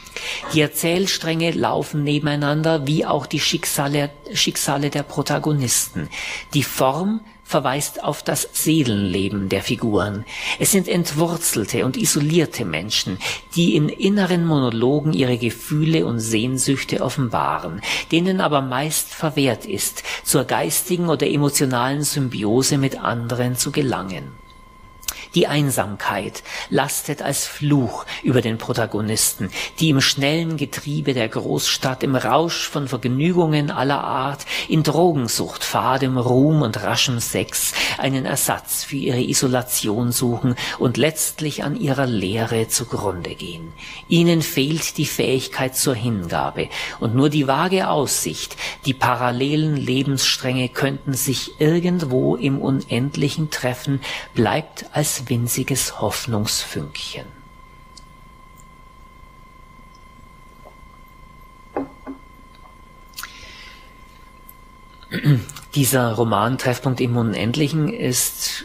Die 0.53 0.61
Erzählstränge 0.61 1.51
laufen 1.53 2.05
nebeneinander, 2.05 2.87
wie 2.87 3.05
auch 3.05 3.27
die 3.27 3.41
Schicksale, 3.41 4.11
Schicksale 4.33 4.91
der 4.91 5.03
Protagonisten. 5.03 6.09
Die 6.55 6.63
Form 6.63 7.21
verweist 7.45 8.03
auf 8.03 8.23
das 8.23 8.49
Seelenleben 8.53 9.49
der 9.49 9.63
Figuren. 9.63 10.25
Es 10.59 10.73
sind 10.73 10.89
entwurzelte 10.89 11.85
und 11.85 11.97
isolierte 11.97 12.65
Menschen, 12.65 13.19
die 13.55 13.77
in 13.77 13.89
inneren 13.89 14.47
Monologen 14.47 15.13
ihre 15.13 15.37
Gefühle 15.37 16.07
und 16.07 16.21
Sehnsüchte 16.21 17.03
offenbaren, 17.03 17.83
denen 18.11 18.41
aber 18.41 18.63
meist 18.63 19.11
verwehrt 19.11 19.67
ist, 19.67 20.03
zur 20.25 20.45
geistigen 20.45 21.09
oder 21.09 21.29
emotionalen 21.29 22.03
Symbiose 22.03 22.79
mit 22.79 22.99
anderen 22.99 23.57
zu 23.57 23.71
gelangen. 23.71 24.44
Die 25.35 25.49
Einsamkeit 25.49 26.45
lastet 26.71 27.21
als 27.21 27.45
Fluch 27.45 28.07
über 28.23 28.41
den 28.41 28.57
Protagonisten, 28.57 29.51
die 29.81 29.91
im 29.91 30.01
schnellen 30.01 30.57
Getriebe 30.57 31.13
der 31.13 31.29
Großstadt, 31.29 32.05
im 32.05 32.15
Rausch 32.15 32.69
von 32.69 32.87
Vergnügungen 32.87 33.73
aller 33.73 34.05
Art, 34.05 34.47
in 34.69 34.85
Drogensucht, 34.85 35.65
fadem 35.65 36.19
Ruhm 36.19 36.63
und 36.63 36.81
raschem 36.85 37.19
Sex 37.19 37.73
einen 37.99 38.27
Ersatz 38.27 38.85
für 38.85 38.97
ihre 38.97 39.21
Isolation 39.21 40.13
suchen 40.13 40.55
und 40.79 40.99
letztlich 40.99 41.65
an 41.65 41.75
ihrer 41.75 42.07
Leere 42.07 42.69
zugrunde 42.69 43.35
gehen. 43.35 43.73
Ihnen 44.09 44.41
fehlt 44.41 44.99
die 44.99 45.07
Fähigkeit 45.07 45.75
zur 45.75 45.97
Hingabe 45.97 46.69
und 47.01 47.17
nur 47.17 47.29
die 47.29 47.49
vage 47.49 47.89
Aussicht, 47.89 48.57
die 48.87 48.95
parallelen 48.95 49.77
Lebensstränge 49.77 50.69
könnten 50.69 51.15
sich 51.15 51.51
irgendwo 51.59 52.37
im 52.37 52.61
Unendlichen 52.61 53.51
treffen, 53.51 54.01
bleibt 54.35 54.87
als 54.93 55.24
winziges 55.29 56.01
Hoffnungsfünkchen. 56.01 57.27
Dieser 65.75 66.13
Roman 66.13 66.59
Treffpunkt 66.59 67.01
im 67.01 67.17
Unendlichen 67.17 67.89
ist 67.89 68.65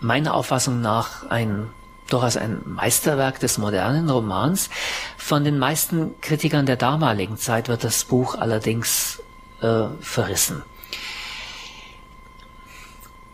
meiner 0.00 0.34
Auffassung 0.34 0.80
nach 0.80 1.28
ein 1.28 1.70
durchaus 2.08 2.36
ein 2.36 2.60
Meisterwerk 2.64 3.38
des 3.38 3.58
modernen 3.58 4.10
Romans. 4.10 4.68
Von 5.16 5.44
den 5.44 5.58
meisten 5.58 6.20
Kritikern 6.20 6.66
der 6.66 6.76
damaligen 6.76 7.36
Zeit 7.38 7.68
wird 7.68 7.84
das 7.84 8.04
Buch 8.04 8.34
allerdings 8.34 9.22
äh, 9.60 9.84
verrissen 10.00 10.62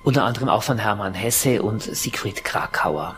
unter 0.06 0.22
anderem 0.22 0.48
auch 0.48 0.62
von 0.62 0.78
Hermann 0.78 1.14
Hesse 1.14 1.62
und 1.62 1.82
Siegfried 1.82 2.44
Krakauer. 2.44 3.16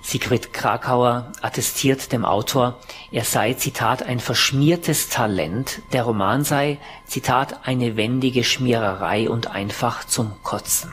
Siegfried 0.00 0.52
Krakauer 0.52 1.32
attestiert 1.42 2.12
dem 2.12 2.24
Autor, 2.24 2.78
er 3.10 3.24
sei, 3.24 3.54
Zitat, 3.54 4.04
ein 4.04 4.20
verschmiertes 4.20 5.08
Talent, 5.08 5.82
der 5.92 6.04
Roman 6.04 6.44
sei, 6.44 6.78
Zitat, 7.06 7.66
eine 7.66 7.96
wendige 7.96 8.44
Schmiererei 8.44 9.28
und 9.28 9.50
einfach 9.50 10.04
zum 10.04 10.30
Kotzen. 10.44 10.92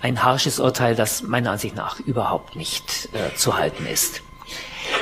Ein 0.00 0.22
harsches 0.22 0.60
Urteil, 0.60 0.94
das 0.94 1.22
meiner 1.22 1.50
Ansicht 1.50 1.74
nach 1.74 1.98
überhaupt 1.98 2.54
nicht 2.54 3.08
äh, 3.12 3.34
zu 3.34 3.58
halten 3.58 3.84
ist. 3.84 4.22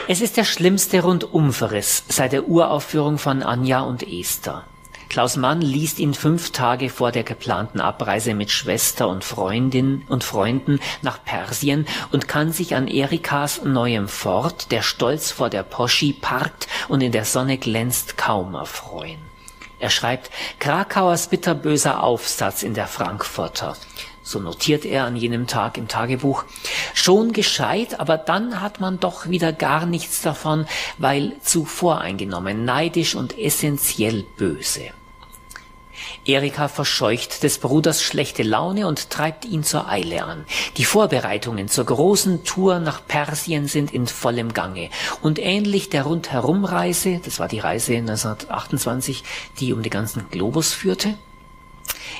Es 0.08 0.22
ist 0.22 0.38
der 0.38 0.44
schlimmste 0.44 1.02
Rundumverriss 1.02 2.04
seit 2.08 2.32
der 2.32 2.48
Uraufführung 2.48 3.18
von 3.18 3.42
Anja 3.42 3.80
und 3.80 4.02
Esther. 4.02 4.64
Klaus 5.08 5.36
Mann 5.36 5.62
liest 5.62 5.98
ihn 6.00 6.12
fünf 6.12 6.50
Tage 6.50 6.90
vor 6.90 7.12
der 7.12 7.24
geplanten 7.24 7.80
Abreise 7.80 8.34
mit 8.34 8.50
Schwester 8.50 9.08
und 9.08 9.24
Freundin 9.24 10.04
und 10.08 10.22
Freunden 10.22 10.80
nach 11.00 11.24
Persien 11.24 11.86
und 12.12 12.28
kann 12.28 12.52
sich 12.52 12.74
an 12.74 12.88
Erikas 12.88 13.62
neuem 13.64 14.06
Fort, 14.08 14.70
der 14.70 14.82
stolz 14.82 15.30
vor 15.30 15.48
der 15.48 15.62
Poschi 15.62 16.12
parkt 16.12 16.68
und 16.88 17.02
in 17.02 17.12
der 17.12 17.24
Sonne 17.24 17.56
glänzt, 17.56 18.18
kaum 18.18 18.54
erfreuen. 18.54 19.18
Er 19.80 19.90
schreibt 19.90 20.30
Krakauers 20.58 21.28
bitterböser 21.28 22.02
Aufsatz 22.02 22.62
in 22.62 22.74
der 22.74 22.86
Frankfurter. 22.86 23.76
So 24.22 24.40
notiert 24.40 24.84
er 24.84 25.04
an 25.04 25.16
jenem 25.16 25.46
Tag 25.46 25.78
im 25.78 25.88
Tagebuch. 25.88 26.44
Schon 26.92 27.32
gescheit, 27.32 27.98
aber 27.98 28.18
dann 28.18 28.60
hat 28.60 28.78
man 28.78 29.00
doch 29.00 29.30
wieder 29.30 29.54
gar 29.54 29.86
nichts 29.86 30.20
davon, 30.20 30.66
weil 30.98 31.32
zu 31.40 31.64
voreingenommen, 31.64 32.66
neidisch 32.66 33.14
und 33.14 33.38
essentiell 33.38 34.24
böse. 34.36 34.90
Erika 36.28 36.68
verscheucht 36.68 37.42
des 37.42 37.56
Bruders 37.56 38.02
schlechte 38.02 38.42
Laune 38.42 38.86
und 38.86 39.08
treibt 39.08 39.46
ihn 39.46 39.64
zur 39.64 39.88
Eile 39.88 40.24
an. 40.24 40.44
Die 40.76 40.84
Vorbereitungen 40.84 41.68
zur 41.68 41.86
großen 41.86 42.44
Tour 42.44 42.80
nach 42.80 43.00
Persien 43.06 43.66
sind 43.66 43.94
in 43.94 44.06
vollem 44.06 44.52
Gange. 44.52 44.90
Und 45.22 45.38
ähnlich 45.38 45.88
der 45.88 46.02
Rundherumreise, 46.02 47.22
das 47.24 47.40
war 47.40 47.48
die 47.48 47.60
Reise 47.60 47.96
1928, 47.96 49.24
die 49.58 49.72
um 49.72 49.82
den 49.82 49.90
ganzen 49.90 50.28
Globus 50.30 50.74
führte, 50.74 51.14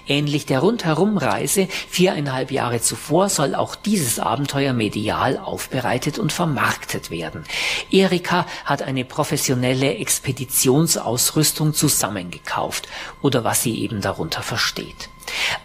Ähnlich 0.07 0.47
der 0.47 0.61
Rundherumreise 0.61 1.69
viereinhalb 1.89 2.51
Jahre 2.51 2.81
zuvor 2.81 3.29
soll 3.29 3.55
auch 3.55 3.75
dieses 3.75 4.19
Abenteuer 4.19 4.73
medial 4.73 5.39
aufbereitet 5.39 6.19
und 6.19 6.33
vermarktet 6.33 7.11
werden. 7.11 7.45
Erika 7.91 8.47
hat 8.65 8.83
eine 8.83 9.05
professionelle 9.05 9.97
Expeditionsausrüstung 9.97 11.75
zusammengekauft 11.75 12.89
oder 13.23 13.45
was 13.45 13.63
sie 13.63 13.79
eben 13.81 14.01
darunter 14.01 14.43
versteht. 14.43 15.09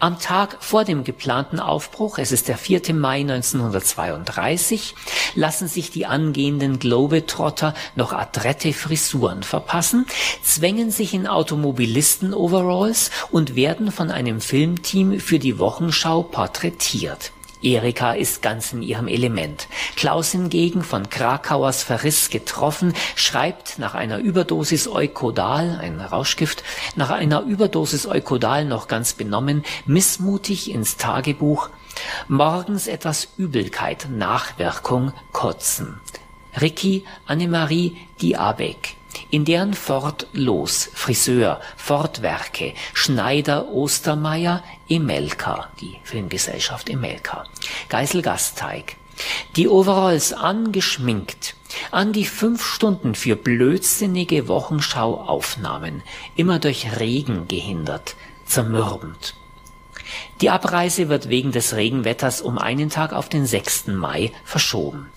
Am 0.00 0.18
Tag 0.18 0.56
vor 0.60 0.84
dem 0.84 1.04
geplanten 1.04 1.60
Aufbruch, 1.60 2.18
es 2.18 2.32
ist 2.32 2.48
der 2.48 2.56
4. 2.56 2.94
Mai 2.94 3.20
1932, 3.20 4.94
lassen 5.34 5.68
sich 5.68 5.90
die 5.90 6.06
angehenden 6.06 6.78
Globetrotter 6.78 7.74
noch 7.94 8.12
adrette 8.12 8.72
Frisuren 8.72 9.42
verpassen, 9.42 10.06
zwängen 10.42 10.90
sich 10.90 11.12
in 11.14 11.26
Automobilisten-Overalls 11.26 13.10
und 13.30 13.54
werden 13.54 13.92
von 13.92 14.10
einem 14.10 14.40
Filmteam 14.40 15.20
für 15.20 15.38
die 15.38 15.58
Wochenschau 15.58 16.22
porträtiert. 16.22 17.33
Erika 17.64 18.12
ist 18.12 18.42
ganz 18.42 18.72
in 18.72 18.82
ihrem 18.82 19.08
Element. 19.08 19.68
Klaus 19.96 20.32
hingegen, 20.32 20.82
von 20.82 21.08
Krakauers 21.08 21.82
Verriss 21.82 22.30
getroffen, 22.30 22.92
schreibt 23.16 23.78
nach 23.78 23.94
einer 23.94 24.18
Überdosis 24.18 24.86
Eukodal, 24.86 25.78
ein 25.80 26.00
Rauschgift, 26.00 26.62
nach 26.94 27.10
einer 27.10 27.42
Überdosis 27.42 28.06
Eukodal 28.06 28.64
noch 28.64 28.86
ganz 28.86 29.14
benommen, 29.14 29.64
missmutig 29.86 30.70
ins 30.70 30.96
Tagebuch, 30.96 31.70
morgens 32.28 32.86
etwas 32.86 33.28
Übelkeit, 33.38 34.08
Nachwirkung, 34.10 35.12
Kotzen. 35.32 36.00
Ricky, 36.60 37.04
Annemarie, 37.26 37.96
Diabek 38.20 38.96
in 39.30 39.44
deren 39.44 39.74
Fort 39.74 40.26
Los, 40.32 40.90
Friseur, 40.94 41.60
Fortwerke, 41.76 42.74
Schneider 42.92 43.68
Ostermeier, 43.68 44.62
Emelka, 44.88 45.68
die 45.80 45.96
Filmgesellschaft 46.04 46.88
Emelka, 46.88 47.44
Geisel 47.88 48.22
Gasteig, 48.22 48.96
die 49.56 49.68
Overalls 49.68 50.32
angeschminkt, 50.32 51.54
an 51.90 52.12
die 52.12 52.24
fünf 52.24 52.64
Stunden 52.64 53.14
für 53.14 53.36
blödsinnige 53.36 54.48
Wochenschauaufnahmen, 54.48 56.02
immer 56.36 56.58
durch 56.58 56.98
Regen 56.98 57.48
gehindert, 57.48 58.16
zermürbend. 58.46 59.34
Die 60.40 60.50
Abreise 60.50 61.08
wird 61.08 61.28
wegen 61.28 61.52
des 61.52 61.74
Regenwetters 61.74 62.40
um 62.40 62.58
einen 62.58 62.90
Tag 62.90 63.12
auf 63.12 63.28
den 63.28 63.46
6. 63.46 63.88
Mai 63.88 64.32
verschoben. 64.44 65.08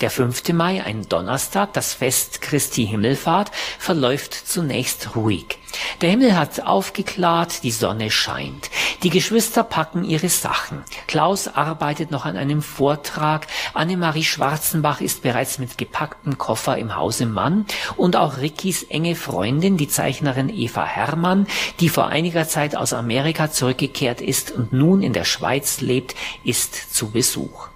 Der 0.00 0.10
5. 0.10 0.52
Mai, 0.52 0.82
ein 0.82 1.08
Donnerstag, 1.08 1.72
das 1.74 1.94
Fest 1.94 2.40
Christi 2.40 2.86
Himmelfahrt, 2.86 3.52
verläuft 3.78 4.34
zunächst 4.34 5.14
ruhig. 5.14 5.58
Der 6.00 6.10
Himmel 6.10 6.36
hat 6.36 6.60
aufgeklart, 6.66 7.62
die 7.62 7.70
Sonne 7.70 8.10
scheint. 8.10 8.70
Die 9.02 9.10
Geschwister 9.10 9.62
packen 9.64 10.04
ihre 10.04 10.28
Sachen. 10.28 10.82
Klaus 11.06 11.48
arbeitet 11.48 12.10
noch 12.10 12.24
an 12.24 12.36
einem 12.36 12.62
Vortrag. 12.62 13.46
Annemarie 13.74 14.24
Schwarzenbach 14.24 15.00
ist 15.00 15.22
bereits 15.22 15.58
mit 15.58 15.78
gepacktem 15.78 16.38
Koffer 16.38 16.78
im 16.78 16.96
Hause 16.96 17.26
Mann. 17.26 17.66
Und 17.96 18.16
auch 18.16 18.38
Rickys 18.38 18.84
enge 18.84 19.14
Freundin, 19.14 19.76
die 19.76 19.88
Zeichnerin 19.88 20.48
Eva 20.48 20.84
Herrmann, 20.84 21.46
die 21.80 21.88
vor 21.88 22.08
einiger 22.08 22.46
Zeit 22.46 22.76
aus 22.76 22.92
Amerika 22.92 23.50
zurückgekehrt 23.50 24.20
ist 24.20 24.50
und 24.50 24.72
nun 24.72 25.02
in 25.02 25.12
der 25.12 25.24
Schweiz 25.24 25.80
lebt, 25.80 26.14
ist 26.44 26.94
zu 26.94 27.10
Besuch. 27.10 27.71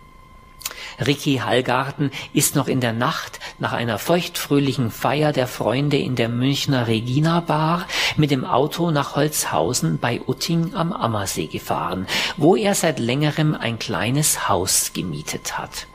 Ricky 1.05 1.37
Hallgarten 1.45 2.11
ist 2.33 2.55
noch 2.55 2.69
in 2.69 2.81
der 2.81 2.93
Nacht 2.93 3.41
nach 3.59 3.73
einer 3.73 3.99
feuchtfröhlichen 3.99 4.91
Feier 4.91 5.33
der 5.33 5.47
Freunde 5.47 5.99
in 5.99 6.17
der 6.17 6.29
Münchner 6.29 6.87
Regina 6.87 7.41
Bar 7.41 7.87
mit 8.17 8.31
dem 8.31 8.45
Auto 8.45 8.91
nach 8.91 9.17
Holzhausen 9.17 9.99
bei 9.99 10.21
Utting 10.27 10.75
am 10.75 10.93
Ammersee 10.93 11.47
gefahren, 11.47 12.07
wo 12.37 12.57
er 12.57 12.75
seit 12.75 12.99
längerem 12.99 13.55
ein 13.55 13.79
kleines 13.79 14.49
Haus 14.49 14.93
gemietet 14.93 15.59
hat. 15.59 15.87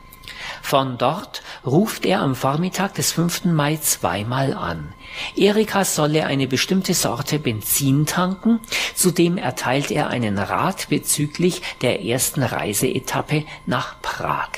Von 0.60 0.98
dort 0.98 1.42
ruft 1.66 2.06
er 2.06 2.20
am 2.20 2.34
Vormittag 2.34 2.94
des 2.94 3.12
5. 3.12 3.46
Mai 3.46 3.76
zweimal 3.76 4.54
an. 4.54 4.92
Erika 5.36 5.84
solle 5.84 6.26
eine 6.26 6.46
bestimmte 6.46 6.94
Sorte 6.94 7.38
Benzin 7.38 8.06
tanken, 8.06 8.60
zudem 8.94 9.36
erteilt 9.36 9.90
er 9.90 10.08
einen 10.08 10.38
Rat 10.38 10.88
bezüglich 10.88 11.62
der 11.82 12.04
ersten 12.04 12.42
Reiseetappe 12.42 13.44
nach 13.66 14.00
Prag. 14.00 14.50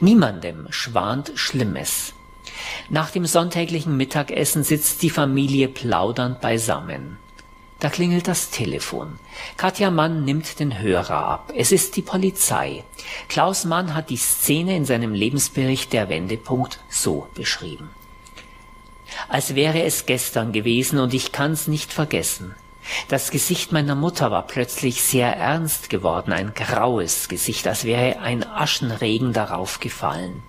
Niemandem 0.00 0.66
schwant 0.70 1.32
Schlimmes. 1.34 2.14
Nach 2.88 3.10
dem 3.10 3.26
sonntäglichen 3.26 3.96
Mittagessen 3.96 4.64
sitzt 4.64 5.02
die 5.02 5.10
Familie 5.10 5.68
plaudernd 5.68 6.40
beisammen. 6.40 7.18
Da 7.80 7.88
klingelt 7.88 8.28
das 8.28 8.50
Telefon. 8.50 9.18
Katja 9.56 9.90
Mann 9.90 10.24
nimmt 10.24 10.60
den 10.60 10.78
Hörer 10.78 11.24
ab. 11.24 11.52
Es 11.56 11.72
ist 11.72 11.96
die 11.96 12.02
Polizei. 12.02 12.84
Klaus 13.28 13.64
Mann 13.64 13.94
hat 13.94 14.10
die 14.10 14.18
Szene 14.18 14.76
in 14.76 14.84
seinem 14.84 15.14
Lebensbericht 15.14 15.92
der 15.94 16.10
Wendepunkt 16.10 16.80
so 16.90 17.28
beschrieben. 17.34 17.88
Als 19.28 19.54
wäre 19.54 19.82
es 19.82 20.04
gestern 20.04 20.52
gewesen 20.52 20.98
und 20.98 21.14
ich 21.14 21.32
kann's 21.32 21.68
nicht 21.68 21.92
vergessen. 21.92 22.54
Das 23.08 23.30
Gesicht 23.30 23.72
meiner 23.72 23.94
Mutter 23.94 24.30
war 24.30 24.46
plötzlich 24.46 25.02
sehr 25.02 25.36
ernst 25.36 25.90
geworden, 25.90 26.32
ein 26.32 26.54
graues 26.54 27.28
Gesicht, 27.28 27.66
als 27.66 27.84
wäre 27.84 28.20
ein 28.20 28.46
Aschenregen 28.46 29.32
darauf 29.32 29.80
gefallen. 29.80 30.42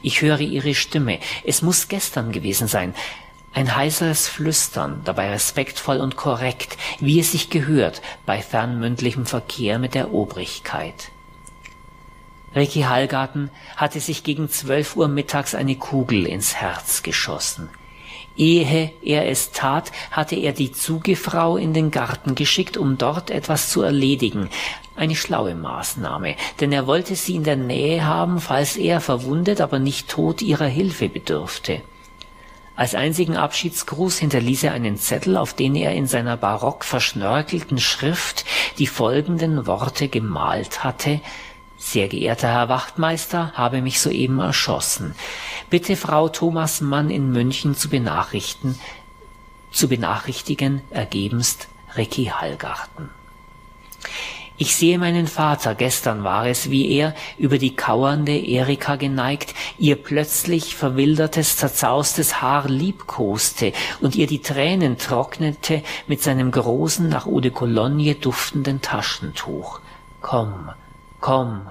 Ich 0.00 0.22
höre 0.22 0.40
ihre 0.40 0.74
Stimme. 0.74 1.18
Es 1.44 1.62
muss 1.62 1.88
gestern 1.88 2.32
gewesen 2.32 2.68
sein. 2.68 2.94
Ein 3.54 3.76
heiseres 3.76 4.28
Flüstern, 4.28 5.02
dabei 5.04 5.30
respektvoll 5.30 5.98
und 5.98 6.16
korrekt, 6.16 6.78
wie 7.00 7.20
es 7.20 7.32
sich 7.32 7.50
gehört 7.50 8.00
bei 8.24 8.40
fernmündlichem 8.40 9.26
Verkehr 9.26 9.78
mit 9.78 9.94
der 9.94 10.14
Obrigkeit. 10.14 11.10
Ricky 12.54 12.82
Hallgarten 12.82 13.50
hatte 13.76 14.00
sich 14.00 14.24
gegen 14.24 14.48
zwölf 14.48 14.96
Uhr 14.96 15.08
mittags 15.08 15.54
eine 15.54 15.76
Kugel 15.76 16.26
ins 16.26 16.54
Herz 16.54 17.02
geschossen. 17.02 17.68
Ehe 18.36 18.92
er 19.02 19.28
es 19.28 19.52
tat, 19.52 19.92
hatte 20.10 20.36
er 20.36 20.52
die 20.52 20.72
Zugefrau 20.72 21.56
in 21.56 21.74
den 21.74 21.90
Garten 21.90 22.34
geschickt, 22.34 22.76
um 22.76 22.98
dort 22.98 23.30
etwas 23.30 23.70
zu 23.70 23.82
erledigen. 23.82 24.48
Eine 24.96 25.16
schlaue 25.16 25.54
Maßnahme, 25.54 26.36
denn 26.60 26.72
er 26.72 26.86
wollte 26.86 27.16
sie 27.16 27.36
in 27.36 27.44
der 27.44 27.56
Nähe 27.56 28.04
haben, 28.04 28.40
falls 28.40 28.76
er 28.76 29.00
verwundet, 29.00 29.60
aber 29.60 29.78
nicht 29.78 30.08
tot 30.08 30.42
ihrer 30.42 30.66
Hilfe 30.66 31.08
bedürfte. 31.08 31.82
Als 32.74 32.94
einzigen 32.94 33.36
Abschiedsgruß 33.36 34.18
hinterließ 34.18 34.64
er 34.64 34.72
einen 34.72 34.96
Zettel, 34.96 35.36
auf 35.36 35.52
den 35.52 35.76
er 35.76 35.92
in 35.92 36.06
seiner 36.06 36.38
barock 36.38 36.84
verschnörkelten 36.84 37.78
Schrift 37.78 38.46
die 38.78 38.86
folgenden 38.86 39.66
Worte 39.66 40.08
gemalt 40.08 40.82
hatte 40.82 41.20
Sehr 41.84 42.06
geehrter 42.06 42.48
Herr 42.48 42.68
Wachtmeister, 42.68 43.52
habe 43.54 43.82
mich 43.82 44.00
soeben 44.00 44.38
erschossen. 44.38 45.14
Bitte 45.68 45.96
Frau 45.96 46.28
Thomas 46.28 46.80
Mann 46.80 47.10
in 47.10 47.32
München 47.32 47.74
zu 47.74 47.90
benachrichtigen, 47.90 48.78
zu 49.72 49.88
benachrichtigen, 49.88 50.80
ergebenst 50.90 51.66
Ricky 51.96 52.26
Hallgarten. 52.26 53.10
Ich 54.56 54.76
sehe 54.76 54.96
meinen 54.96 55.26
Vater, 55.26 55.74
gestern 55.74 56.22
war 56.22 56.46
es, 56.46 56.70
wie 56.70 56.88
er, 56.88 57.14
über 57.36 57.58
die 57.58 57.74
kauernde 57.74 58.38
Erika 58.38 58.94
geneigt, 58.94 59.52
ihr 59.76 59.96
plötzlich 59.96 60.76
verwildertes, 60.76 61.56
zerzaustes 61.56 62.40
Haar 62.40 62.68
liebkoste 62.68 63.72
und 64.00 64.14
ihr 64.14 64.28
die 64.28 64.40
Tränen 64.40 64.98
trocknete 64.98 65.82
mit 66.06 66.22
seinem 66.22 66.52
großen, 66.52 67.08
nach 67.08 67.26
Eau 67.26 67.40
de 67.40 67.50
Cologne 67.50 68.14
duftenden 68.14 68.80
Taschentuch. 68.80 69.80
Komm, 70.20 70.70
komm, 71.22 71.70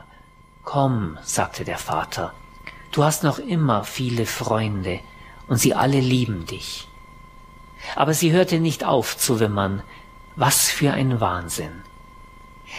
komm, 0.63 1.19
sagte 1.23 1.63
der 1.63 1.77
Vater. 1.77 2.33
Du 2.91 3.03
hast 3.03 3.23
noch 3.23 3.37
immer 3.37 3.83
viele 3.83 4.25
Freunde 4.25 4.99
und 5.47 5.57
sie 5.57 5.75
alle 5.75 5.99
lieben 5.99 6.47
dich. 6.47 6.87
Aber 7.95 8.13
sie 8.15 8.31
hörte 8.31 8.59
nicht 8.59 8.83
auf 8.83 9.17
zu 9.17 9.39
wimmern. 9.39 9.83
Was 10.35 10.69
für 10.69 10.93
ein 10.93 11.19
Wahnsinn. 11.19 11.83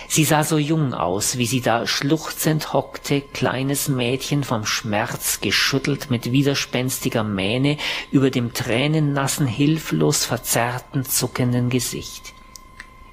Sie 0.08 0.24
sah 0.24 0.42
so 0.42 0.56
jung 0.56 0.94
aus, 0.94 1.36
wie 1.36 1.44
sie 1.44 1.60
da 1.60 1.86
schluchzend 1.86 2.72
hockte, 2.72 3.20
kleines 3.20 3.88
Mädchen 3.88 4.42
vom 4.42 4.64
Schmerz 4.64 5.42
geschüttelt 5.42 6.10
mit 6.10 6.32
widerspenstiger 6.32 7.24
Mähne 7.24 7.76
über 8.10 8.30
dem 8.30 8.54
tränennassen, 8.54 9.46
hilflos 9.46 10.24
verzerrten, 10.24 11.04
zuckenden 11.04 11.68
Gesicht. 11.68 12.31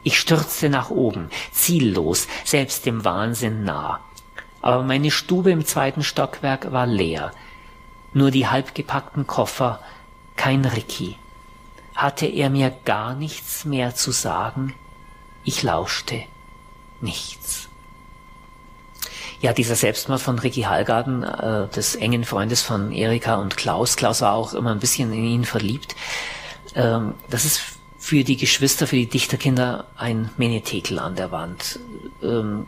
Ich 0.10 0.20
stürzte 0.20 0.70
nach 0.70 0.90
oben, 0.90 1.30
ziellos, 1.52 2.28
selbst 2.44 2.88
dem 2.88 3.06
Wahnsinn 3.06 3.64
nah. 3.64 4.00
Aber 4.60 4.82
meine 4.82 5.12
Stube 5.12 5.52
im 5.52 5.68
zweiten 5.68 6.02
Stockwerk 6.02 6.72
war 6.72 6.88
leer. 6.88 7.32
Nur 8.12 8.32
die 8.32 8.48
halbgepackten 8.48 9.28
Koffer, 9.28 9.80
kein 10.36 10.66
Ricky. 10.66 11.16
Hatte 11.94 12.26
er 12.26 12.50
mir 12.50 12.74
gar 12.86 13.14
nichts 13.14 13.66
mehr 13.66 13.94
zu 13.94 14.10
sagen? 14.10 14.74
Ich 15.44 15.62
lauschte 15.62 16.24
nichts. 17.02 17.70
Ja, 19.42 19.54
dieser 19.54 19.76
Selbstmord 19.76 20.22
von 20.22 20.40
Ricky 20.40 20.64
Hallgarten, 20.64 21.22
äh, 21.22 21.68
des 21.68 21.94
engen 21.94 22.26
Freundes 22.26 22.64
von 22.64 22.92
Erika 22.92 23.36
und 23.36 23.58
Klaus. 23.58 23.96
Klaus 23.96 24.22
war 24.22 24.34
auch 24.34 24.56
immer 24.56 24.72
ein 24.72 24.80
bisschen 24.80 25.14
in 25.14 25.24
ihn 25.24 25.46
verliebt. 25.46 25.96
Ähm, 26.74 27.14
das 27.30 27.46
ist 27.46 27.79
für 28.10 28.24
die 28.24 28.38
Geschwister, 28.38 28.88
für 28.88 28.96
die 28.96 29.06
Dichterkinder 29.06 29.86
ein 29.96 30.32
Menetekel 30.36 30.98
an 30.98 31.16
der 31.16 31.32
Wand. 31.32 31.80
Ähm, 32.24 32.66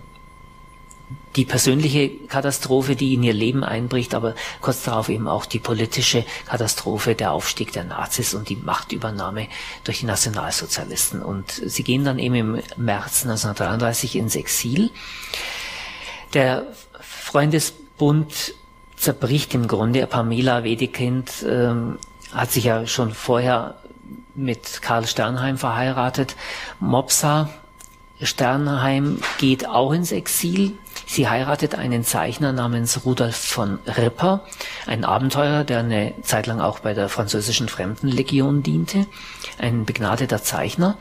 die 1.36 1.46
persönliche 1.46 2.10
Katastrophe, 2.28 2.96
die 2.96 3.16
in 3.16 3.24
ihr 3.24 3.34
Leben 3.34 3.64
einbricht, 3.64 4.14
aber 4.14 4.36
kurz 4.62 4.84
darauf 4.84 5.10
eben 5.10 5.28
auch 5.28 5.48
die 5.48 5.58
politische 5.58 6.26
Katastrophe, 6.46 7.16
der 7.16 7.32
Aufstieg 7.32 7.72
der 7.72 7.86
Nazis 7.86 8.36
und 8.36 8.50
die 8.50 8.56
Machtübernahme 8.56 9.48
durch 9.84 10.02
die 10.02 10.06
Nationalsozialisten. 10.06 11.24
Und 11.24 11.52
sie 11.52 11.84
gehen 11.84 12.06
dann 12.06 12.20
eben 12.20 12.36
im 12.36 12.52
März 12.78 13.24
1933 13.24 14.18
ins 14.18 14.36
Exil. 14.36 14.92
Der 16.36 16.68
Freundesbund 17.00 18.54
zerbricht 18.96 19.56
im 19.56 19.68
Grunde. 19.68 20.06
Pamela 20.06 20.64
Wedekind 20.64 21.32
ähm, 21.50 21.98
hat 22.32 22.52
sich 22.52 22.66
ja 22.66 22.86
schon 22.86 23.12
vorher 23.12 23.82
mit 24.36 24.82
Karl 24.82 25.06
Sternheim 25.08 25.58
verheiratet. 25.58 26.36
Mopsa 26.80 27.50
Sternheim 28.22 29.20
geht 29.40 29.68
auch 29.68 29.92
ins 29.92 30.12
Exil. 30.12 30.74
Sie 31.08 31.28
heiratet 31.28 31.76
einen 31.76 32.04
Zeichner 32.04 32.54
namens 32.54 33.06
Rudolf 33.06 33.36
von 33.36 33.80
Ripper, 33.86 34.46
ein 34.86 35.04
Abenteurer, 35.04 35.64
der 35.64 35.80
eine 35.80 36.14
Zeit 36.22 36.48
lang 36.48 36.62
auch 36.62 36.80
bei 36.80 36.94
der 36.94 37.10
französischen 37.10 37.68
Fremdenlegion 37.68 38.64
diente, 38.64 39.08
ein 39.58 39.86
begnadeter 39.86 40.44
Zeichner. 40.44 40.98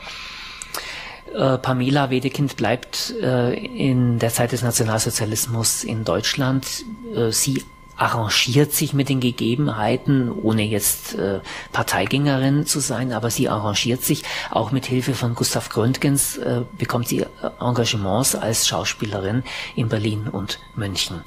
Äh, 1.34 1.58
Pamela 1.58 2.10
Wedekind 2.10 2.56
bleibt 2.56 3.14
äh, 3.22 3.54
in 3.54 4.18
der 4.18 4.30
Zeit 4.30 4.52
des 4.52 4.62
Nationalsozialismus 4.62 5.84
in 5.84 6.04
Deutschland. 6.04 6.84
Äh, 7.14 7.30
sie 7.30 7.64
arrangiert 8.00 8.72
sich 8.72 8.94
mit 8.94 9.10
den 9.10 9.20
Gegebenheiten, 9.20 10.32
ohne 10.32 10.62
jetzt 10.62 11.14
äh, 11.16 11.40
Parteigängerin 11.70 12.64
zu 12.64 12.80
sein, 12.80 13.12
aber 13.12 13.30
sie 13.30 13.50
arrangiert 13.50 14.02
sich 14.02 14.22
auch 14.50 14.72
mit 14.72 14.86
Hilfe 14.86 15.12
von 15.12 15.34
Gustav 15.34 15.68
Gründgens, 15.68 16.38
äh, 16.38 16.62
bekommt 16.78 17.08
sie 17.08 17.20
äh, 17.20 17.26
Engagements 17.60 18.34
als 18.34 18.66
Schauspielerin 18.66 19.42
in 19.76 19.90
Berlin 19.90 20.28
und 20.28 20.60
München. 20.74 21.24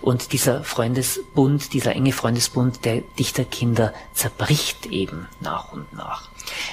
Und 0.00 0.32
dieser 0.32 0.62
Freundesbund, 0.62 1.72
dieser 1.72 1.96
enge 1.96 2.12
Freundesbund 2.12 2.84
der 2.84 3.00
Dichterkinder 3.18 3.92
zerbricht 4.14 4.86
eben 4.86 5.26
nach 5.40 5.72
und 5.72 5.92
nach. 5.92 6.28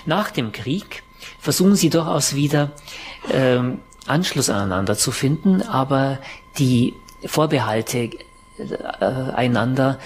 Nach 0.05 0.29
dem 0.29 0.51
Krieg 0.51 1.01
versuchen 1.39 1.75
sie 1.75 1.89
durchaus 1.89 2.35
wieder 2.35 2.73
ähm, 3.33 3.79
Anschluss 4.05 4.51
aneinander 4.51 4.95
zu 4.95 5.11
finden, 5.11 5.63
aber 5.63 6.19
die 6.59 6.93
Vorbehalte 7.25 8.11
äh, 8.59 9.33
einander 9.33 9.99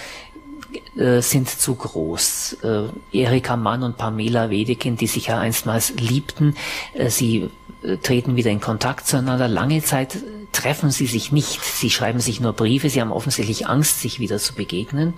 äh, 0.95 1.21
sind 1.21 1.49
zu 1.49 1.75
groß. 1.75 2.57
Äh, 2.63 3.17
Erika 3.17 3.57
Mann 3.57 3.83
und 3.83 3.97
Pamela 3.97 4.49
Wedekind, 4.49 5.01
die 5.01 5.07
sich 5.07 5.27
ja 5.27 5.39
einstmals 5.39 5.93
liebten, 5.95 6.55
sie 7.07 7.49
treten 8.01 8.37
wieder 8.37 8.49
in 8.49 8.61
Kontakt 8.61 9.07
zueinander. 9.07 9.49
Lange 9.49 9.83
Zeit 9.83 10.17
treffen 10.53 10.89
sie 10.89 11.05
sich 11.05 11.33
nicht. 11.33 11.61
Sie 11.61 11.89
schreiben 11.89 12.21
sich 12.21 12.39
nur 12.39 12.53
Briefe. 12.53 12.89
Sie 12.89 13.01
haben 13.01 13.11
offensichtlich 13.11 13.67
Angst, 13.67 13.99
sich 13.99 14.21
wieder 14.21 14.37
zu 14.37 14.53
begegnen. 14.53 15.15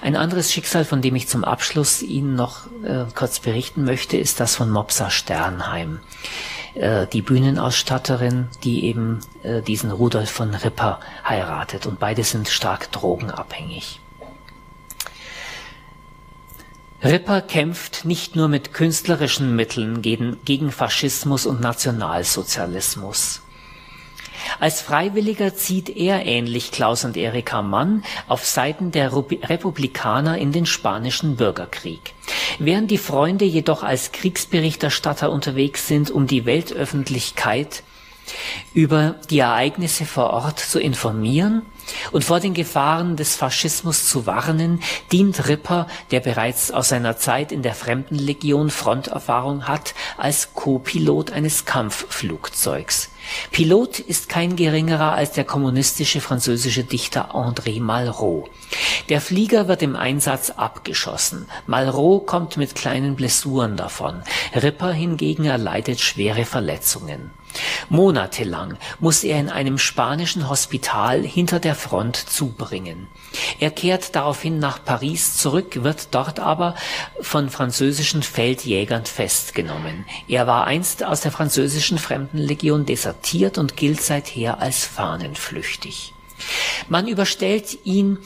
Ein 0.00 0.14
anderes 0.14 0.52
Schicksal, 0.52 0.84
von 0.84 1.02
dem 1.02 1.16
ich 1.16 1.26
zum 1.26 1.42
Abschluss 1.42 2.02
Ihnen 2.02 2.36
noch 2.36 2.66
kurz 3.16 3.40
berichten 3.40 3.82
möchte, 3.84 4.16
ist 4.16 4.38
das 4.38 4.54
von 4.54 4.70
Mopsa 4.70 5.10
Sternheim. 5.10 5.98
Äh, 6.74 7.06
die 7.06 7.22
Bühnenausstatterin, 7.22 8.48
die 8.64 8.84
eben 8.86 9.20
äh, 9.42 9.62
diesen 9.62 9.90
Rudolf 9.90 10.30
von 10.30 10.54
Ripper 10.54 11.00
heiratet. 11.28 11.86
Und 11.86 11.98
beide 11.98 12.24
sind 12.24 12.48
stark 12.48 12.90
drogenabhängig. 12.92 14.00
Ripper 17.04 17.40
kämpft 17.40 18.04
nicht 18.04 18.36
nur 18.36 18.46
mit 18.46 18.72
künstlerischen 18.72 19.56
Mitteln 19.56 20.02
gegen, 20.02 20.38
gegen 20.44 20.70
Faschismus 20.70 21.46
und 21.46 21.60
Nationalsozialismus. 21.60 23.42
Als 24.60 24.80
Freiwilliger 24.80 25.54
zieht 25.54 25.88
er, 25.88 26.26
ähnlich 26.26 26.70
Klaus 26.70 27.04
und 27.04 27.16
Erika 27.16 27.62
Mann, 27.62 28.04
auf 28.28 28.44
Seiten 28.44 28.90
der 28.92 29.12
Republikaner 29.12 30.38
in 30.38 30.52
den 30.52 30.66
Spanischen 30.66 31.36
Bürgerkrieg. 31.36 32.14
Während 32.58 32.90
die 32.90 32.98
Freunde 32.98 33.44
jedoch 33.44 33.82
als 33.82 34.12
Kriegsberichterstatter 34.12 35.30
unterwegs 35.30 35.88
sind, 35.88 36.10
um 36.10 36.26
die 36.26 36.46
Weltöffentlichkeit 36.46 37.82
über 38.74 39.16
die 39.30 39.40
Ereignisse 39.40 40.06
vor 40.06 40.30
Ort 40.30 40.60
zu 40.60 40.80
informieren 40.80 41.62
und 42.12 42.24
vor 42.24 42.40
den 42.40 42.54
Gefahren 42.54 43.16
des 43.16 43.36
Faschismus 43.36 44.06
zu 44.06 44.26
warnen, 44.26 44.80
dient 45.10 45.48
Ripper, 45.48 45.86
der 46.10 46.20
bereits 46.20 46.70
aus 46.70 46.90
seiner 46.90 47.16
Zeit 47.16 47.52
in 47.52 47.62
der 47.62 47.74
Fremdenlegion 47.74 48.70
Fronterfahrung 48.70 49.66
hat, 49.66 49.94
als 50.16 50.54
Co-Pilot 50.54 51.32
eines 51.32 51.64
Kampfflugzeugs. 51.64 53.10
Pilot 53.50 53.98
ist 53.98 54.28
kein 54.28 54.56
geringerer 54.56 55.12
als 55.12 55.32
der 55.32 55.44
kommunistische 55.44 56.20
französische 56.20 56.84
Dichter 56.84 57.34
André 57.34 57.80
Malraux. 57.80 58.48
Der 59.08 59.20
Flieger 59.20 59.68
wird 59.68 59.82
im 59.82 59.96
Einsatz 59.96 60.50
abgeschossen. 60.50 61.46
Malraux 61.66 62.26
kommt 62.26 62.56
mit 62.56 62.74
kleinen 62.74 63.16
Blessuren 63.16 63.76
davon. 63.76 64.22
Ripper 64.54 64.92
hingegen 64.92 65.44
erleidet 65.44 66.00
schwere 66.00 66.44
Verletzungen. 66.44 67.30
Monatelang 67.90 68.78
muss 68.98 69.24
er 69.24 69.38
in 69.38 69.50
einem 69.50 69.76
spanischen 69.76 70.48
Hospital 70.48 71.22
hinter 71.22 71.60
der 71.60 71.74
Front 71.74 72.16
zubringen. 72.16 73.08
Er 73.60 73.70
kehrt 73.70 74.14
daraufhin 74.14 74.58
nach 74.58 74.82
Paris 74.82 75.36
zurück, 75.36 75.82
wird 75.82 76.14
dort 76.14 76.40
aber 76.40 76.74
von 77.20 77.50
französischen 77.50 78.22
Feldjägern 78.22 79.04
festgenommen. 79.04 80.06
Er 80.28 80.46
war 80.46 80.66
einst 80.66 81.04
aus 81.04 81.20
der 81.20 81.32
französischen 81.32 81.98
Fremdenlegion 81.98 82.86
desertiert 82.86 83.21
und 83.58 83.76
gilt 83.76 84.02
seither 84.02 84.60
als 84.60 84.84
fahnenflüchtig. 84.84 86.12
Man 86.88 87.06
überstellt 87.06 87.78
ihn 87.84 88.18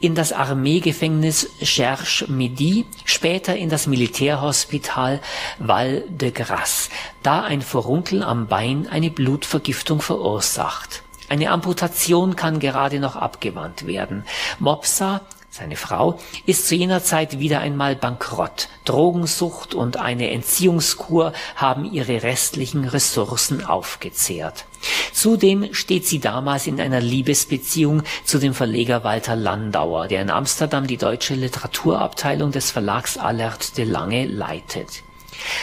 in 0.00 0.14
das 0.14 0.32
Armeegefängnis 0.32 1.48
Cherche 1.62 2.30
Midi, 2.30 2.86
später 3.04 3.56
in 3.56 3.68
das 3.68 3.86
Militärhospital 3.86 5.20
Val 5.58 6.04
de 6.08 6.32
Grasse, 6.32 6.90
da 7.22 7.42
ein 7.42 7.62
Furunkel 7.62 8.22
am 8.22 8.46
Bein 8.48 8.88
eine 8.88 9.10
Blutvergiftung 9.10 10.02
verursacht. 10.02 11.02
Eine 11.28 11.50
Amputation 11.50 12.36
kann 12.36 12.58
gerade 12.58 12.98
noch 12.98 13.16
abgewandt 13.16 13.86
werden. 13.86 14.24
Mopsa 14.58 15.22
seine 15.52 15.76
Frau, 15.76 16.18
ist 16.46 16.66
zu 16.66 16.74
jener 16.74 17.04
Zeit 17.04 17.38
wieder 17.38 17.60
einmal 17.60 17.94
bankrott. 17.94 18.68
Drogensucht 18.86 19.74
und 19.74 19.98
eine 19.98 20.30
Entziehungskur 20.30 21.34
haben 21.56 21.84
ihre 21.84 22.22
restlichen 22.22 22.86
Ressourcen 22.86 23.62
aufgezehrt. 23.62 24.64
Zudem 25.12 25.74
steht 25.74 26.06
sie 26.06 26.20
damals 26.20 26.66
in 26.66 26.80
einer 26.80 27.02
Liebesbeziehung 27.02 28.02
zu 28.24 28.38
dem 28.38 28.54
Verleger 28.54 29.04
Walter 29.04 29.36
Landauer, 29.36 30.08
der 30.08 30.22
in 30.22 30.30
Amsterdam 30.30 30.86
die 30.86 30.96
deutsche 30.96 31.34
Literaturabteilung 31.34 32.50
des 32.50 32.70
Verlags 32.70 33.18
Allert 33.18 33.76
de 33.76 33.84
Lange 33.84 34.24
leitet. 34.24 35.02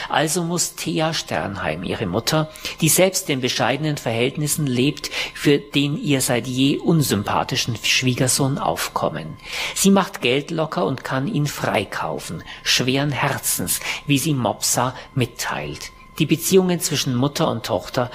Also 0.09 0.43
muss 0.43 0.75
Thea 0.75 1.13
Sternheim, 1.13 1.83
ihre 1.83 2.05
Mutter, 2.05 2.49
die 2.81 2.89
selbst 2.89 3.29
in 3.29 3.41
bescheidenen 3.41 3.97
Verhältnissen 3.97 4.67
lebt, 4.67 5.09
für 5.33 5.57
den 5.57 5.97
ihr 5.97 6.21
seit 6.21 6.47
je 6.47 6.77
unsympathischen 6.77 7.77
Schwiegersohn 7.81 8.57
aufkommen. 8.57 9.37
Sie 9.75 9.91
macht 9.91 10.21
Geld 10.21 10.51
locker 10.51 10.85
und 10.85 11.03
kann 11.03 11.27
ihn 11.27 11.47
freikaufen, 11.47 12.43
schweren 12.63 13.11
Herzens, 13.11 13.79
wie 14.07 14.17
sie 14.17 14.33
Mopsa 14.33 14.95
mitteilt. 15.15 15.91
Die 16.19 16.25
Beziehungen 16.25 16.79
zwischen 16.79 17.15
Mutter 17.15 17.49
und 17.49 17.65
Tochter 17.65 18.11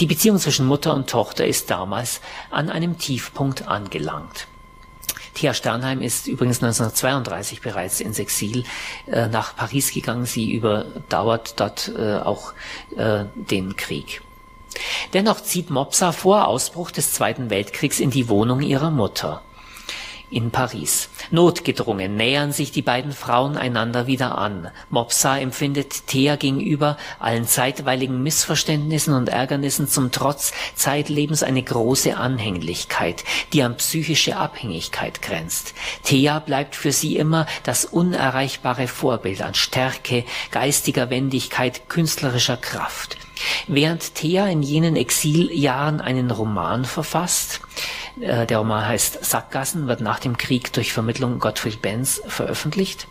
die 0.00 0.06
Beziehung 0.06 0.38
zwischen 0.40 0.66
Mutter 0.66 0.92
und 0.92 1.08
Tochter 1.08 1.46
ist 1.46 1.70
damals 1.70 2.20
an 2.50 2.68
einem 2.68 2.98
Tiefpunkt 2.98 3.68
angelangt. 3.68 4.48
Thea 5.34 5.52
Sternheim 5.54 6.00
ist 6.00 6.26
übrigens 6.26 6.62
1932 6.62 7.60
bereits 7.60 8.00
ins 8.00 8.18
Exil 8.18 8.64
äh, 9.06 9.26
nach 9.28 9.56
Paris 9.56 9.92
gegangen. 9.92 10.26
Sie 10.26 10.52
überdauert 10.52 11.60
dort 11.60 11.92
äh, 11.96 12.16
auch 12.16 12.54
äh, 12.96 13.24
den 13.34 13.76
Krieg. 13.76 14.22
Dennoch 15.12 15.40
zieht 15.40 15.70
Mopsa 15.70 16.12
vor 16.12 16.48
Ausbruch 16.48 16.90
des 16.90 17.12
Zweiten 17.12 17.50
Weltkriegs 17.50 18.00
in 18.00 18.10
die 18.10 18.28
Wohnung 18.28 18.60
ihrer 18.60 18.90
Mutter 18.90 19.42
in 20.30 20.50
Paris. 20.50 21.08
Notgedrungen 21.30 22.16
nähern 22.16 22.52
sich 22.52 22.72
die 22.72 22.82
beiden 22.82 23.12
Frauen 23.12 23.56
einander 23.56 24.06
wieder 24.06 24.38
an. 24.38 24.70
Mopsa 24.90 25.38
empfindet 25.38 26.06
Thea 26.06 26.36
gegenüber 26.36 26.96
allen 27.18 27.46
zeitweiligen 27.46 28.22
Missverständnissen 28.22 29.14
und 29.14 29.28
Ärgernissen 29.28 29.88
zum 29.88 30.10
Trotz 30.10 30.52
zeitlebens 30.74 31.42
eine 31.42 31.62
große 31.62 32.16
Anhänglichkeit, 32.16 33.24
die 33.52 33.62
an 33.62 33.76
psychische 33.76 34.36
Abhängigkeit 34.36 35.22
grenzt. 35.22 35.74
Thea 36.02 36.38
bleibt 36.38 36.76
für 36.76 36.92
sie 36.92 37.16
immer 37.16 37.46
das 37.62 37.84
unerreichbare 37.84 38.88
Vorbild 38.88 39.42
an 39.42 39.54
Stärke, 39.54 40.24
geistiger 40.50 41.10
Wendigkeit, 41.10 41.88
künstlerischer 41.88 42.56
Kraft. 42.56 43.16
Während 43.66 44.14
Thea 44.14 44.46
in 44.46 44.62
jenen 44.62 44.96
Exiljahren 44.96 46.00
einen 46.00 46.30
Roman 46.30 46.84
verfasst, 46.84 47.60
äh, 48.20 48.46
der 48.46 48.58
Roman 48.58 48.86
heißt 48.86 49.24
Sackgassen, 49.24 49.86
wird 49.86 50.00
nach 50.00 50.18
dem 50.18 50.36
Krieg 50.36 50.72
durch 50.72 50.92
Vermittlung 50.92 51.38
Gottfried 51.38 51.82
Benz 51.82 52.22
veröffentlicht, 52.26 53.08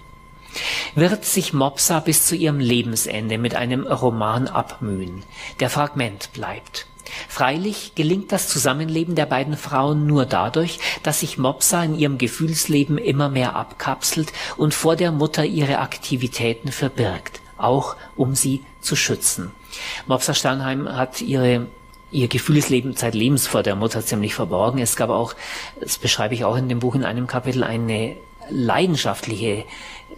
wird 0.96 1.26
sich 1.26 1.54
Mopsa 1.54 2.00
bis 2.00 2.26
zu 2.26 2.36
ihrem 2.36 2.60
Lebensende 2.60 3.38
mit 3.38 3.56
einem 3.56 3.86
Roman 3.88 4.48
abmühen, 4.48 5.24
der 5.60 5.70
Fragment 5.70 6.32
bleibt. 6.34 6.88
Freilich 7.28 7.94
gelingt 7.96 8.32
das 8.32 8.48
Zusammenleben 8.48 9.16
der 9.16 9.26
beiden 9.26 9.58
Frauen 9.58 10.08
nur 10.08 10.26
dadurch, 10.26 10.80
dass 11.04 11.20
sich 11.20 11.38
Mopsa 11.38 11.84
in 11.84 11.96
ihrem 11.96 12.18
Gefühlsleben 12.18 12.98
immer 12.98 13.30
mehr 13.30 13.56
abkapselt 13.56 14.32
und 14.58 14.74
vor 14.74 14.96
der 14.96 15.12
Mutter 15.12 15.46
ihre 15.46 15.80
Aktivitäten 15.80 16.72
verbirgt, 16.72 17.42
auch 17.58 17.96
um 18.16 18.36
sie 18.36 18.64
zu 18.82 18.96
schützen. 18.96 19.52
Mopsa 20.08 20.34
Sternheim 20.34 20.88
hat 20.88 21.22
ihre 21.22 21.68
ihr 22.14 22.28
Gefühlsleben 22.28 22.96
zeitlebens 22.96 23.48
vor 23.48 23.64
der 23.64 23.76
Mutter 23.76 24.06
ziemlich 24.06 24.36
verborgen. 24.36 24.80
Es 24.80 24.96
gab 24.96 25.10
auch, 25.10 25.34
das 25.80 25.98
beschreibe 25.98 26.36
ich 26.36 26.46
auch 26.46 26.56
in 26.56 26.70
dem 26.70 26.80
Buch 26.80 26.96
in 26.96 27.04
einem 27.04 27.28
Kapitel, 27.28 27.64
eine 27.64 28.16
leidenschaftliche 28.50 29.66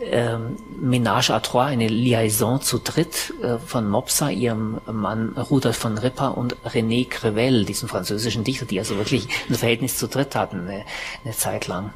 ähm, 0.01 0.57
Ménage 0.81 1.31
à 1.31 1.39
trois, 1.41 1.65
eine 1.65 1.87
Liaison 1.87 2.61
zu 2.61 2.79
dritt 2.79 3.33
äh, 3.41 3.57
von 3.59 3.89
Mopsa, 3.89 4.29
ihrem 4.29 4.79
Mann 4.91 5.29
Rudolf 5.37 5.77
von 5.77 5.97
Ripper 5.97 6.37
und 6.37 6.57
René 6.65 7.07
Crevel, 7.07 7.65
diesem 7.65 7.87
französischen 7.87 8.43
Dichter, 8.43 8.65
die 8.65 8.79
also 8.79 8.97
wirklich 8.97 9.27
ein 9.49 9.55
Verhältnis 9.55 9.97
zu 9.97 10.07
dritt 10.07 10.35
hatten, 10.35 10.67
eine, 10.67 10.83
eine 11.23 11.33
Zeit 11.33 11.67
lang. 11.67 11.93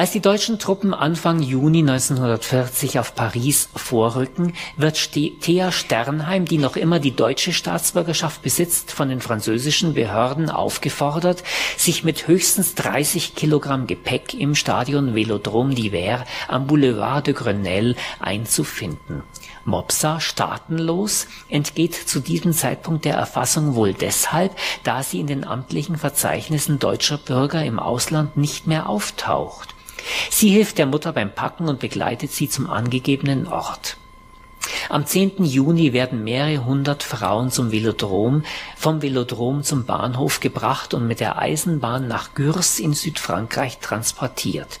Als 0.00 0.12
die 0.12 0.20
deutschen 0.20 0.58
Truppen 0.58 0.94
Anfang 0.94 1.42
Juni 1.42 1.80
1940 1.80 2.98
auf 2.98 3.14
Paris 3.14 3.68
vorrücken, 3.76 4.54
wird 4.78 5.12
Thea 5.12 5.72
Sternheim, 5.72 6.46
die 6.46 6.56
noch 6.56 6.76
immer 6.76 7.00
die 7.00 7.14
deutsche 7.14 7.52
Staatsbürgerschaft 7.52 8.40
besitzt, 8.40 8.92
von 8.92 9.10
den 9.10 9.20
französischen 9.20 9.92
Behörden 9.92 10.48
aufgefordert, 10.48 11.44
sich 11.76 12.02
mit 12.02 12.26
höchstens 12.28 12.74
30 12.76 13.34
Kilogramm 13.34 13.86
Gepäck 13.86 14.32
im 14.32 14.54
Stadion 14.54 15.14
Velodrome 15.14 15.74
d'Hiver 15.74 16.24
am 16.48 16.66
Boulevard 16.66 17.26
de 17.26 17.34
Grenelle 17.34 17.94
einzufinden. 18.20 19.22
Mopsa, 19.66 20.18
staatenlos, 20.18 21.26
entgeht 21.50 21.94
zu 21.94 22.20
diesem 22.20 22.54
Zeitpunkt 22.54 23.04
der 23.04 23.16
Erfassung 23.16 23.74
wohl 23.74 23.92
deshalb, 23.92 24.56
da 24.82 25.02
sie 25.02 25.20
in 25.20 25.26
den 25.26 25.46
amtlichen 25.46 25.96
Verzeichnissen 25.96 26.78
deutscher 26.78 27.18
Bürger 27.18 27.62
im 27.62 27.78
Ausland 27.78 28.38
nicht 28.38 28.66
mehr 28.66 28.88
auftaucht. 28.88 29.74
Sie 30.30 30.50
hilft 30.50 30.78
der 30.78 30.86
Mutter 30.86 31.12
beim 31.12 31.34
Packen 31.34 31.68
und 31.68 31.80
begleitet 31.80 32.32
sie 32.32 32.48
zum 32.48 32.68
angegebenen 32.68 33.46
Ort. 33.46 33.96
Am 34.88 35.06
10. 35.06 35.44
Juni 35.44 35.92
werden 35.92 36.24
mehrere 36.24 36.64
hundert 36.64 37.02
Frauen 37.02 37.50
zum 37.50 37.70
Velodrom, 37.70 38.44
vom 38.76 39.02
Velodrom 39.02 39.62
zum 39.62 39.84
Bahnhof 39.84 40.40
gebracht 40.40 40.94
und 40.94 41.06
mit 41.06 41.20
der 41.20 41.38
Eisenbahn 41.38 42.08
nach 42.08 42.34
Gürs 42.34 42.78
in 42.78 42.92
Südfrankreich 42.92 43.78
transportiert. 43.78 44.80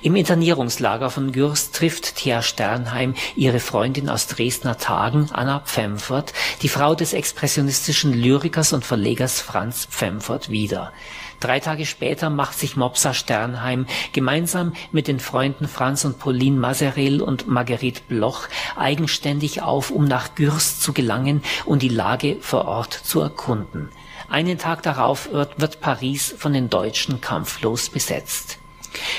Im 0.00 0.16
Internierungslager 0.16 1.10
von 1.10 1.32
Gürs 1.32 1.72
trifft 1.72 2.16
Thea 2.16 2.42
Sternheim 2.42 3.14
ihre 3.36 3.60
Freundin 3.60 4.08
aus 4.08 4.28
Dresdner 4.28 4.78
Tagen, 4.78 5.28
Anna 5.32 5.60
Pfemfert, 5.60 6.32
die 6.62 6.68
Frau 6.68 6.94
des 6.94 7.12
expressionistischen 7.12 8.12
Lyrikers 8.12 8.72
und 8.72 8.84
Verlegers 8.84 9.40
Franz 9.40 9.86
Pfemfert 9.90 10.50
wieder. 10.50 10.92
Drei 11.40 11.60
Tage 11.60 11.86
später 11.86 12.30
macht 12.30 12.58
sich 12.58 12.76
Mopsa 12.76 13.14
Sternheim 13.14 13.86
gemeinsam 14.12 14.72
mit 14.90 15.06
den 15.06 15.20
Freunden 15.20 15.68
Franz 15.68 16.04
und 16.04 16.18
Pauline 16.18 16.58
Maserel 16.58 17.22
und 17.22 17.46
Marguerite 17.46 18.02
Bloch 18.08 18.48
eigenständig 18.76 19.62
auf, 19.62 19.90
um 19.90 20.04
nach 20.04 20.34
Gürs 20.34 20.80
zu 20.80 20.92
gelangen 20.92 21.42
und 21.64 21.82
die 21.82 21.88
Lage 21.88 22.38
vor 22.40 22.64
Ort 22.64 22.92
zu 22.92 23.20
erkunden. 23.20 23.88
Einen 24.28 24.58
Tag 24.58 24.82
darauf 24.82 25.32
wird, 25.32 25.60
wird 25.60 25.80
Paris 25.80 26.34
von 26.36 26.52
den 26.52 26.70
Deutschen 26.70 27.20
kampflos 27.20 27.88
besetzt. 27.88 28.58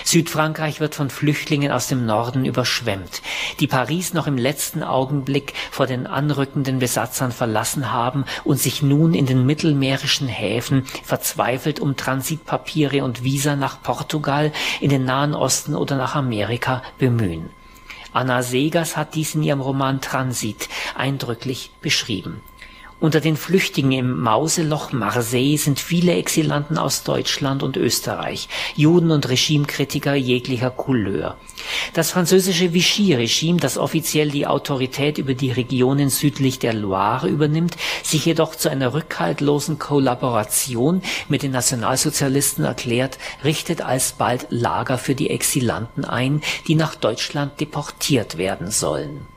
Südfrankreich 0.04 0.80
wird 0.80 0.96
von 0.96 1.10
Flüchtlingen 1.10 1.72
aus 1.72 1.88
dem 1.88 2.06
Norden 2.06 2.46
überschwemmt, 2.46 3.22
die 3.60 3.68
Paris 3.68 4.14
noch 4.14 4.28
im 4.28 4.38
letzten 4.38 4.84
Augenblick 4.84 5.54
vor 5.72 5.88
den 5.88 6.08
anrückenden 6.08 6.80
Besatzern 6.80 7.32
verlassen 7.32 7.92
haben 7.92 8.26
und 8.44 8.60
sich 8.60 8.82
nun 8.82 9.14
in 9.14 9.26
den 9.26 9.46
mittelmeerischen 9.46 10.28
Häfen 10.28 10.86
verzweifelt 11.04 11.80
um 11.80 11.96
Transitpapiere 11.96 13.04
und 13.04 13.24
Visa 13.24 13.56
nach 13.56 13.82
Portugal, 13.82 14.52
in 14.80 14.90
den 14.90 15.06
Nahen 15.06 15.34
Osten 15.34 15.76
oder 15.76 15.96
nach 15.96 16.16
Amerika 16.16 16.82
bemühen. 16.98 17.50
Anna 18.12 18.42
Segers 18.42 18.98
hat 18.98 19.14
dies 19.16 19.36
in 19.36 19.44
ihrem 19.44 19.62
Roman 19.62 20.02
Transit 20.02 20.68
eindrücklich 20.96 21.72
beschrieben 21.82 22.42
unter 23.00 23.22
den 23.22 23.38
Flüchtigen 23.38 23.92
im 23.92 24.20
Mauseloch 24.20 24.92
Marseille 24.92 25.58
sind 25.58 25.80
viele 25.80 26.14
Exilanten 26.14 26.78
aus 26.78 27.04
Deutschland 27.04 27.64
und 27.64 27.78
Österreich, 27.78 28.50
Juden 28.76 29.12
und 29.12 29.30
Regimekritiker 29.30 30.16
jeglicher 30.16 30.70
Couleur. 30.70 31.38
Das 31.94 32.12
französische 32.12 32.74
Vichy-Regime, 32.74 33.60
das 33.60 33.78
offiziell 33.78 34.30
die 34.30 34.48
Autorität 34.48 35.18
über 35.18 35.34
die 35.34 35.52
Regionen 35.52 36.10
südlich 36.10 36.60
der 36.60 36.74
Loire 36.74 37.28
übernimmt, 37.28 37.78
sich 38.04 38.26
jedoch 38.26 38.56
zu 38.56 38.70
einer 38.70 38.94
rückhaltlosen 38.94 39.80
Kollaboration 39.80 41.02
mit 41.30 41.44
den 41.44 41.52
Nationalsozialisten 41.52 42.66
erklärt, 42.66 43.18
richtet 43.44 43.82
alsbald 43.82 44.48
Lager 44.50 44.98
für 44.98 45.16
die 45.16 45.30
Exilanten 45.30 46.06
ein, 46.06 46.42
die 46.68 46.76
nach 46.76 46.96
Deutschland 46.96 47.60
deportiert 47.60 48.38
werden 48.38 48.72
sollen 48.72 49.28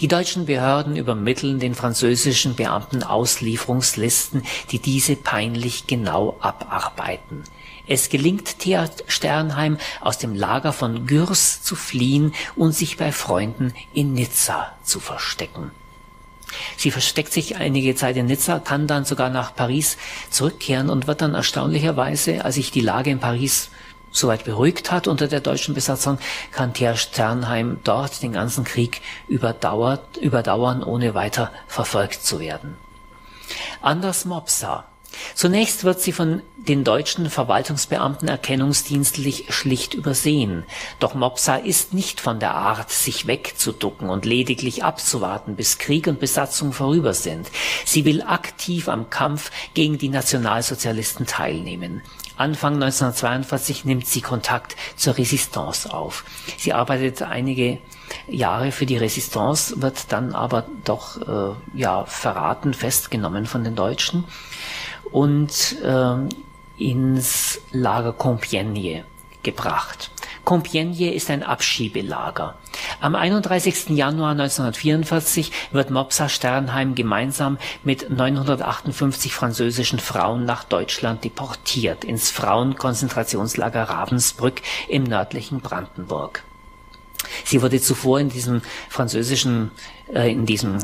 die 0.00 0.08
deutschen 0.08 0.46
Behörden 0.46 0.96
übermitteln 0.96 1.58
den 1.58 1.74
französischen 1.74 2.54
Beamten 2.54 3.02
Auslieferungslisten, 3.02 4.42
die 4.70 4.78
diese 4.78 5.16
peinlich 5.16 5.86
genau 5.86 6.36
abarbeiten. 6.40 7.44
Es 7.86 8.08
gelingt 8.08 8.60
Thea 8.60 8.88
Sternheim, 9.06 9.76
aus 10.00 10.18
dem 10.18 10.34
Lager 10.34 10.72
von 10.72 11.06
Gürs 11.06 11.62
zu 11.62 11.76
fliehen 11.76 12.34
und 12.56 12.72
sich 12.72 12.96
bei 12.96 13.12
Freunden 13.12 13.74
in 13.92 14.14
Nizza 14.14 14.72
zu 14.82 15.00
verstecken. 15.00 15.70
Sie 16.76 16.90
versteckt 16.90 17.32
sich 17.32 17.56
einige 17.56 17.94
Zeit 17.94 18.16
in 18.16 18.26
Nizza, 18.26 18.58
kann 18.60 18.86
dann 18.86 19.04
sogar 19.04 19.28
nach 19.28 19.54
Paris 19.54 19.96
zurückkehren 20.30 20.88
und 20.88 21.06
wird 21.06 21.20
dann 21.20 21.34
erstaunlicherweise, 21.34 22.44
als 22.44 22.54
sich 22.54 22.70
die 22.70 22.80
Lage 22.80 23.10
in 23.10 23.18
Paris 23.18 23.70
soweit 24.14 24.44
beruhigt 24.44 24.90
hat 24.90 25.06
unter 25.06 25.28
der 25.28 25.40
deutschen 25.40 25.74
Besatzung, 25.74 26.18
kann 26.52 26.72
Thea 26.72 26.96
Sternheim 26.96 27.80
dort 27.84 28.22
den 28.22 28.32
ganzen 28.32 28.64
Krieg 28.64 29.02
überdauert, 29.28 30.16
überdauern, 30.16 30.82
ohne 30.82 31.14
weiter 31.14 31.52
verfolgt 31.66 32.24
zu 32.24 32.40
werden. 32.40 32.76
Anders 33.82 34.24
Mopsa. 34.24 34.86
Zunächst 35.34 35.84
wird 35.84 36.00
sie 36.00 36.12
von 36.12 36.42
den 36.56 36.82
deutschen 36.82 37.30
Verwaltungsbeamten 37.30 38.26
erkennungsdienstlich 38.26 39.46
schlicht 39.50 39.94
übersehen. 39.94 40.64
Doch 40.98 41.14
Mopsa 41.14 41.56
ist 41.56 41.92
nicht 41.92 42.20
von 42.20 42.40
der 42.40 42.54
Art, 42.54 42.90
sich 42.90 43.26
wegzuducken 43.26 44.08
und 44.08 44.24
lediglich 44.24 44.82
abzuwarten, 44.82 45.56
bis 45.56 45.78
Krieg 45.78 46.06
und 46.06 46.20
Besatzung 46.20 46.72
vorüber 46.72 47.14
sind. 47.14 47.50
Sie 47.84 48.04
will 48.04 48.22
aktiv 48.22 48.88
am 48.88 49.10
Kampf 49.10 49.50
gegen 49.74 49.98
die 49.98 50.08
Nationalsozialisten 50.08 51.26
teilnehmen. 51.26 52.02
Anfang 52.36 52.74
1942 52.74 53.84
nimmt 53.84 54.06
sie 54.06 54.20
Kontakt 54.20 54.76
zur 54.96 55.16
Resistance 55.16 55.92
auf. 55.92 56.24
Sie 56.58 56.72
arbeitet 56.72 57.22
einige 57.22 57.78
Jahre 58.26 58.72
für 58.72 58.86
die 58.86 58.96
Resistance, 58.96 59.80
wird 59.80 60.12
dann 60.12 60.34
aber 60.34 60.66
doch 60.84 61.20
äh, 61.20 61.54
ja 61.78 62.04
verraten, 62.06 62.74
festgenommen 62.74 63.46
von 63.46 63.64
den 63.64 63.76
Deutschen 63.76 64.24
und 65.12 65.76
äh, 65.82 66.16
ins 66.76 67.60
Lager 67.70 68.10
Compiègne 68.10 69.04
gebracht. 69.42 70.10
Compiègne 70.44 71.12
ist 71.12 71.30
ein 71.30 71.42
Abschiebelager. 71.42 72.56
Am 73.00 73.14
31. 73.14 73.90
Januar 73.90 74.32
1944 74.32 75.50
wird 75.72 75.90
Mopsa 75.90 76.28
Sternheim 76.28 76.94
gemeinsam 76.94 77.58
mit 77.82 78.10
958 78.10 79.34
französischen 79.34 79.98
Frauen 79.98 80.44
nach 80.44 80.64
Deutschland 80.64 81.24
deportiert 81.24 82.04
ins 82.04 82.30
Frauenkonzentrationslager 82.30 83.84
Ravensbrück 83.84 84.60
im 84.88 85.04
nördlichen 85.04 85.60
Brandenburg. 85.60 86.44
Sie 87.44 87.62
wurde 87.62 87.80
zuvor 87.80 88.20
in 88.20 88.28
diesem 88.28 88.62
französischen, 88.88 89.70
äh, 90.12 90.30
in 90.30 90.46
diesem 90.46 90.78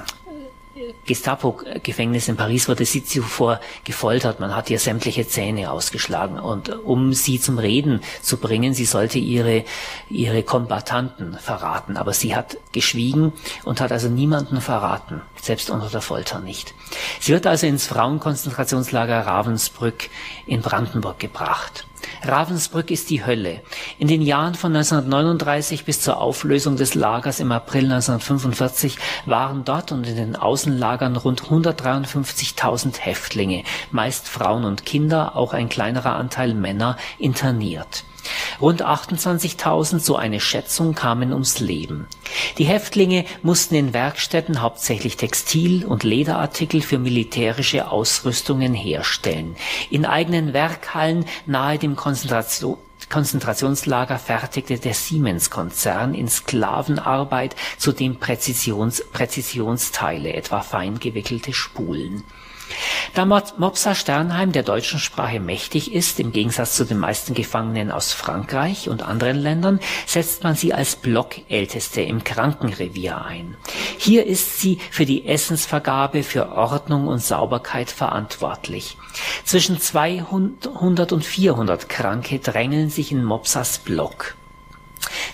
Gestapo-Gefängnis 1.06 2.28
in 2.28 2.36
Paris 2.36 2.68
wurde 2.68 2.84
sie 2.84 3.04
zuvor 3.04 3.60
gefoltert. 3.84 4.40
Man 4.40 4.54
hat 4.54 4.70
ihr 4.70 4.78
sämtliche 4.78 5.26
Zähne 5.26 5.70
ausgeschlagen. 5.70 6.38
Und 6.38 6.68
um 6.84 7.12
sie 7.12 7.40
zum 7.40 7.58
Reden 7.58 8.00
zu 8.22 8.36
bringen, 8.36 8.74
sie 8.74 8.84
sollte 8.84 9.18
ihre, 9.18 9.64
ihre 10.08 10.42
Kombattanten 10.42 11.34
verraten. 11.38 11.96
Aber 11.96 12.12
sie 12.12 12.34
hat 12.34 12.56
geschwiegen 12.72 13.32
und 13.64 13.80
hat 13.80 13.92
also 13.92 14.08
niemanden 14.08 14.60
verraten, 14.60 15.22
selbst 15.40 15.70
unter 15.70 15.88
der 15.88 16.00
Folter 16.00 16.40
nicht. 16.40 16.74
Sie 17.20 17.32
wird 17.32 17.46
also 17.46 17.66
ins 17.66 17.86
Frauenkonzentrationslager 17.86 19.26
Ravensbrück 19.26 20.08
in 20.46 20.62
Brandenburg 20.62 21.18
gebracht. 21.18 21.86
Ravensbrück 22.22 22.90
ist 22.90 23.10
die 23.10 23.24
Hölle. 23.24 23.62
In 23.98 24.08
den 24.08 24.22
Jahren 24.22 24.54
von 24.54 24.74
1939 24.74 25.84
bis 25.84 26.02
zur 26.02 26.18
Auflösung 26.18 26.76
des 26.76 26.94
Lagers 26.94 27.40
im 27.40 27.50
April 27.50 27.84
1945 27.84 28.98
waren 29.26 29.64
dort 29.64 29.92
und 29.92 30.06
in 30.06 30.16
den 30.16 30.36
Außenlagern 30.36 31.16
rund 31.16 31.42
153.000 31.44 32.98
Häftlinge, 32.98 33.64
meist 33.90 34.28
Frauen 34.28 34.64
und 34.64 34.84
Kinder, 34.84 35.36
auch 35.36 35.54
ein 35.54 35.68
kleinerer 35.68 36.16
Anteil 36.16 36.54
Männer, 36.54 36.96
interniert. 37.18 38.04
Rund 38.60 38.84
28.000, 38.84 40.00
so 40.00 40.16
eine 40.16 40.40
Schätzung, 40.40 40.94
kamen 40.94 41.32
ums 41.32 41.60
Leben. 41.60 42.06
Die 42.58 42.64
Häftlinge 42.64 43.24
mussten 43.42 43.74
in 43.74 43.92
Werkstätten 43.94 44.60
hauptsächlich 44.60 45.16
Textil- 45.16 45.84
und 45.84 46.04
Lederartikel 46.04 46.82
für 46.82 46.98
militärische 46.98 47.90
Ausrüstungen 47.90 48.74
herstellen. 48.74 49.56
In 49.90 50.04
eigenen 50.04 50.52
Werkhallen 50.52 51.24
nahe 51.46 51.78
dem 51.78 51.96
Konzentration 51.96 52.78
Konzentrationslager 53.08 54.18
fertigte 54.20 54.78
der 54.78 54.94
Siemens-Konzern 54.94 56.14
in 56.14 56.28
Sklavenarbeit 56.28 57.56
zudem 57.76 58.20
Präzisions 58.20 59.02
Präzisionsteile, 59.12 60.32
etwa 60.32 60.60
fein 60.60 61.00
gewickelte 61.00 61.52
Spulen. 61.52 62.22
Da 63.14 63.24
Mopsa 63.24 63.94
Sternheim 63.94 64.52
der 64.52 64.62
deutschen 64.62 64.98
Sprache 64.98 65.40
mächtig 65.40 65.92
ist, 65.92 66.20
im 66.20 66.32
Gegensatz 66.32 66.76
zu 66.76 66.84
den 66.84 66.98
meisten 66.98 67.34
Gefangenen 67.34 67.90
aus 67.90 68.12
Frankreich 68.12 68.88
und 68.88 69.02
anderen 69.02 69.36
Ländern, 69.36 69.80
setzt 70.06 70.44
man 70.44 70.54
sie 70.54 70.72
als 70.72 70.96
Blockälteste 70.96 72.02
im 72.02 72.24
Krankenrevier 72.24 73.24
ein. 73.24 73.56
Hier 73.98 74.26
ist 74.26 74.60
sie 74.60 74.78
für 74.90 75.06
die 75.06 75.26
Essensvergabe, 75.26 76.22
für 76.22 76.52
Ordnung 76.52 77.08
und 77.08 77.20
Sauberkeit 77.20 77.90
verantwortlich. 77.90 78.96
Zwischen 79.44 79.80
200 79.80 81.12
und 81.12 81.24
400 81.24 81.88
Kranke 81.88 82.38
drängeln 82.38 82.90
sich 82.90 83.12
in 83.12 83.24
Mopsas 83.24 83.78
Block. 83.78 84.36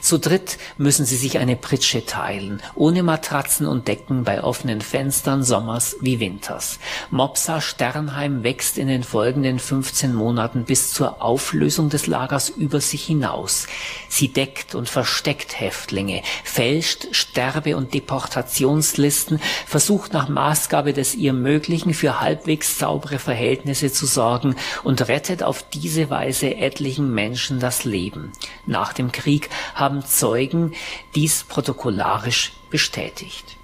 Zu 0.00 0.18
dritt 0.18 0.58
müssen 0.78 1.04
sie 1.04 1.16
sich 1.16 1.38
eine 1.38 1.56
Pritsche 1.56 2.06
teilen, 2.06 2.62
ohne 2.74 3.02
Matratzen 3.02 3.66
und 3.66 3.88
Decken 3.88 4.24
bei 4.24 4.42
offenen 4.42 4.80
Fenstern 4.80 5.42
sommers 5.42 5.96
wie 6.00 6.20
winters. 6.20 6.78
Mopsa 7.10 7.60
Sternheim 7.60 8.44
wächst 8.44 8.78
in 8.78 8.88
den 8.88 9.02
folgenden 9.02 9.58
15 9.58 10.14
Monaten 10.14 10.64
bis 10.64 10.92
zur 10.92 11.22
Auflösung 11.22 11.88
des 11.88 12.06
Lagers 12.06 12.48
über 12.48 12.80
sich 12.80 13.04
hinaus. 13.04 13.66
Sie 14.08 14.28
deckt 14.28 14.74
und 14.74 14.88
versteckt 14.88 15.58
Häftlinge, 15.58 16.22
fälscht 16.44 17.08
Sterbe- 17.10 17.76
und 17.76 17.94
Deportationslisten, 17.94 19.40
versucht 19.66 20.12
nach 20.12 20.28
Maßgabe 20.28 20.92
des 20.92 21.14
ihr 21.14 21.32
Möglichen 21.32 21.94
für 21.94 22.20
halbwegs 22.20 22.78
saubere 22.78 23.18
Verhältnisse 23.18 23.92
zu 23.92 24.06
sorgen 24.06 24.54
und 24.84 25.08
rettet 25.08 25.42
auf 25.42 25.64
diese 25.68 26.10
Weise 26.10 26.54
etlichen 26.54 27.12
Menschen 27.12 27.58
das 27.58 27.84
Leben. 27.84 28.32
Nach 28.66 28.92
dem 28.92 29.10
Krieg 29.12 29.50
haben 29.74 30.04
Zeugen 30.04 30.74
dies 31.14 31.44
protokollarisch 31.44 32.52
bestätigt. 32.70 33.57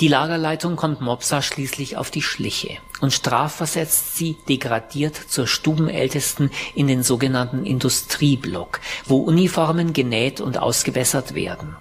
Die 0.00 0.08
Lagerleitung 0.08 0.76
kommt 0.76 1.00
Mopsa 1.00 1.40
schließlich 1.40 1.96
auf 1.96 2.10
die 2.10 2.20
Schliche 2.20 2.76
und 3.00 3.14
strafversetzt 3.14 4.14
sie 4.14 4.36
degradiert 4.46 5.16
zur 5.16 5.46
Stubenältesten 5.46 6.50
in 6.74 6.86
den 6.86 7.02
sogenannten 7.02 7.64
Industrieblock, 7.64 8.80
wo 9.06 9.16
Uniformen 9.16 9.94
genäht 9.94 10.42
und 10.42 10.58
ausgebessert 10.58 11.34
werden. 11.34 11.76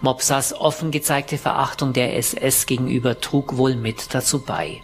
Mopsas 0.00 0.54
offen 0.54 0.90
gezeigte 0.90 1.36
Verachtung 1.36 1.92
der 1.92 2.16
SS 2.16 2.64
gegenüber 2.64 3.20
trug 3.20 3.58
wohl 3.58 3.76
mit 3.76 4.14
dazu 4.14 4.40
bei. 4.40 4.82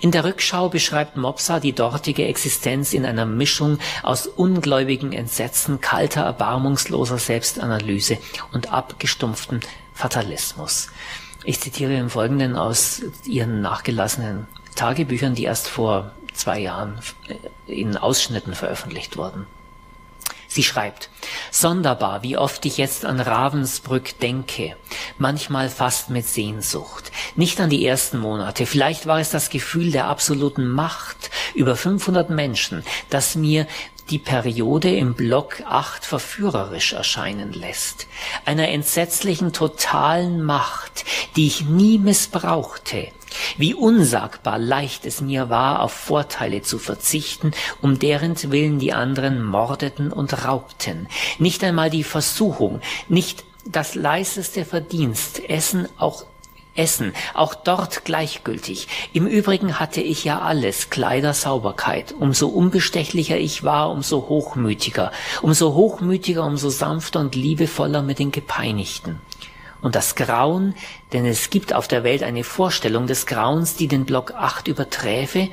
In 0.00 0.10
der 0.10 0.24
Rückschau 0.24 0.68
beschreibt 0.68 1.16
Mopsa 1.16 1.60
die 1.60 1.72
dortige 1.72 2.26
Existenz 2.26 2.92
in 2.92 3.04
einer 3.04 3.26
Mischung 3.26 3.78
aus 4.02 4.26
ungläubigen 4.26 5.12
Entsetzen, 5.12 5.80
kalter, 5.80 6.22
erbarmungsloser 6.22 7.18
Selbstanalyse 7.18 8.18
und 8.52 8.72
abgestumpftem 8.72 9.60
Fatalismus. 9.94 10.88
Ich 11.44 11.60
zitiere 11.60 11.96
im 11.96 12.10
Folgenden 12.10 12.56
aus 12.56 13.02
ihren 13.24 13.60
nachgelassenen 13.60 14.46
Tagebüchern, 14.76 15.34
die 15.34 15.44
erst 15.44 15.68
vor 15.68 16.12
zwei 16.32 16.60
Jahren 16.60 16.98
in 17.66 17.96
Ausschnitten 17.96 18.54
veröffentlicht 18.54 19.16
wurden. 19.16 19.46
Sie 20.48 20.62
schreibt, 20.62 21.08
Sonderbar, 21.50 22.22
wie 22.22 22.36
oft 22.36 22.66
ich 22.66 22.76
jetzt 22.76 23.04
an 23.04 23.20
Ravensbrück 23.20 24.18
denke, 24.18 24.76
manchmal 25.16 25.70
fast 25.70 26.10
mit 26.10 26.26
Sehnsucht. 26.26 27.11
Nicht 27.34 27.60
an 27.60 27.70
die 27.70 27.86
ersten 27.86 28.18
Monate, 28.18 28.66
vielleicht 28.66 29.06
war 29.06 29.18
es 29.18 29.30
das 29.30 29.48
Gefühl 29.48 29.90
der 29.90 30.06
absoluten 30.06 30.68
Macht 30.68 31.30
über 31.54 31.76
500 31.76 32.30
Menschen, 32.30 32.84
das 33.08 33.34
mir 33.34 33.66
die 34.10 34.18
Periode 34.18 34.94
im 34.94 35.14
Block 35.14 35.62
8 35.66 36.04
verführerisch 36.04 36.92
erscheinen 36.92 37.52
lässt. 37.52 38.06
Einer 38.44 38.68
entsetzlichen 38.68 39.52
totalen 39.52 40.42
Macht, 40.42 41.04
die 41.36 41.46
ich 41.46 41.64
nie 41.64 41.98
missbrauchte, 41.98 43.08
wie 43.56 43.72
unsagbar 43.72 44.58
leicht 44.58 45.06
es 45.06 45.20
mir 45.22 45.48
war, 45.48 45.80
auf 45.80 45.92
Vorteile 45.92 46.60
zu 46.60 46.78
verzichten, 46.78 47.52
um 47.80 47.98
deren 47.98 48.36
Willen 48.52 48.78
die 48.78 48.92
anderen 48.92 49.42
mordeten 49.42 50.12
und 50.12 50.44
raubten. 50.44 51.08
Nicht 51.38 51.64
einmal 51.64 51.88
die 51.88 52.04
Versuchung, 52.04 52.80
nicht 53.08 53.44
das 53.64 53.94
leiseste 53.94 54.64
Verdienst, 54.64 55.48
Essen 55.48 55.88
auch 55.96 56.24
Essen, 56.74 57.12
auch 57.34 57.54
dort 57.54 58.04
gleichgültig. 58.04 58.88
Im 59.12 59.26
Übrigen 59.26 59.78
hatte 59.78 60.00
ich 60.00 60.24
ja 60.24 60.40
alles, 60.40 60.90
Kleider, 60.90 61.34
Sauberkeit. 61.34 62.14
Umso 62.18 62.48
unbestechlicher 62.48 63.36
ich 63.36 63.62
war, 63.62 63.90
umso 63.90 64.28
hochmütiger. 64.28 65.12
Umso 65.42 65.74
hochmütiger, 65.74 66.44
umso 66.44 66.70
sanfter 66.70 67.20
und 67.20 67.34
liebevoller 67.34 68.02
mit 68.02 68.18
den 68.18 68.32
Gepeinigten 68.32 69.20
und 69.82 69.96
das 69.96 70.14
Grauen, 70.14 70.74
denn 71.12 71.26
es 71.26 71.50
gibt 71.50 71.74
auf 71.74 71.88
der 71.88 72.04
Welt 72.04 72.22
eine 72.22 72.44
Vorstellung 72.44 73.06
des 73.06 73.26
Grauens, 73.26 73.74
die 73.74 73.88
den 73.88 74.04
Block 74.04 74.32
8 74.32 74.68
überträfe, 74.68 75.48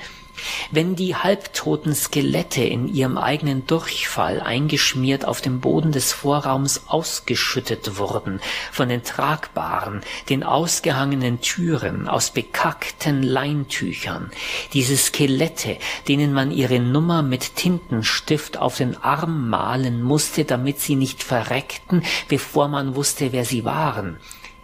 wenn 0.72 0.95
die 0.95 1.16
halbtoten 1.16 1.95
Skelette 1.95 2.64
in 2.64 2.88
ihrem 2.88 3.18
eigenen 3.18 3.66
Durchfall 3.68 4.41
eingeschmiert 4.41 5.26
auf 5.26 5.41
dem 5.41 5.60
Boden 5.60 5.91
des 5.91 6.14
Vorraums 6.14 6.84
ausgeschüttet 6.88 7.98
wurden, 7.98 8.40
von 8.72 8.90
den 8.90 9.03
tragbaren, 9.03 10.02
den 10.30 10.44
ausgehangenen 10.44 11.41
Türen 11.41 12.07
aus 12.07 12.32
bekackten 12.32 13.24
Leintüchern, 13.24 14.32
diese 14.74 14.98
Skelette, 14.98 15.78
denen 16.07 16.34
man 16.34 16.52
ihre 16.52 16.80
Nummer 16.80 17.22
mit 17.22 17.56
Tintenstift 17.56 18.57
auf 18.57 18.78
den 18.78 18.98
Arm 18.98 19.49
malen 19.49 20.02
musste, 20.02 20.45
damit 20.45 20.80
sie 20.80 20.95
nicht 20.95 21.24
verreckten, 21.24 22.03
bevor 22.28 22.68
man 22.68 22.95
wusste, 22.95 23.32
wer 23.32 23.45
sie 23.45 23.66
waren. 23.66 24.18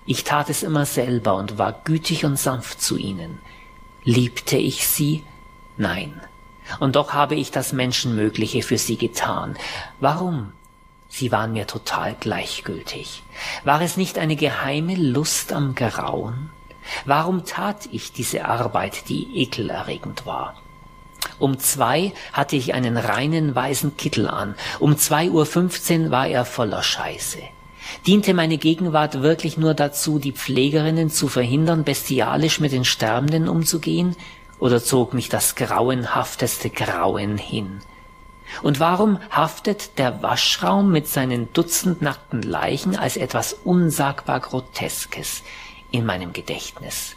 Ich 0.05 0.23
tat 0.23 0.49
es 0.49 0.61
immer 0.61 0.85
selber 0.85 1.35
und 1.35 1.57
war 1.57 1.81
gütig 1.83 2.25
und 2.25 2.37
sanft 2.37 2.81
zu 2.81 2.97
ihnen. 2.97 3.39
Liebte 4.03 4.57
ich 4.57 4.87
sie, 4.87 5.23
Nein. 5.77 6.21
Und 6.79 6.95
doch 6.95 7.13
habe 7.13 7.35
ich 7.35 7.51
das 7.51 7.73
Menschenmögliche 7.73 8.63
für 8.63 8.77
sie 8.77 8.97
getan. 8.97 9.55
Warum? 9.99 10.51
Sie 11.09 11.31
waren 11.31 11.53
mir 11.53 11.67
total 11.67 12.15
gleichgültig. 12.19 13.23
War 13.63 13.81
es 13.81 13.97
nicht 13.97 14.17
eine 14.17 14.35
geheime 14.35 14.95
Lust 14.95 15.53
am 15.53 15.75
Grauen? 15.75 16.49
Warum 17.05 17.45
tat 17.45 17.87
ich 17.91 18.11
diese 18.11 18.45
Arbeit, 18.45 19.09
die 19.09 19.41
ekelerregend 19.41 20.25
war? 20.25 20.55
Um 21.39 21.59
zwei 21.59 22.13
hatte 22.33 22.55
ich 22.55 22.73
einen 22.73 22.97
reinen 22.97 23.55
weißen 23.55 23.97
Kittel 23.97 24.27
an. 24.27 24.55
Um 24.79 24.97
zwei 24.97 25.29
Uhr 25.29 25.45
fünfzehn 25.45 26.11
war 26.11 26.27
er 26.27 26.45
voller 26.45 26.83
Scheiße. 26.83 27.39
Diente 28.07 28.33
meine 28.33 28.57
Gegenwart 28.57 29.21
wirklich 29.21 29.57
nur 29.57 29.73
dazu, 29.73 30.19
die 30.19 30.31
Pflegerinnen 30.31 31.09
zu 31.09 31.27
verhindern, 31.27 31.83
bestialisch 31.83 32.59
mit 32.59 32.71
den 32.71 32.85
Sterbenden 32.85 33.47
umzugehen? 33.47 34.15
Oder 34.59 34.83
zog 34.83 35.13
mich 35.13 35.29
das 35.29 35.55
grauenhafteste 35.55 36.69
Grauen 36.69 37.37
hin? 37.37 37.81
Und 38.61 38.79
warum 38.79 39.19
haftet 39.31 39.97
der 39.97 40.21
Waschraum 40.21 40.91
mit 40.91 41.07
seinen 41.07 41.51
Dutzend 41.53 42.01
nackten 42.01 42.41
Leichen 42.41 42.95
als 42.95 43.17
etwas 43.17 43.53
unsagbar 43.53 44.39
Groteskes 44.39 45.43
in 45.91 46.05
meinem 46.05 46.31
Gedächtnis? 46.31 47.15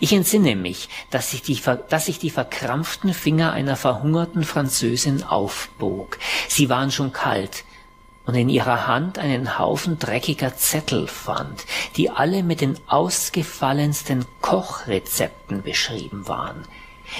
Ich 0.00 0.12
entsinne 0.12 0.54
mich, 0.54 0.88
dass 1.10 1.32
ich, 1.32 1.42
die, 1.42 1.60
dass 1.88 2.08
ich 2.08 2.18
die 2.18 2.30
verkrampften 2.30 3.12
Finger 3.12 3.52
einer 3.52 3.76
verhungerten 3.76 4.44
Französin 4.44 5.24
aufbog. 5.24 6.18
Sie 6.48 6.68
waren 6.68 6.92
schon 6.92 7.12
kalt, 7.12 7.64
und 8.26 8.34
in 8.34 8.48
ihrer 8.48 8.86
Hand 8.86 9.18
einen 9.18 9.58
Haufen 9.58 9.98
dreckiger 9.98 10.56
Zettel 10.56 11.06
fand, 11.06 11.64
die 11.96 12.10
alle 12.10 12.42
mit 12.42 12.60
den 12.60 12.78
ausgefallensten 12.86 14.24
Kochrezepten 14.40 15.62
beschrieben 15.62 16.26
waren. 16.26 16.64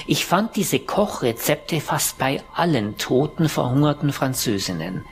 Ich 0.07 0.25
fand 0.25 0.55
diese 0.55 0.79
Kochrezepte 0.79 1.79
fast 1.79 2.17
bei 2.17 2.41
allen 2.53 2.97
toten, 2.97 3.49
verhungerten 3.49 4.11
Französinnen. 4.11 5.05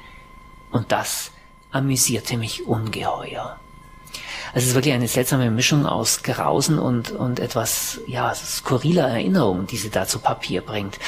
Und 0.72 0.92
das 0.92 1.32
amüsierte 1.72 2.38
mich 2.38 2.66
ungeheuer. 2.66 3.60
Also 4.54 4.66
es 4.66 4.68
ist 4.68 4.76
wirklich 4.76 4.94
eine 4.94 5.08
seltsame 5.08 5.50
Mischung 5.50 5.86
aus 5.86 6.22
Grausen 6.22 6.78
und, 6.78 7.12
und 7.12 7.40
etwas, 7.40 8.02
ja, 8.06 8.34
skurriler 8.36 9.08
Erinnerung, 9.08 9.66
die 9.66 9.78
sie 9.78 9.90
da 9.90 10.06
zu 10.06 10.20
Papier 10.20 10.62
bringt. 10.62 11.00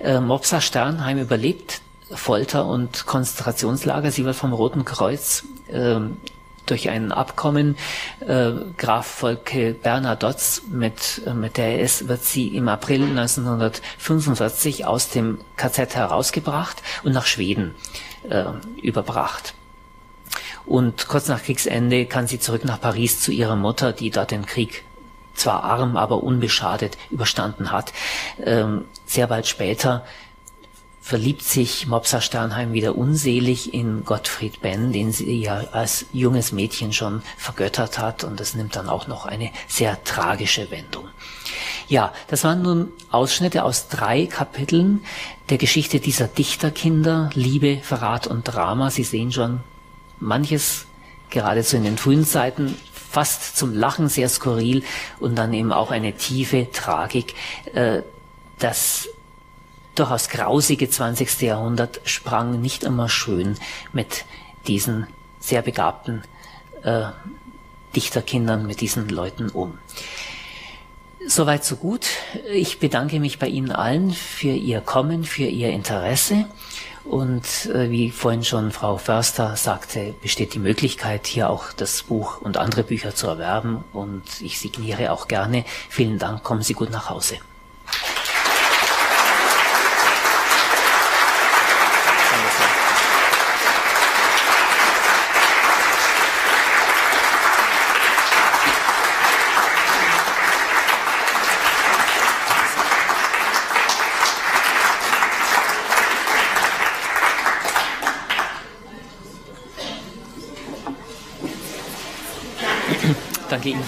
Äh, 0.00 0.20
Mopsa 0.20 0.60
Sternheim 0.60 1.18
überlebt 1.18 1.82
Folter- 2.12 2.66
und 2.66 3.06
Konzentrationslager. 3.06 4.10
Sie 4.10 4.24
wird 4.24 4.36
vom 4.36 4.52
Roten 4.52 4.84
Kreuz 4.84 5.44
äh, 5.68 6.00
durch 6.66 6.88
ein 6.88 7.12
Abkommen 7.12 7.76
äh, 8.20 8.52
Graf 8.76 9.06
Volke 9.06 9.74
Bernadotz 9.74 10.62
mit, 10.70 11.22
äh, 11.26 11.34
mit 11.34 11.56
der 11.56 11.82
RS 11.82 12.08
wird 12.08 12.24
sie 12.24 12.48
im 12.48 12.68
April 12.68 13.02
1945 13.02 14.86
aus 14.86 15.08
dem 15.10 15.38
KZ 15.56 15.96
herausgebracht 15.96 16.82
und 17.02 17.12
nach 17.12 17.26
Schweden 17.26 17.74
äh, 18.28 18.44
überbracht. 18.82 19.54
Und 20.66 21.08
kurz 21.08 21.26
nach 21.28 21.42
Kriegsende 21.42 22.06
kann 22.06 22.28
sie 22.28 22.38
zurück 22.38 22.64
nach 22.64 22.80
Paris 22.80 23.20
zu 23.20 23.32
ihrer 23.32 23.56
Mutter, 23.56 23.92
die 23.92 24.10
dort 24.10 24.30
den 24.30 24.46
Krieg 24.46 24.84
zwar 25.34 25.64
arm, 25.64 25.96
aber 25.96 26.22
unbeschadet 26.22 26.96
überstanden 27.10 27.72
hat. 27.72 27.92
Ähm, 28.44 28.84
sehr 29.06 29.26
bald 29.26 29.46
später 29.46 30.04
verliebt 31.00 31.42
sich 31.42 31.86
Mopsa 31.86 32.20
Sternheim 32.20 32.72
wieder 32.72 32.96
unselig 32.96 33.72
in 33.72 34.04
Gottfried 34.04 34.60
Benn, 34.60 34.92
den 34.92 35.12
sie 35.12 35.40
ja 35.42 35.64
als 35.72 36.06
junges 36.12 36.52
Mädchen 36.52 36.92
schon 36.92 37.22
vergöttert 37.36 37.98
hat 37.98 38.22
und 38.22 38.38
das 38.38 38.54
nimmt 38.54 38.76
dann 38.76 38.88
auch 38.88 39.06
noch 39.06 39.26
eine 39.26 39.50
sehr 39.66 40.02
tragische 40.04 40.70
Wendung. 40.70 41.08
Ja, 41.88 42.12
das 42.28 42.44
waren 42.44 42.62
nun 42.62 42.92
Ausschnitte 43.10 43.64
aus 43.64 43.88
drei 43.88 44.26
Kapiteln 44.26 45.02
der 45.48 45.58
Geschichte 45.58 45.98
dieser 45.98 46.28
Dichterkinder, 46.28 47.30
Liebe, 47.34 47.78
Verrat 47.82 48.28
und 48.28 48.44
Drama. 48.44 48.90
Sie 48.90 49.02
sehen 49.02 49.32
schon 49.32 49.60
manches 50.20 50.86
geradezu 51.30 51.76
in 51.76 51.84
den 51.84 51.98
frühen 51.98 52.24
Zeiten 52.24 52.76
fast 52.92 53.56
zum 53.56 53.74
Lachen 53.74 54.08
sehr 54.08 54.28
skurril 54.28 54.84
und 55.18 55.36
dann 55.36 55.52
eben 55.52 55.72
auch 55.72 55.90
eine 55.90 56.12
tiefe 56.12 56.70
Tragik, 56.70 57.34
äh, 57.74 58.02
das 58.60 59.08
durchaus 59.94 60.28
grausige 60.28 60.88
20. 60.88 61.40
Jahrhundert 61.42 62.00
sprang 62.04 62.60
nicht 62.60 62.84
immer 62.84 63.08
schön 63.08 63.56
mit 63.92 64.24
diesen 64.66 65.06
sehr 65.38 65.62
begabten 65.62 66.22
äh, 66.82 67.06
Dichterkindern, 67.94 68.66
mit 68.66 68.80
diesen 68.80 69.08
Leuten 69.08 69.48
um. 69.50 69.78
Soweit 71.26 71.64
so 71.64 71.76
gut. 71.76 72.06
Ich 72.50 72.78
bedanke 72.78 73.20
mich 73.20 73.38
bei 73.38 73.46
Ihnen 73.46 73.72
allen 73.72 74.12
für 74.12 74.48
Ihr 74.48 74.80
Kommen, 74.80 75.24
für 75.24 75.44
Ihr 75.44 75.70
Interesse. 75.70 76.46
Und 77.04 77.66
äh, 77.66 77.90
wie 77.90 78.10
vorhin 78.10 78.44
schon 78.44 78.70
Frau 78.72 78.96
Förster 78.96 79.56
sagte, 79.56 80.14
besteht 80.22 80.54
die 80.54 80.58
Möglichkeit, 80.58 81.26
hier 81.26 81.50
auch 81.50 81.72
das 81.72 82.02
Buch 82.04 82.40
und 82.40 82.56
andere 82.56 82.84
Bücher 82.84 83.14
zu 83.14 83.26
erwerben. 83.26 83.84
Und 83.92 84.22
ich 84.40 84.58
signiere 84.58 85.12
auch 85.12 85.28
gerne. 85.28 85.64
Vielen 85.88 86.18
Dank. 86.18 86.42
Kommen 86.42 86.62
Sie 86.62 86.74
gut 86.74 86.90
nach 86.90 87.10
Hause. 87.10 87.38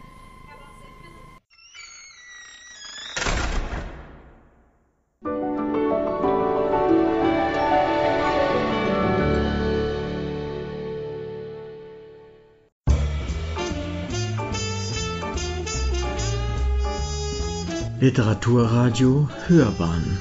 Literaturradio 17.99 19.27
Hörbahn 19.47 20.19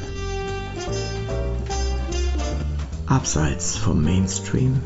Abseits 3.06 3.76
vom 3.76 4.02
Mainstream 4.02 4.80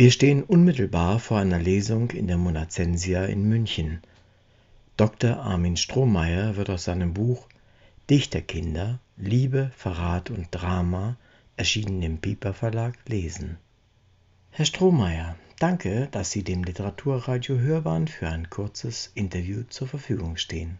Wir 0.00 0.10
stehen 0.10 0.42
unmittelbar 0.42 1.18
vor 1.18 1.36
einer 1.36 1.58
Lesung 1.58 2.10
in 2.12 2.26
der 2.26 2.38
Monacensia 2.38 3.26
in 3.26 3.46
München. 3.46 4.00
Dr. 4.96 5.36
Armin 5.36 5.76
Strohmeier 5.76 6.56
wird 6.56 6.70
aus 6.70 6.84
seinem 6.84 7.12
Buch 7.12 7.46
Dichterkinder, 8.08 8.98
Liebe, 9.18 9.70
Verrat 9.76 10.30
und 10.30 10.46
Drama, 10.52 11.18
erschienen 11.58 12.00
im 12.00 12.16
Piper 12.16 12.54
Verlag, 12.54 12.94
lesen. 13.08 13.58
Herr 14.52 14.64
Strohmeier, 14.64 15.36
Danke, 15.58 16.08
dass 16.10 16.30
Sie 16.30 16.44
dem 16.44 16.64
Literaturradio 16.64 17.58
Hörbahn 17.58 18.08
für 18.08 18.26
ein 18.26 18.48
kurzes 18.48 19.12
Interview 19.14 19.64
zur 19.68 19.86
Verfügung 19.86 20.38
stehen. 20.38 20.78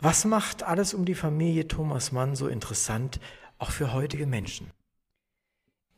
Was 0.00 0.26
macht 0.26 0.64
alles 0.64 0.92
um 0.92 1.06
die 1.06 1.14
Familie 1.14 1.66
Thomas 1.66 2.12
Mann 2.12 2.36
so 2.36 2.46
interessant, 2.46 3.20
auch 3.58 3.70
für 3.70 3.94
heutige 3.94 4.26
Menschen? 4.26 4.70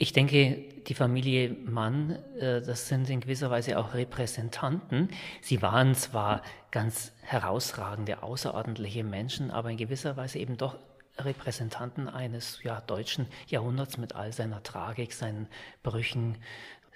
Ich 0.02 0.12
denke, 0.12 0.56
die 0.88 0.94
Familie 0.94 1.50
Mann, 1.64 2.18
äh, 2.36 2.60
das 2.60 2.88
sind 2.88 3.08
in 3.08 3.20
gewisser 3.20 3.52
Weise 3.52 3.78
auch 3.78 3.94
Repräsentanten. 3.94 5.08
Sie 5.40 5.62
waren 5.62 5.94
zwar 5.94 6.42
ganz 6.72 7.12
herausragende, 7.20 8.24
außerordentliche 8.24 9.04
Menschen, 9.04 9.52
aber 9.52 9.70
in 9.70 9.76
gewisser 9.76 10.16
Weise 10.16 10.40
eben 10.40 10.56
doch 10.56 10.76
Repräsentanten 11.18 12.08
eines 12.08 12.64
ja, 12.64 12.80
deutschen 12.80 13.28
Jahrhunderts 13.46 13.96
mit 13.96 14.16
all 14.16 14.32
seiner 14.32 14.64
Tragik, 14.64 15.12
seinen 15.12 15.46
Brüchen, 15.84 16.38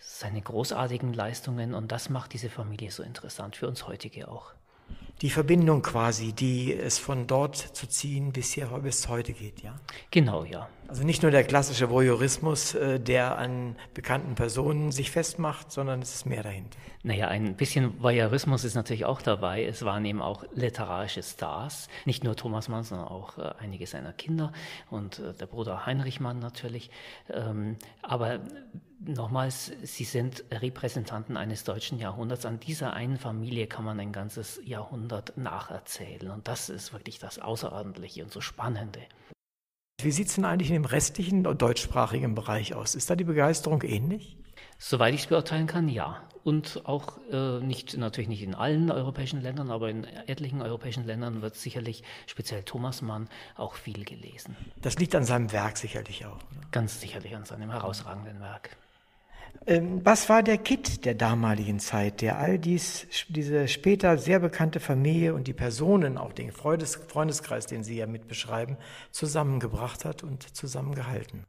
seine 0.00 0.42
großartigen 0.42 1.12
Leistungen 1.12 1.74
und 1.74 1.92
das 1.92 2.10
macht 2.10 2.32
diese 2.32 2.50
Familie 2.50 2.90
so 2.90 3.04
interessant, 3.04 3.54
für 3.54 3.68
uns 3.68 3.86
heutige 3.86 4.26
auch. 4.26 4.52
Die 5.22 5.30
Verbindung 5.30 5.80
quasi, 5.80 6.34
die 6.34 6.74
es 6.74 6.98
von 6.98 7.26
dort 7.26 7.56
zu 7.56 7.86
ziehen 7.86 8.32
bis 8.32 8.52
hier 8.52 8.66
bis 8.82 9.08
heute 9.08 9.32
geht, 9.32 9.62
ja? 9.62 9.74
Genau, 10.10 10.44
ja. 10.44 10.68
Also 10.88 11.04
nicht 11.04 11.22
nur 11.22 11.30
der 11.30 11.42
klassische 11.42 11.90
Voyeurismus, 11.90 12.74
äh, 12.74 13.00
der 13.00 13.38
an 13.38 13.76
bekannten 13.94 14.34
Personen 14.34 14.92
sich 14.92 15.10
festmacht, 15.10 15.72
sondern 15.72 16.02
es 16.02 16.14
ist 16.14 16.26
mehr 16.26 16.42
dahinter. 16.42 16.78
Naja, 17.02 17.28
ein 17.28 17.56
bisschen 17.56 18.02
Voyeurismus 18.02 18.64
ist 18.64 18.74
natürlich 18.74 19.04
auch 19.04 19.22
dabei. 19.22 19.64
Es 19.64 19.84
waren 19.84 20.04
eben 20.04 20.20
auch 20.20 20.44
literarische 20.54 21.22
Stars, 21.22 21.88
nicht 22.04 22.22
nur 22.22 22.36
Thomas 22.36 22.68
Mann, 22.68 22.84
sondern 22.84 23.08
auch 23.08 23.38
äh, 23.38 23.52
einige 23.58 23.86
seiner 23.86 24.12
Kinder 24.12 24.52
und 24.90 25.18
äh, 25.18 25.32
der 25.32 25.46
Bruder 25.46 25.86
Heinrich 25.86 26.20
Mann 26.20 26.40
natürlich. 26.40 26.90
Ähm, 27.32 27.76
aber 28.02 28.40
nochmals, 29.00 29.72
sie 29.82 30.04
sind 30.04 30.44
Repräsentanten 30.50 31.36
eines 31.36 31.64
deutschen 31.64 31.98
Jahrhunderts. 31.98 32.46
An 32.46 32.60
dieser 32.60 32.92
einen 32.92 33.18
Familie 33.18 33.66
kann 33.66 33.84
man 33.84 33.98
ein 34.00 34.12
ganzes 34.12 34.60
Jahrhundert 34.64 35.05
nacherzählen 35.36 36.30
und 36.30 36.48
das 36.48 36.68
ist 36.68 36.92
wirklich 36.92 37.18
das 37.18 37.38
Außerordentliche 37.38 38.22
und 38.22 38.32
so 38.32 38.40
Spannende. 38.40 39.00
Wie 40.02 40.12
sieht 40.12 40.28
es 40.28 40.34
denn 40.34 40.44
eigentlich 40.44 40.68
in 40.68 40.74
dem 40.74 40.84
restlichen 40.84 41.42
deutschsprachigen 41.42 42.34
Bereich 42.34 42.74
aus? 42.74 42.94
Ist 42.94 43.08
da 43.08 43.16
die 43.16 43.24
Begeisterung 43.24 43.82
ähnlich? 43.82 44.36
Soweit 44.78 45.14
ich 45.14 45.22
es 45.22 45.26
beurteilen 45.26 45.66
kann, 45.66 45.88
ja. 45.88 46.22
Und 46.44 46.82
auch 46.84 47.18
äh, 47.32 47.60
nicht, 47.60 47.96
natürlich 47.96 48.28
nicht 48.28 48.42
in 48.42 48.54
allen 48.54 48.90
europäischen 48.90 49.40
Ländern, 49.40 49.70
aber 49.70 49.90
in 49.90 50.04
etlichen 50.04 50.62
europäischen 50.62 51.04
Ländern 51.04 51.42
wird 51.42 51.56
sicherlich 51.56 52.04
speziell 52.26 52.62
Thomas 52.62 53.02
Mann 53.02 53.28
auch 53.56 53.74
viel 53.74 54.04
gelesen. 54.04 54.54
Das 54.82 54.96
liegt 54.98 55.14
an 55.14 55.24
seinem 55.24 55.50
Werk 55.50 55.76
sicherlich 55.76 56.26
auch. 56.26 56.36
Oder? 56.36 56.68
Ganz 56.70 57.00
sicherlich 57.00 57.34
an 57.34 57.46
seinem 57.46 57.70
herausragenden 57.70 58.38
Werk. 58.40 58.76
Ähm, 59.66 60.04
was 60.04 60.28
war 60.28 60.42
der 60.42 60.58
Kit 60.58 61.04
der 61.04 61.14
damaligen 61.14 61.78
Zeit, 61.78 62.20
der 62.20 62.38
all 62.38 62.58
dies, 62.58 63.06
diese 63.28 63.68
später 63.68 64.18
sehr 64.18 64.40
bekannte 64.40 64.80
Familie 64.80 65.34
und 65.34 65.46
die 65.46 65.52
Personen, 65.52 66.18
auch 66.18 66.32
den 66.32 66.52
Freundes, 66.52 66.96
Freundeskreis, 66.96 67.66
den 67.66 67.82
Sie 67.82 67.96
ja 67.96 68.06
mit 68.06 68.28
beschreiben, 68.28 68.76
zusammengebracht 69.10 70.04
hat 70.04 70.22
und 70.22 70.42
zusammengehalten? 70.56 71.44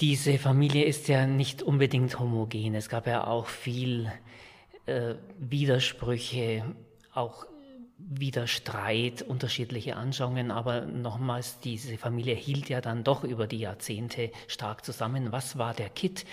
Diese 0.00 0.38
Familie 0.38 0.84
ist 0.84 1.08
ja 1.08 1.26
nicht 1.26 1.62
unbedingt 1.62 2.20
homogen. 2.20 2.74
Es 2.74 2.88
gab 2.88 3.08
ja 3.08 3.26
auch 3.26 3.46
viel 3.46 4.12
äh, 4.86 5.16
Widersprüche, 5.38 6.62
auch 7.12 7.46
wieder 7.98 8.46
Streit, 8.46 9.22
unterschiedliche 9.22 9.96
Anschauungen, 9.96 10.50
aber 10.50 10.82
nochmals, 10.82 11.58
diese 11.60 11.98
Familie 11.98 12.34
hielt 12.34 12.68
ja 12.68 12.80
dann 12.80 13.02
doch 13.02 13.24
über 13.24 13.46
die 13.46 13.58
Jahrzehnte 13.58 14.30
stark 14.46 14.84
zusammen. 14.84 15.32
Was 15.32 15.58
war 15.58 15.74
der 15.74 15.88
Kit? 15.88 16.24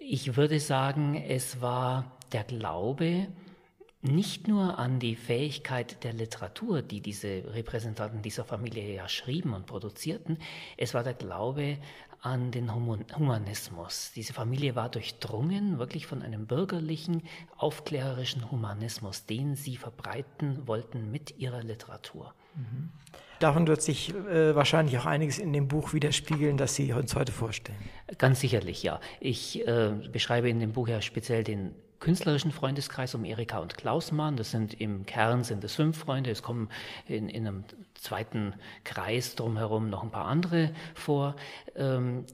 Ich 0.00 0.36
würde 0.36 0.58
sagen, 0.58 1.14
es 1.14 1.60
war 1.60 2.16
der 2.32 2.44
Glaube, 2.44 3.28
nicht 4.02 4.48
nur 4.48 4.78
an 4.78 5.00
die 5.00 5.16
Fähigkeit 5.16 6.02
der 6.04 6.12
Literatur, 6.12 6.82
die 6.82 7.00
diese 7.00 7.42
Repräsentanten 7.54 8.22
dieser 8.22 8.44
Familie 8.44 8.94
ja 8.94 9.08
schrieben 9.08 9.52
und 9.52 9.66
produzierten, 9.66 10.38
es 10.76 10.94
war 10.94 11.02
der 11.02 11.14
Glaube 11.14 11.78
an 12.20 12.50
den 12.50 12.74
Humanismus. 12.74 14.12
Diese 14.14 14.32
Familie 14.32 14.74
war 14.74 14.88
durchdrungen 14.88 15.78
wirklich 15.78 16.06
von 16.06 16.22
einem 16.22 16.46
bürgerlichen, 16.46 17.22
aufklärerischen 17.56 18.50
Humanismus, 18.50 19.26
den 19.26 19.54
sie 19.54 19.76
verbreiten 19.76 20.66
wollten 20.66 21.10
mit 21.10 21.38
ihrer 21.38 21.62
Literatur. 21.62 22.34
Mhm. 22.54 22.90
Davon 23.38 23.66
wird 23.66 23.82
sich 23.82 24.14
äh, 24.14 24.54
wahrscheinlich 24.54 24.96
auch 24.98 25.04
einiges 25.06 25.38
in 25.38 25.52
dem 25.52 25.68
Buch 25.68 25.92
widerspiegeln, 25.92 26.56
das 26.56 26.74
Sie 26.74 26.92
uns 26.92 27.14
heute 27.14 27.32
vorstellen. 27.32 27.78
Ganz 28.18 28.40
sicherlich, 28.40 28.82
ja. 28.82 28.98
Ich 29.20 29.66
äh, 29.66 29.90
beschreibe 30.10 30.48
in 30.48 30.58
dem 30.58 30.72
Buch 30.72 30.88
ja 30.88 31.02
speziell 31.02 31.44
den 31.44 31.74
künstlerischen 32.00 32.52
Freundeskreis 32.52 33.14
um 33.14 33.24
Erika 33.24 33.58
und 33.58 33.76
Klaus 33.76 34.12
Mann. 34.12 34.36
Das 34.36 34.50
sind 34.50 34.80
im 34.80 35.06
Kern 35.06 35.44
sind 35.44 35.64
es 35.64 35.74
fünf 35.74 35.98
Freunde. 35.98 36.30
Es 36.30 36.42
kommen 36.42 36.68
in, 37.06 37.28
in 37.28 37.46
einem 37.46 37.64
zweiten 37.94 38.54
Kreis 38.84 39.34
drumherum 39.34 39.90
noch 39.90 40.02
ein 40.02 40.10
paar 40.10 40.26
andere 40.26 40.72
vor. 40.94 41.36
Ähm, 41.74 42.24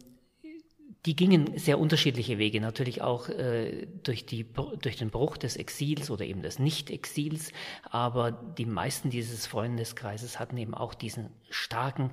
die 1.04 1.16
gingen 1.16 1.58
sehr 1.58 1.80
unterschiedliche 1.80 2.38
Wege, 2.38 2.60
natürlich 2.60 3.02
auch 3.02 3.28
äh, 3.28 3.86
durch, 4.04 4.24
die, 4.24 4.46
durch 4.80 4.96
den 4.96 5.10
Bruch 5.10 5.36
des 5.36 5.56
Exils 5.56 6.10
oder 6.10 6.24
eben 6.24 6.42
des 6.42 6.60
Nicht-Exils, 6.60 7.52
aber 7.90 8.30
die 8.30 8.66
meisten 8.66 9.10
dieses 9.10 9.48
Freundeskreises 9.48 10.38
hatten 10.38 10.56
eben 10.56 10.74
auch 10.74 10.94
diesen 10.94 11.30
starken, 11.50 12.12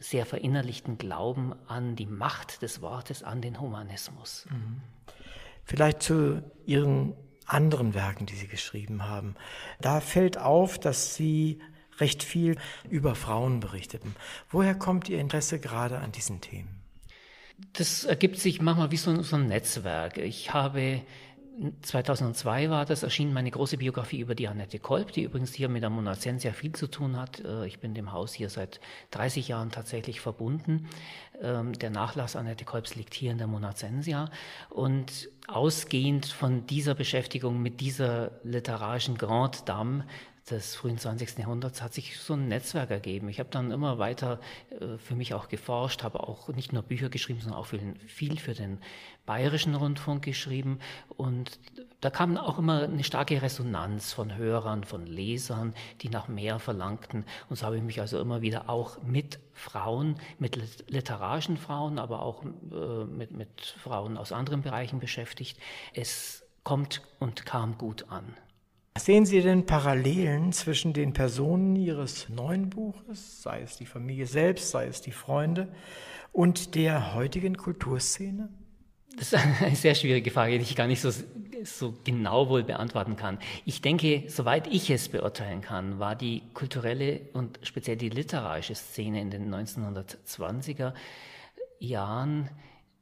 sehr 0.00 0.26
verinnerlichten 0.26 0.98
Glauben 0.98 1.54
an 1.66 1.96
die 1.96 2.04
Macht 2.04 2.60
des 2.60 2.82
Wortes, 2.82 3.22
an 3.22 3.40
den 3.40 3.58
Humanismus. 3.58 4.46
Mhm. 4.50 4.82
Vielleicht 5.66 6.02
zu 6.02 6.42
Ihren 6.64 7.14
anderen 7.44 7.94
Werken, 7.94 8.26
die 8.26 8.36
Sie 8.36 8.48
geschrieben 8.48 9.08
haben. 9.08 9.34
Da 9.80 10.00
fällt 10.00 10.38
auf, 10.38 10.78
dass 10.78 11.14
Sie 11.14 11.60
recht 11.98 12.22
viel 12.22 12.56
über 12.88 13.14
Frauen 13.14 13.60
berichteten. 13.60 14.14
Woher 14.50 14.74
kommt 14.74 15.08
Ihr 15.08 15.18
Interesse 15.18 15.58
gerade 15.58 15.98
an 15.98 16.12
diesen 16.12 16.40
Themen? 16.40 16.82
Das 17.72 18.04
ergibt 18.04 18.38
sich 18.38 18.60
manchmal 18.60 18.90
wie 18.90 18.96
so, 18.96 19.22
so 19.22 19.36
ein 19.36 19.48
Netzwerk. 19.48 20.18
Ich 20.18 20.52
habe 20.52 21.02
2002 21.82 22.68
war 22.68 22.84
das, 22.84 23.02
erschien 23.02 23.32
meine 23.32 23.50
große 23.50 23.78
Biografie 23.78 24.18
über 24.18 24.34
die 24.34 24.48
Annette 24.48 24.78
Kolb, 24.78 25.12
die 25.12 25.22
übrigens 25.22 25.54
hier 25.54 25.68
mit 25.68 25.82
der 25.82 25.90
Monacensia 25.90 26.52
viel 26.52 26.72
zu 26.72 26.86
tun 26.86 27.16
hat. 27.16 27.40
Äh, 27.40 27.66
ich 27.66 27.78
bin 27.78 27.94
dem 27.94 28.12
Haus 28.12 28.34
hier 28.34 28.50
seit 28.50 28.80
30 29.12 29.48
Jahren 29.48 29.70
tatsächlich 29.70 30.20
verbunden. 30.20 30.88
Ähm, 31.40 31.72
der 31.72 31.90
Nachlass 31.90 32.36
Annette 32.36 32.64
Kolbs 32.64 32.94
liegt 32.94 33.14
hier 33.14 33.32
in 33.32 33.38
der 33.38 33.46
Monacensia. 33.46 34.30
Und 34.68 35.30
ausgehend 35.46 36.26
von 36.26 36.66
dieser 36.66 36.94
Beschäftigung 36.94 37.62
mit 37.62 37.80
dieser 37.80 38.32
literarischen 38.42 39.16
Grand 39.16 39.68
Dame 39.68 40.04
des 40.50 40.76
frühen 40.76 40.96
20. 40.96 41.38
Jahrhunderts 41.38 41.82
hat 41.82 41.92
sich 41.92 42.18
so 42.20 42.34
ein 42.34 42.46
Netzwerk 42.46 42.90
ergeben. 42.90 43.28
Ich 43.28 43.40
habe 43.40 43.48
dann 43.50 43.72
immer 43.72 43.98
weiter 43.98 44.40
äh, 44.70 44.96
für 44.98 45.16
mich 45.16 45.34
auch 45.34 45.48
geforscht, 45.48 46.04
habe 46.04 46.20
auch 46.20 46.48
nicht 46.48 46.72
nur 46.72 46.82
Bücher 46.82 47.08
geschrieben, 47.08 47.40
sondern 47.40 47.60
auch 47.60 47.66
viel 48.06 48.38
für 48.38 48.54
den 48.54 48.78
bayerischen 49.24 49.74
Rundfunk 49.74 50.24
geschrieben. 50.24 50.78
Und 51.16 51.58
da 52.00 52.10
kam 52.10 52.36
auch 52.36 52.58
immer 52.58 52.82
eine 52.84 53.02
starke 53.02 53.42
Resonanz 53.42 54.12
von 54.12 54.36
Hörern, 54.36 54.84
von 54.84 55.04
Lesern, 55.06 55.74
die 56.02 56.10
nach 56.10 56.28
mehr 56.28 56.60
verlangten. 56.60 57.24
Und 57.48 57.56
so 57.56 57.66
habe 57.66 57.78
ich 57.78 57.82
mich 57.82 58.00
also 58.00 58.20
immer 58.20 58.40
wieder 58.40 58.70
auch 58.70 59.02
mit 59.02 59.40
Frauen, 59.52 60.20
mit 60.38 60.56
literarischen 60.88 61.56
Frauen, 61.56 61.98
aber 61.98 62.22
auch 62.22 62.44
äh, 62.44 63.04
mit, 63.04 63.32
mit 63.32 63.62
Frauen 63.82 64.16
aus 64.16 64.30
anderen 64.30 64.62
Bereichen 64.62 65.00
beschäftigt. 65.00 65.58
Es 65.92 66.44
kommt 66.62 67.02
und 67.18 67.46
kam 67.46 67.78
gut 67.78 68.06
an. 68.10 68.36
Sehen 68.98 69.26
Sie 69.26 69.42
denn 69.42 69.66
Parallelen 69.66 70.52
zwischen 70.52 70.92
den 70.92 71.12
Personen 71.12 71.76
Ihres 71.76 72.28
neuen 72.28 72.70
Buches, 72.70 73.42
sei 73.42 73.60
es 73.60 73.76
die 73.76 73.86
Familie 73.86 74.26
selbst, 74.26 74.70
sei 74.70 74.86
es 74.86 75.00
die 75.00 75.12
Freunde, 75.12 75.68
und 76.32 76.74
der 76.74 77.14
heutigen 77.14 77.56
Kulturszene? 77.56 78.48
Das 79.16 79.32
ist 79.32 79.62
eine 79.62 79.76
sehr 79.76 79.94
schwierige 79.94 80.30
Frage, 80.30 80.58
die 80.58 80.64
ich 80.64 80.76
gar 80.76 80.86
nicht 80.86 81.00
so, 81.00 81.10
so 81.64 81.94
genau 82.04 82.48
wohl 82.48 82.64
beantworten 82.64 83.16
kann. 83.16 83.38
Ich 83.64 83.80
denke, 83.80 84.24
soweit 84.28 84.66
ich 84.66 84.90
es 84.90 85.08
beurteilen 85.08 85.60
kann, 85.60 85.98
war 85.98 86.14
die 86.14 86.42
kulturelle 86.52 87.20
und 87.32 87.58
speziell 87.62 87.96
die 87.96 88.10
literarische 88.10 88.74
Szene 88.74 89.20
in 89.20 89.30
den 89.30 89.54
1920er 89.54 90.92
Jahren 91.78 92.50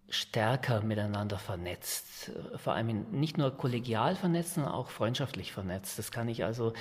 stärker 0.09 0.83
miteinander 0.83 1.39
vernetzt. 1.39 2.31
Vor 2.57 2.75
allem 2.75 3.11
nicht 3.11 3.39
nur 3.39 3.57
kollegial 3.57 4.17
vernetzt, 4.17 4.55
sondern 4.55 4.73
auch 4.73 4.91
freundschaftlich 4.91 5.53
vernetzt. 5.53 5.99
Das 5.99 6.13
kann 6.13 6.29
ich 6.29 6.45
also 6.45 6.73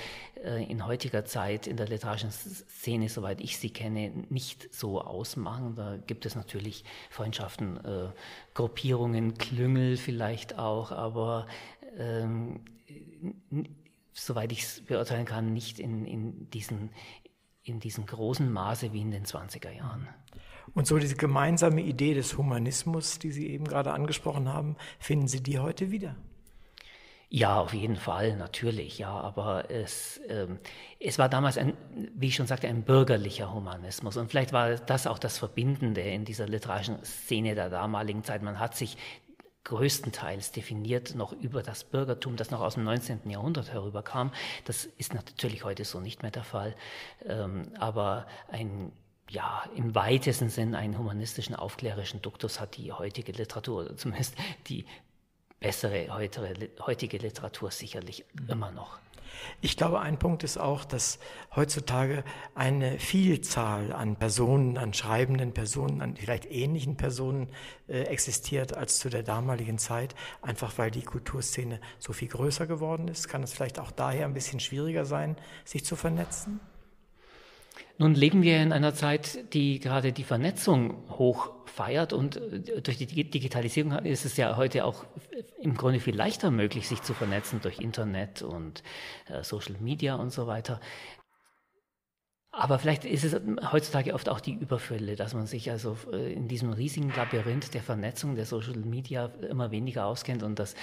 äh, 0.44 0.62
in 0.64 0.86
heutiger 0.86 1.24
Zeit 1.24 1.66
in 1.66 1.76
der 1.76 1.88
literarischen 1.88 2.30
Szene, 2.30 3.08
soweit 3.08 3.40
ich 3.40 3.58
sie 3.58 3.70
kenne, 3.70 4.10
nicht 4.28 4.72
so 4.74 5.00
ausmachen. 5.00 5.74
Da 5.74 5.96
gibt 5.96 6.26
es 6.26 6.34
natürlich 6.34 6.84
Freundschaften, 7.10 7.82
äh, 7.84 8.10
Gruppierungen, 8.52 9.34
Klüngel 9.34 9.96
vielleicht 9.96 10.58
auch, 10.58 10.92
aber 10.92 11.46
ähm, 11.96 12.60
soweit 14.12 14.52
ich 14.52 14.62
es 14.62 14.84
beurteilen 14.84 15.26
kann, 15.26 15.52
nicht 15.52 15.78
in, 15.78 16.04
in, 16.04 16.50
diesen, 16.50 16.90
in 17.62 17.80
diesem 17.80 18.06
großen 18.06 18.52
Maße 18.52 18.92
wie 18.92 19.00
in 19.00 19.10
den 19.10 19.24
20er 19.24 19.70
Jahren. 19.70 20.08
Und 20.74 20.86
so 20.86 20.98
diese 20.98 21.16
gemeinsame 21.16 21.82
Idee 21.82 22.14
des 22.14 22.38
Humanismus, 22.38 23.18
die 23.18 23.30
Sie 23.30 23.48
eben 23.48 23.66
gerade 23.66 23.92
angesprochen 23.92 24.52
haben, 24.52 24.76
finden 24.98 25.28
Sie 25.28 25.42
die 25.42 25.58
heute 25.58 25.90
wieder? 25.90 26.16
Ja, 27.36 27.58
auf 27.58 27.74
jeden 27.74 27.96
Fall, 27.96 28.36
natürlich, 28.36 28.98
ja. 28.98 29.10
Aber 29.10 29.68
es, 29.68 30.20
ähm, 30.28 30.60
es 31.00 31.18
war 31.18 31.28
damals 31.28 31.58
ein, 31.58 31.76
wie 32.14 32.28
ich 32.28 32.36
schon 32.36 32.46
sagte, 32.46 32.68
ein 32.68 32.84
bürgerlicher 32.84 33.52
Humanismus. 33.52 34.16
Und 34.16 34.30
vielleicht 34.30 34.52
war 34.52 34.76
das 34.76 35.08
auch 35.08 35.18
das 35.18 35.38
Verbindende 35.38 36.00
in 36.00 36.24
dieser 36.24 36.46
literarischen 36.46 37.04
Szene 37.04 37.56
der 37.56 37.70
damaligen 37.70 38.22
Zeit. 38.22 38.42
Man 38.42 38.60
hat 38.60 38.76
sich 38.76 38.96
größtenteils 39.64 40.52
definiert 40.52 41.14
noch 41.14 41.32
über 41.32 41.62
das 41.62 41.84
Bürgertum, 41.84 42.36
das 42.36 42.50
noch 42.50 42.60
aus 42.60 42.74
dem 42.74 42.84
19. 42.84 43.28
Jahrhundert 43.28 43.72
herüberkam. 43.72 44.30
Das 44.66 44.84
ist 44.84 45.14
natürlich 45.14 45.64
heute 45.64 45.84
so 45.84 46.00
nicht 46.00 46.22
mehr 46.22 46.30
der 46.30 46.44
Fall. 46.44 46.76
Ähm, 47.26 47.72
aber 47.78 48.26
ein 48.48 48.92
ja, 49.30 49.64
im 49.74 49.94
weitesten 49.94 50.48
Sinn 50.48 50.74
einen 50.74 50.98
humanistischen, 50.98 51.54
aufklärerischen 51.54 52.22
Duktus 52.22 52.60
hat 52.60 52.76
die 52.76 52.92
heutige 52.92 53.32
Literatur, 53.32 53.96
zumindest 53.96 54.34
die 54.68 54.86
bessere 55.60 56.08
heutige 56.80 57.16
Literatur 57.16 57.70
sicherlich 57.70 58.24
immer 58.48 58.70
noch. 58.70 58.98
Ich 59.60 59.76
glaube, 59.76 60.00
ein 60.00 60.18
Punkt 60.18 60.44
ist 60.44 60.58
auch, 60.58 60.84
dass 60.84 61.18
heutzutage 61.54 62.24
eine 62.54 62.98
Vielzahl 62.98 63.92
an 63.92 64.16
Personen, 64.16 64.76
an 64.76 64.94
schreibenden 64.94 65.52
Personen, 65.52 66.00
an 66.02 66.16
vielleicht 66.16 66.50
ähnlichen 66.50 66.96
Personen 66.96 67.48
äh, 67.88 68.02
existiert 68.02 68.76
als 68.76 68.98
zu 68.98 69.08
der 69.08 69.22
damaligen 69.22 69.78
Zeit, 69.78 70.14
einfach 70.42 70.76
weil 70.78 70.90
die 70.90 71.02
Kulturszene 71.02 71.80
so 71.98 72.12
viel 72.12 72.28
größer 72.28 72.66
geworden 72.66 73.08
ist. 73.08 73.28
Kann 73.28 73.42
es 73.42 73.52
vielleicht 73.52 73.78
auch 73.78 73.90
daher 73.90 74.26
ein 74.26 74.34
bisschen 74.34 74.60
schwieriger 74.60 75.04
sein, 75.04 75.36
sich 75.64 75.84
zu 75.84 75.96
vernetzen? 75.96 76.60
Nun 77.96 78.14
leben 78.14 78.42
wir 78.42 78.60
in 78.60 78.72
einer 78.72 78.94
Zeit, 78.94 79.52
die 79.54 79.78
gerade 79.78 80.12
die 80.12 80.24
Vernetzung 80.24 81.08
hoch 81.10 81.52
feiert 81.66 82.12
und 82.12 82.36
äh, 82.36 82.80
durch 82.82 82.98
die 82.98 83.06
Digitalisierung 83.06 83.92
ist 84.04 84.24
es 84.24 84.36
ja 84.36 84.56
heute 84.56 84.84
auch 84.84 85.04
im 85.60 85.74
Grunde 85.74 86.00
viel 86.00 86.16
leichter 86.16 86.50
möglich, 86.50 86.88
sich 86.88 87.02
zu 87.02 87.14
vernetzen 87.14 87.60
durch 87.62 87.80
Internet 87.80 88.42
und 88.42 88.82
äh, 89.28 89.42
Social 89.42 89.76
Media 89.80 90.16
und 90.16 90.30
so 90.30 90.46
weiter. 90.46 90.80
Aber 92.56 92.78
vielleicht 92.78 93.04
ist 93.04 93.24
es 93.24 93.40
heutzutage 93.72 94.14
oft 94.14 94.28
auch 94.28 94.38
die 94.38 94.52
Überfülle, 94.54 95.16
dass 95.16 95.34
man 95.34 95.46
sich 95.46 95.70
also 95.72 95.96
äh, 96.12 96.32
in 96.32 96.46
diesem 96.46 96.72
riesigen 96.72 97.12
Labyrinth 97.14 97.74
der 97.74 97.82
Vernetzung 97.82 98.36
der 98.36 98.46
Social 98.46 98.76
Media 98.76 99.26
immer 99.50 99.72
weniger 99.72 100.06
auskennt 100.06 100.44
und 100.44 100.60
das, 100.60 100.76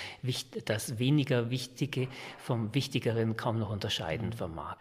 das 0.65 0.99
weniger 0.99 1.49
Wichtige 1.49 2.09
vom 2.37 2.75
Wichtigeren 2.75 3.37
kaum 3.37 3.59
noch 3.59 3.69
unterscheiden 3.69 4.33
vermag. 4.33 4.77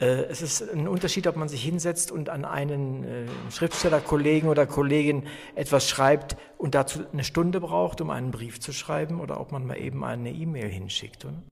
Äh, 0.00 0.24
es 0.24 0.42
ist 0.42 0.62
ein 0.62 0.88
Unterschied, 0.88 1.26
ob 1.26 1.36
man 1.36 1.48
sich 1.48 1.62
hinsetzt 1.62 2.10
und 2.10 2.28
an 2.28 2.44
einen 2.44 3.04
äh, 3.04 3.26
Schriftstellerkollegen 3.50 4.48
oder 4.48 4.66
Kollegin 4.66 5.26
etwas 5.54 5.88
schreibt 5.88 6.36
und 6.56 6.74
dazu 6.74 7.04
eine 7.12 7.24
Stunde 7.24 7.60
braucht, 7.60 8.00
um 8.00 8.10
einen 8.10 8.30
Brief 8.30 8.60
zu 8.60 8.72
schreiben, 8.72 9.20
oder 9.20 9.40
ob 9.40 9.52
man 9.52 9.66
mal 9.66 9.78
eben 9.78 10.04
eine 10.04 10.30
E-Mail 10.30 10.68
hinschickt. 10.68 11.24
Oder? 11.24 11.42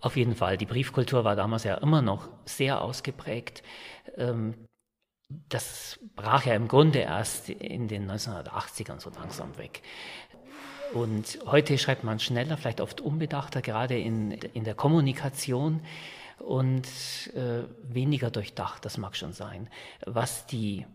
Auf 0.00 0.16
jeden 0.16 0.34
Fall. 0.34 0.56
Die 0.56 0.66
Briefkultur 0.66 1.24
war 1.24 1.36
damals 1.36 1.64
ja 1.64 1.74
immer 1.76 2.02
noch 2.02 2.28
sehr 2.44 2.82
ausgeprägt. 2.82 3.62
Ähm, 4.16 4.54
das 5.48 6.00
brach 6.16 6.44
ja 6.44 6.54
im 6.54 6.68
Grunde 6.68 7.00
erst 7.00 7.50
in 7.50 7.86
den 7.86 8.10
1980ern 8.10 8.98
so 8.98 9.10
langsam 9.10 9.56
weg. 9.58 9.82
Und 10.92 11.38
heute 11.46 11.78
schreibt 11.78 12.02
man 12.02 12.18
schneller, 12.18 12.56
vielleicht 12.56 12.80
oft 12.80 13.00
unbedachter, 13.00 13.62
gerade 13.62 13.96
in, 13.96 14.32
in 14.32 14.64
der 14.64 14.74
Kommunikation 14.74 15.82
und 16.40 16.86
äh, 17.34 17.64
weniger 17.82 18.30
durchdacht, 18.30 18.84
das 18.84 18.98
mag 18.98 19.16
schon 19.16 19.32
sein. 19.32 19.68
Was 20.06 20.46
die 20.46 20.86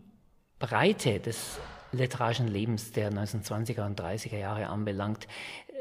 Breite 0.58 1.20
des 1.20 1.58
literarischen 1.92 2.48
Lebens 2.48 2.92
der 2.92 3.12
1920er 3.12 3.86
und 3.86 4.00
30er 4.00 4.36
Jahre 4.36 4.68
anbelangt, 4.68 5.26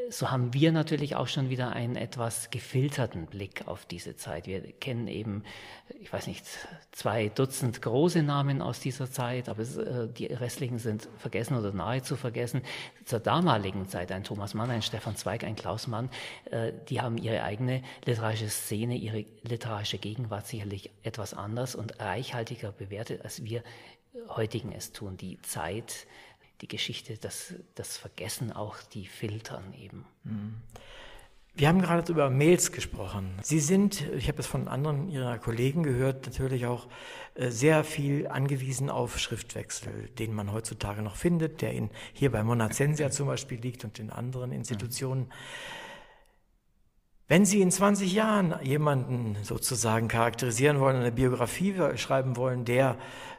so 0.09 0.31
haben 0.31 0.53
wir 0.53 0.71
natürlich 0.71 1.15
auch 1.15 1.27
schon 1.27 1.49
wieder 1.49 1.71
einen 1.71 1.95
etwas 1.95 2.49
gefilterten 2.49 3.25
Blick 3.25 3.67
auf 3.67 3.85
diese 3.85 4.15
Zeit. 4.15 4.47
Wir 4.47 4.61
kennen 4.61 5.07
eben, 5.07 5.43
ich 6.01 6.11
weiß 6.11 6.27
nicht, 6.27 6.45
zwei 6.91 7.29
Dutzend 7.29 7.81
große 7.81 8.23
Namen 8.23 8.61
aus 8.61 8.79
dieser 8.79 9.09
Zeit, 9.09 9.49
aber 9.49 9.63
äh, 9.63 10.07
die 10.07 10.25
restlichen 10.25 10.79
sind 10.79 11.07
vergessen 11.17 11.57
oder 11.57 11.71
nahezu 11.71 12.15
vergessen. 12.15 12.61
Zur 13.05 13.19
damaligen 13.19 13.87
Zeit 13.87 14.11
ein 14.11 14.23
Thomas 14.23 14.53
Mann, 14.53 14.69
ein 14.69 14.81
Stefan 14.81 15.15
Zweig, 15.15 15.43
ein 15.43 15.55
Klaus 15.55 15.87
Mann, 15.87 16.09
äh, 16.51 16.71
die 16.89 17.01
haben 17.01 17.17
ihre 17.17 17.43
eigene 17.43 17.81
literarische 18.05 18.49
Szene, 18.49 18.95
ihre 18.95 19.25
literarische 19.43 19.97
Gegenwart 19.97 20.47
sicherlich 20.47 20.91
etwas 21.03 21.33
anders 21.33 21.75
und 21.75 21.99
reichhaltiger 21.99 22.71
bewertet, 22.71 23.21
als 23.23 23.43
wir 23.43 23.63
heutigen 24.29 24.71
es 24.71 24.91
tun. 24.91 25.17
Die 25.17 25.41
Zeit 25.41 26.07
die 26.61 26.67
Geschichte, 26.67 27.17
das, 27.17 27.53
das 27.75 27.97
Vergessen 27.97 28.51
auch, 28.51 28.77
die 28.93 29.05
filtern 29.05 29.73
eben. 29.73 30.05
Mhm. 30.23 30.55
Wir 31.57 31.69
haben 31.69 31.81
gerade 31.81 32.11
über 32.11 32.29
Mails 32.29 32.73
gesprochen. 32.73 33.33
Sie 33.41 33.61
sind, 33.61 34.01
ich 34.17 34.27
habe 34.27 34.39
es 34.39 34.45
von 34.45 34.67
anderen 34.67 35.09
Ihrer 35.09 35.37
Kollegen 35.37 35.83
gehört, 35.83 36.25
natürlich 36.25 36.65
auch 36.65 36.87
äh, 37.35 37.49
sehr 37.49 37.85
viel 37.85 38.27
angewiesen 38.27 38.89
auf 38.89 39.17
Schriftwechsel, 39.17 40.09
den 40.19 40.33
man 40.33 40.51
heutzutage 40.51 41.01
noch 41.01 41.15
findet, 41.15 41.61
der 41.61 41.71
in, 41.71 41.91
hier 42.11 42.29
bei 42.29 42.43
Monacensia 42.43 43.09
zum 43.09 43.27
Beispiel 43.27 43.57
liegt 43.57 43.85
und 43.85 43.99
in 43.99 44.09
anderen 44.09 44.51
Institutionen. 44.51 45.31
Wenn 47.27 47.43
Sie 47.43 47.61
in 47.61 47.71
20 47.71 48.13
Jahren 48.13 48.53
jemanden 48.61 49.35
sozusagen 49.41 50.07
charakterisieren 50.07 50.79
wollen, 50.79 50.97
eine 50.97 51.11
Biografie 51.11 51.73
schreiben 51.95 52.37
wollen, 52.37 52.65
der 52.65 52.97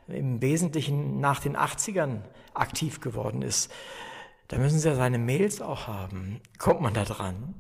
im 0.09 0.43
Wesentlichen 0.43 1.21
nach 1.21 1.39
den 1.39 1.57
80ern 1.57 2.23
aktiv 2.53 3.01
geworden 3.01 3.43
ist, 3.43 3.73
da 4.49 4.59
müssen 4.59 4.81
Sie 4.81 4.89
ja 4.89 4.97
seine 4.97 5.19
Mails 5.19 5.61
auch 5.61 5.87
haben. 5.87 6.41
Kommt 6.59 6.81
man 6.81 6.95
da 6.95 7.05
dran? 7.05 7.55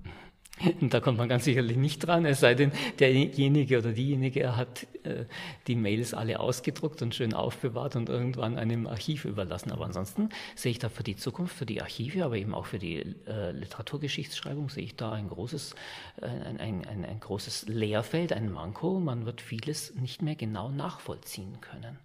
Da 0.80 1.00
kommt 1.00 1.18
man 1.18 1.28
ganz 1.28 1.44
sicherlich 1.44 1.76
nicht 1.76 2.06
dran, 2.06 2.24
es 2.24 2.40
sei 2.40 2.54
denn, 2.54 2.72
derjenige 2.98 3.78
oder 3.78 3.92
diejenige 3.92 4.56
hat 4.56 4.86
äh, 5.04 5.24
die 5.66 5.76
Mails 5.76 6.14
alle 6.14 6.40
ausgedruckt 6.40 7.02
und 7.02 7.14
schön 7.14 7.34
aufbewahrt 7.34 7.96
und 7.96 8.08
irgendwann 8.08 8.58
einem 8.58 8.86
Archiv 8.86 9.24
überlassen. 9.24 9.70
Aber 9.72 9.84
ansonsten 9.84 10.30
sehe 10.54 10.72
ich 10.72 10.78
da 10.78 10.88
für 10.88 11.02
die 11.02 11.16
Zukunft, 11.16 11.56
für 11.56 11.66
die 11.66 11.82
Archive, 11.82 12.24
aber 12.24 12.36
eben 12.36 12.54
auch 12.54 12.66
für 12.66 12.78
die 12.78 12.96
äh, 13.26 13.52
Literaturgeschichtsschreibung, 13.52 14.68
sehe 14.68 14.84
ich 14.84 14.96
da 14.96 15.12
ein 15.12 15.28
großes, 15.28 15.74
äh, 16.20 16.26
ein, 16.26 16.58
ein, 16.58 16.86
ein, 16.86 17.04
ein, 17.04 17.20
großes 17.20 17.68
Leerfeld, 17.68 18.32
ein 18.32 18.50
Manko. 18.50 18.98
Man 19.00 19.26
wird 19.26 19.40
vieles 19.40 19.94
nicht 19.94 20.22
mehr 20.22 20.36
genau 20.36 20.70
nachvollziehen 20.70 21.60
können. 21.60 21.98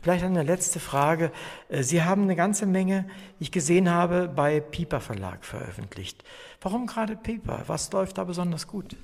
Vielleicht 0.00 0.24
eine 0.24 0.42
letzte 0.42 0.80
Frage. 0.80 1.32
Äh, 1.68 1.82
Sie 1.82 2.02
haben 2.02 2.22
eine 2.22 2.36
ganze 2.36 2.66
Menge, 2.66 3.06
wie 3.38 3.44
ich 3.44 3.52
gesehen 3.52 3.90
habe, 3.90 4.28
bei 4.28 4.60
Piper 4.60 5.00
Verlag 5.00 5.44
veröffentlicht. 5.44 6.24
Warum 6.60 6.86
gerade 6.86 7.16
Piper? 7.16 7.64
Was 7.66 7.92
läuft 7.92 8.18
da 8.18 8.24
besonders 8.24 8.66
gut? 8.66 8.96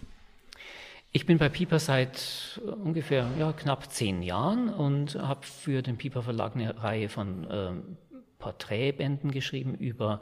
Ich 1.12 1.26
bin 1.26 1.38
bei 1.38 1.48
Piper 1.48 1.78
seit 1.78 2.60
ungefähr 2.82 3.28
ja, 3.38 3.52
knapp 3.52 3.90
zehn 3.92 4.22
Jahren 4.22 4.68
und 4.68 5.14
habe 5.14 5.46
für 5.46 5.82
den 5.82 5.96
Piper 5.96 6.22
Verlag 6.22 6.56
eine 6.56 6.82
Reihe 6.82 7.08
von 7.08 7.46
ähm, 7.50 7.96
Porträtbänden 8.38 9.30
geschrieben 9.30 9.74
über 9.74 10.20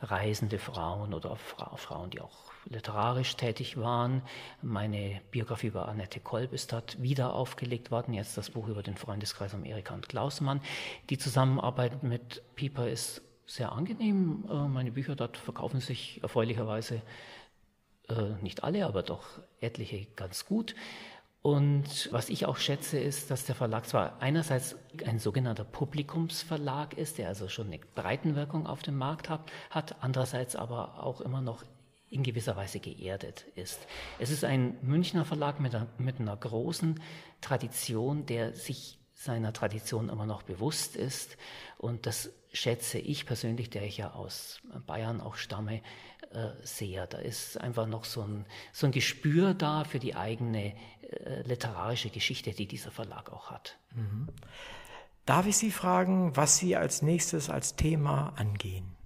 reisende 0.00 0.58
Frauen 0.58 1.12
oder 1.12 1.36
Fra 1.36 1.76
Frauen, 1.76 2.10
die 2.10 2.20
auch 2.20 2.47
literarisch 2.68 3.36
tätig 3.36 3.76
waren. 3.76 4.22
Meine 4.62 5.20
Biografie 5.30 5.68
über 5.68 5.88
Annette 5.88 6.20
Kolb 6.20 6.52
ist 6.52 6.72
dort 6.72 7.00
wieder 7.02 7.34
aufgelegt 7.34 7.90
worden. 7.90 8.14
Jetzt 8.14 8.36
das 8.36 8.50
Buch 8.50 8.68
über 8.68 8.82
den 8.82 8.96
Freundeskreis 8.96 9.54
um 9.54 9.64
Erika 9.64 9.94
und 9.94 10.08
Klausmann. 10.08 10.60
Die 11.10 11.18
Zusammenarbeit 11.18 12.02
mit 12.02 12.42
Piper 12.54 12.88
ist 12.88 13.22
sehr 13.46 13.72
angenehm. 13.72 14.44
Äh, 14.50 14.68
meine 14.68 14.92
Bücher 14.92 15.16
dort 15.16 15.36
verkaufen 15.36 15.80
sich 15.80 16.22
erfreulicherweise 16.22 17.02
äh, 18.08 18.42
nicht 18.42 18.62
alle, 18.62 18.86
aber 18.86 19.02
doch 19.02 19.24
etliche 19.60 20.06
ganz 20.16 20.44
gut. 20.44 20.74
Und 21.40 22.12
was 22.12 22.28
ich 22.28 22.46
auch 22.46 22.56
schätze, 22.56 22.98
ist, 22.98 23.30
dass 23.30 23.46
der 23.46 23.54
Verlag 23.54 23.86
zwar 23.86 24.20
einerseits 24.20 24.76
ein 25.06 25.18
sogenannter 25.18 25.64
Publikumsverlag 25.64 26.94
ist, 26.98 27.16
der 27.16 27.28
also 27.28 27.48
schon 27.48 27.68
eine 27.68 27.78
Breitenwirkung 27.78 28.66
auf 28.66 28.82
dem 28.82 28.98
Markt 28.98 29.30
hat, 29.30 29.50
hat 29.70 29.96
andererseits 30.02 30.56
aber 30.56 31.02
auch 31.02 31.20
immer 31.20 31.40
noch 31.40 31.62
in 32.10 32.22
gewisser 32.22 32.56
Weise 32.56 32.80
geerdet 32.80 33.44
ist. 33.54 33.80
Es 34.18 34.30
ist 34.30 34.44
ein 34.44 34.78
Münchner 34.82 35.24
Verlag 35.24 35.60
mit 35.60 35.74
einer, 35.74 35.86
mit 35.98 36.20
einer 36.20 36.36
großen 36.36 37.00
Tradition, 37.40 38.26
der 38.26 38.52
sich 38.54 38.98
seiner 39.14 39.52
Tradition 39.52 40.08
immer 40.08 40.26
noch 40.26 40.42
bewusst 40.42 40.96
ist. 40.96 41.36
Und 41.76 42.06
das 42.06 42.30
schätze 42.52 42.98
ich 42.98 43.26
persönlich, 43.26 43.68
der 43.68 43.82
ich 43.82 43.98
ja 43.98 44.12
aus 44.12 44.60
Bayern 44.86 45.20
auch 45.20 45.34
stamme, 45.34 45.82
äh, 46.30 46.50
sehr. 46.62 47.06
Da 47.06 47.18
ist 47.18 47.60
einfach 47.60 47.86
noch 47.86 48.04
so 48.04 48.22
ein, 48.22 48.46
so 48.72 48.86
ein 48.86 48.92
Gespür 48.92 49.54
da 49.54 49.84
für 49.84 49.98
die 49.98 50.14
eigene 50.14 50.74
äh, 51.02 51.42
literarische 51.42 52.10
Geschichte, 52.10 52.52
die 52.52 52.66
dieser 52.66 52.90
Verlag 52.90 53.32
auch 53.32 53.50
hat. 53.50 53.76
Mhm. 53.94 54.28
Darf 55.26 55.46
ich 55.46 55.56
Sie 55.56 55.70
fragen, 55.70 56.36
was 56.36 56.58
Sie 56.58 56.76
als 56.76 57.02
nächstes 57.02 57.50
als 57.50 57.76
Thema 57.76 58.32
angehen? 58.36 58.96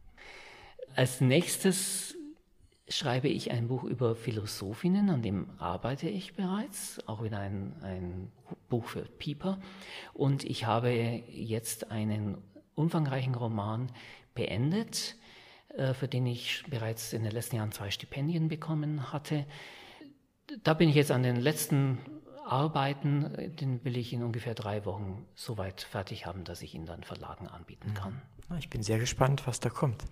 Als 0.95 1.21
nächstes 1.21 2.12
schreibe 2.93 3.29
ich 3.29 3.51
ein 3.51 3.69
Buch 3.69 3.85
über 3.85 4.15
Philosophinnen, 4.15 5.11
an 5.11 5.23
dem 5.23 5.49
arbeite 5.59 6.09
ich 6.09 6.35
bereits, 6.35 7.01
auch 7.07 7.23
wieder 7.23 7.39
ein, 7.39 7.75
ein 7.83 8.33
Buch 8.69 8.85
für 8.85 9.03
Pieper. 9.03 9.59
Und 10.13 10.45
ich 10.45 10.67
habe 10.67 10.91
jetzt 10.91 11.91
einen 11.91 12.39
umfangreichen 12.75 13.35
Roman 13.35 13.91
beendet, 14.35 15.17
äh, 15.77 15.95
für 15.95 16.09
den 16.09 16.27
ich 16.27 16.65
bereits 16.69 17.13
in 17.13 17.23
den 17.23 17.33
letzten 17.33 17.57
Jahren 17.57 17.73
zwei 17.73 17.91
Stipendien 17.91 18.49
bekommen 18.49 19.13
hatte. 19.13 19.47
Da 20.63 20.75
bin 20.75 20.89
ich 20.89 20.95
jetzt 20.95 21.11
an 21.11 21.23
den 21.23 21.37
letzten 21.37 21.99
Arbeiten, 22.45 23.57
den 23.61 23.83
will 23.85 23.97
ich 23.97 24.13
in 24.13 24.23
ungefähr 24.23 24.55
drei 24.55 24.85
Wochen 24.85 25.25
soweit 25.35 25.81
fertig 25.81 26.27
haben, 26.27 26.45
dass 26.45 26.61
ich 26.61 26.75
ihn 26.75 26.85
dann 26.85 27.05
Verlagen 27.05 27.49
anbieten 27.49 27.95
kann. 27.95 28.21
Ich 28.59 28.69
bin 28.69 28.83
sehr 28.83 28.99
gespannt, 28.99 29.47
was 29.47 29.61
da 29.61 29.71
kommt. 29.71 30.05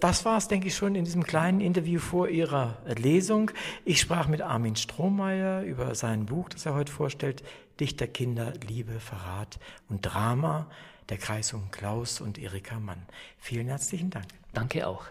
Das 0.00 0.24
war 0.24 0.38
es, 0.38 0.48
denke 0.48 0.68
ich, 0.68 0.74
schon 0.74 0.94
in 0.94 1.04
diesem 1.04 1.24
kleinen 1.24 1.60
Interview 1.60 2.00
vor 2.00 2.28
Ihrer 2.28 2.78
Lesung. 2.96 3.50
Ich 3.84 4.00
sprach 4.00 4.28
mit 4.28 4.40
Armin 4.40 4.74
Strohmeier 4.74 5.62
über 5.62 5.94
sein 5.94 6.24
Buch, 6.24 6.48
das 6.48 6.64
er 6.64 6.74
heute 6.74 6.90
vorstellt, 6.90 7.42
Dichter, 7.80 8.06
Kinder, 8.06 8.54
Liebe, 8.66 8.98
Verrat 8.98 9.58
und 9.90 10.00
Drama, 10.00 10.66
der 11.10 11.18
Kreis 11.18 11.52
um 11.52 11.70
Klaus 11.70 12.22
und 12.22 12.38
Erika 12.38 12.80
Mann. 12.80 13.02
Vielen 13.38 13.66
herzlichen 13.66 14.08
Dank. 14.08 14.24
Danke 14.54 14.86
auch. 14.86 15.04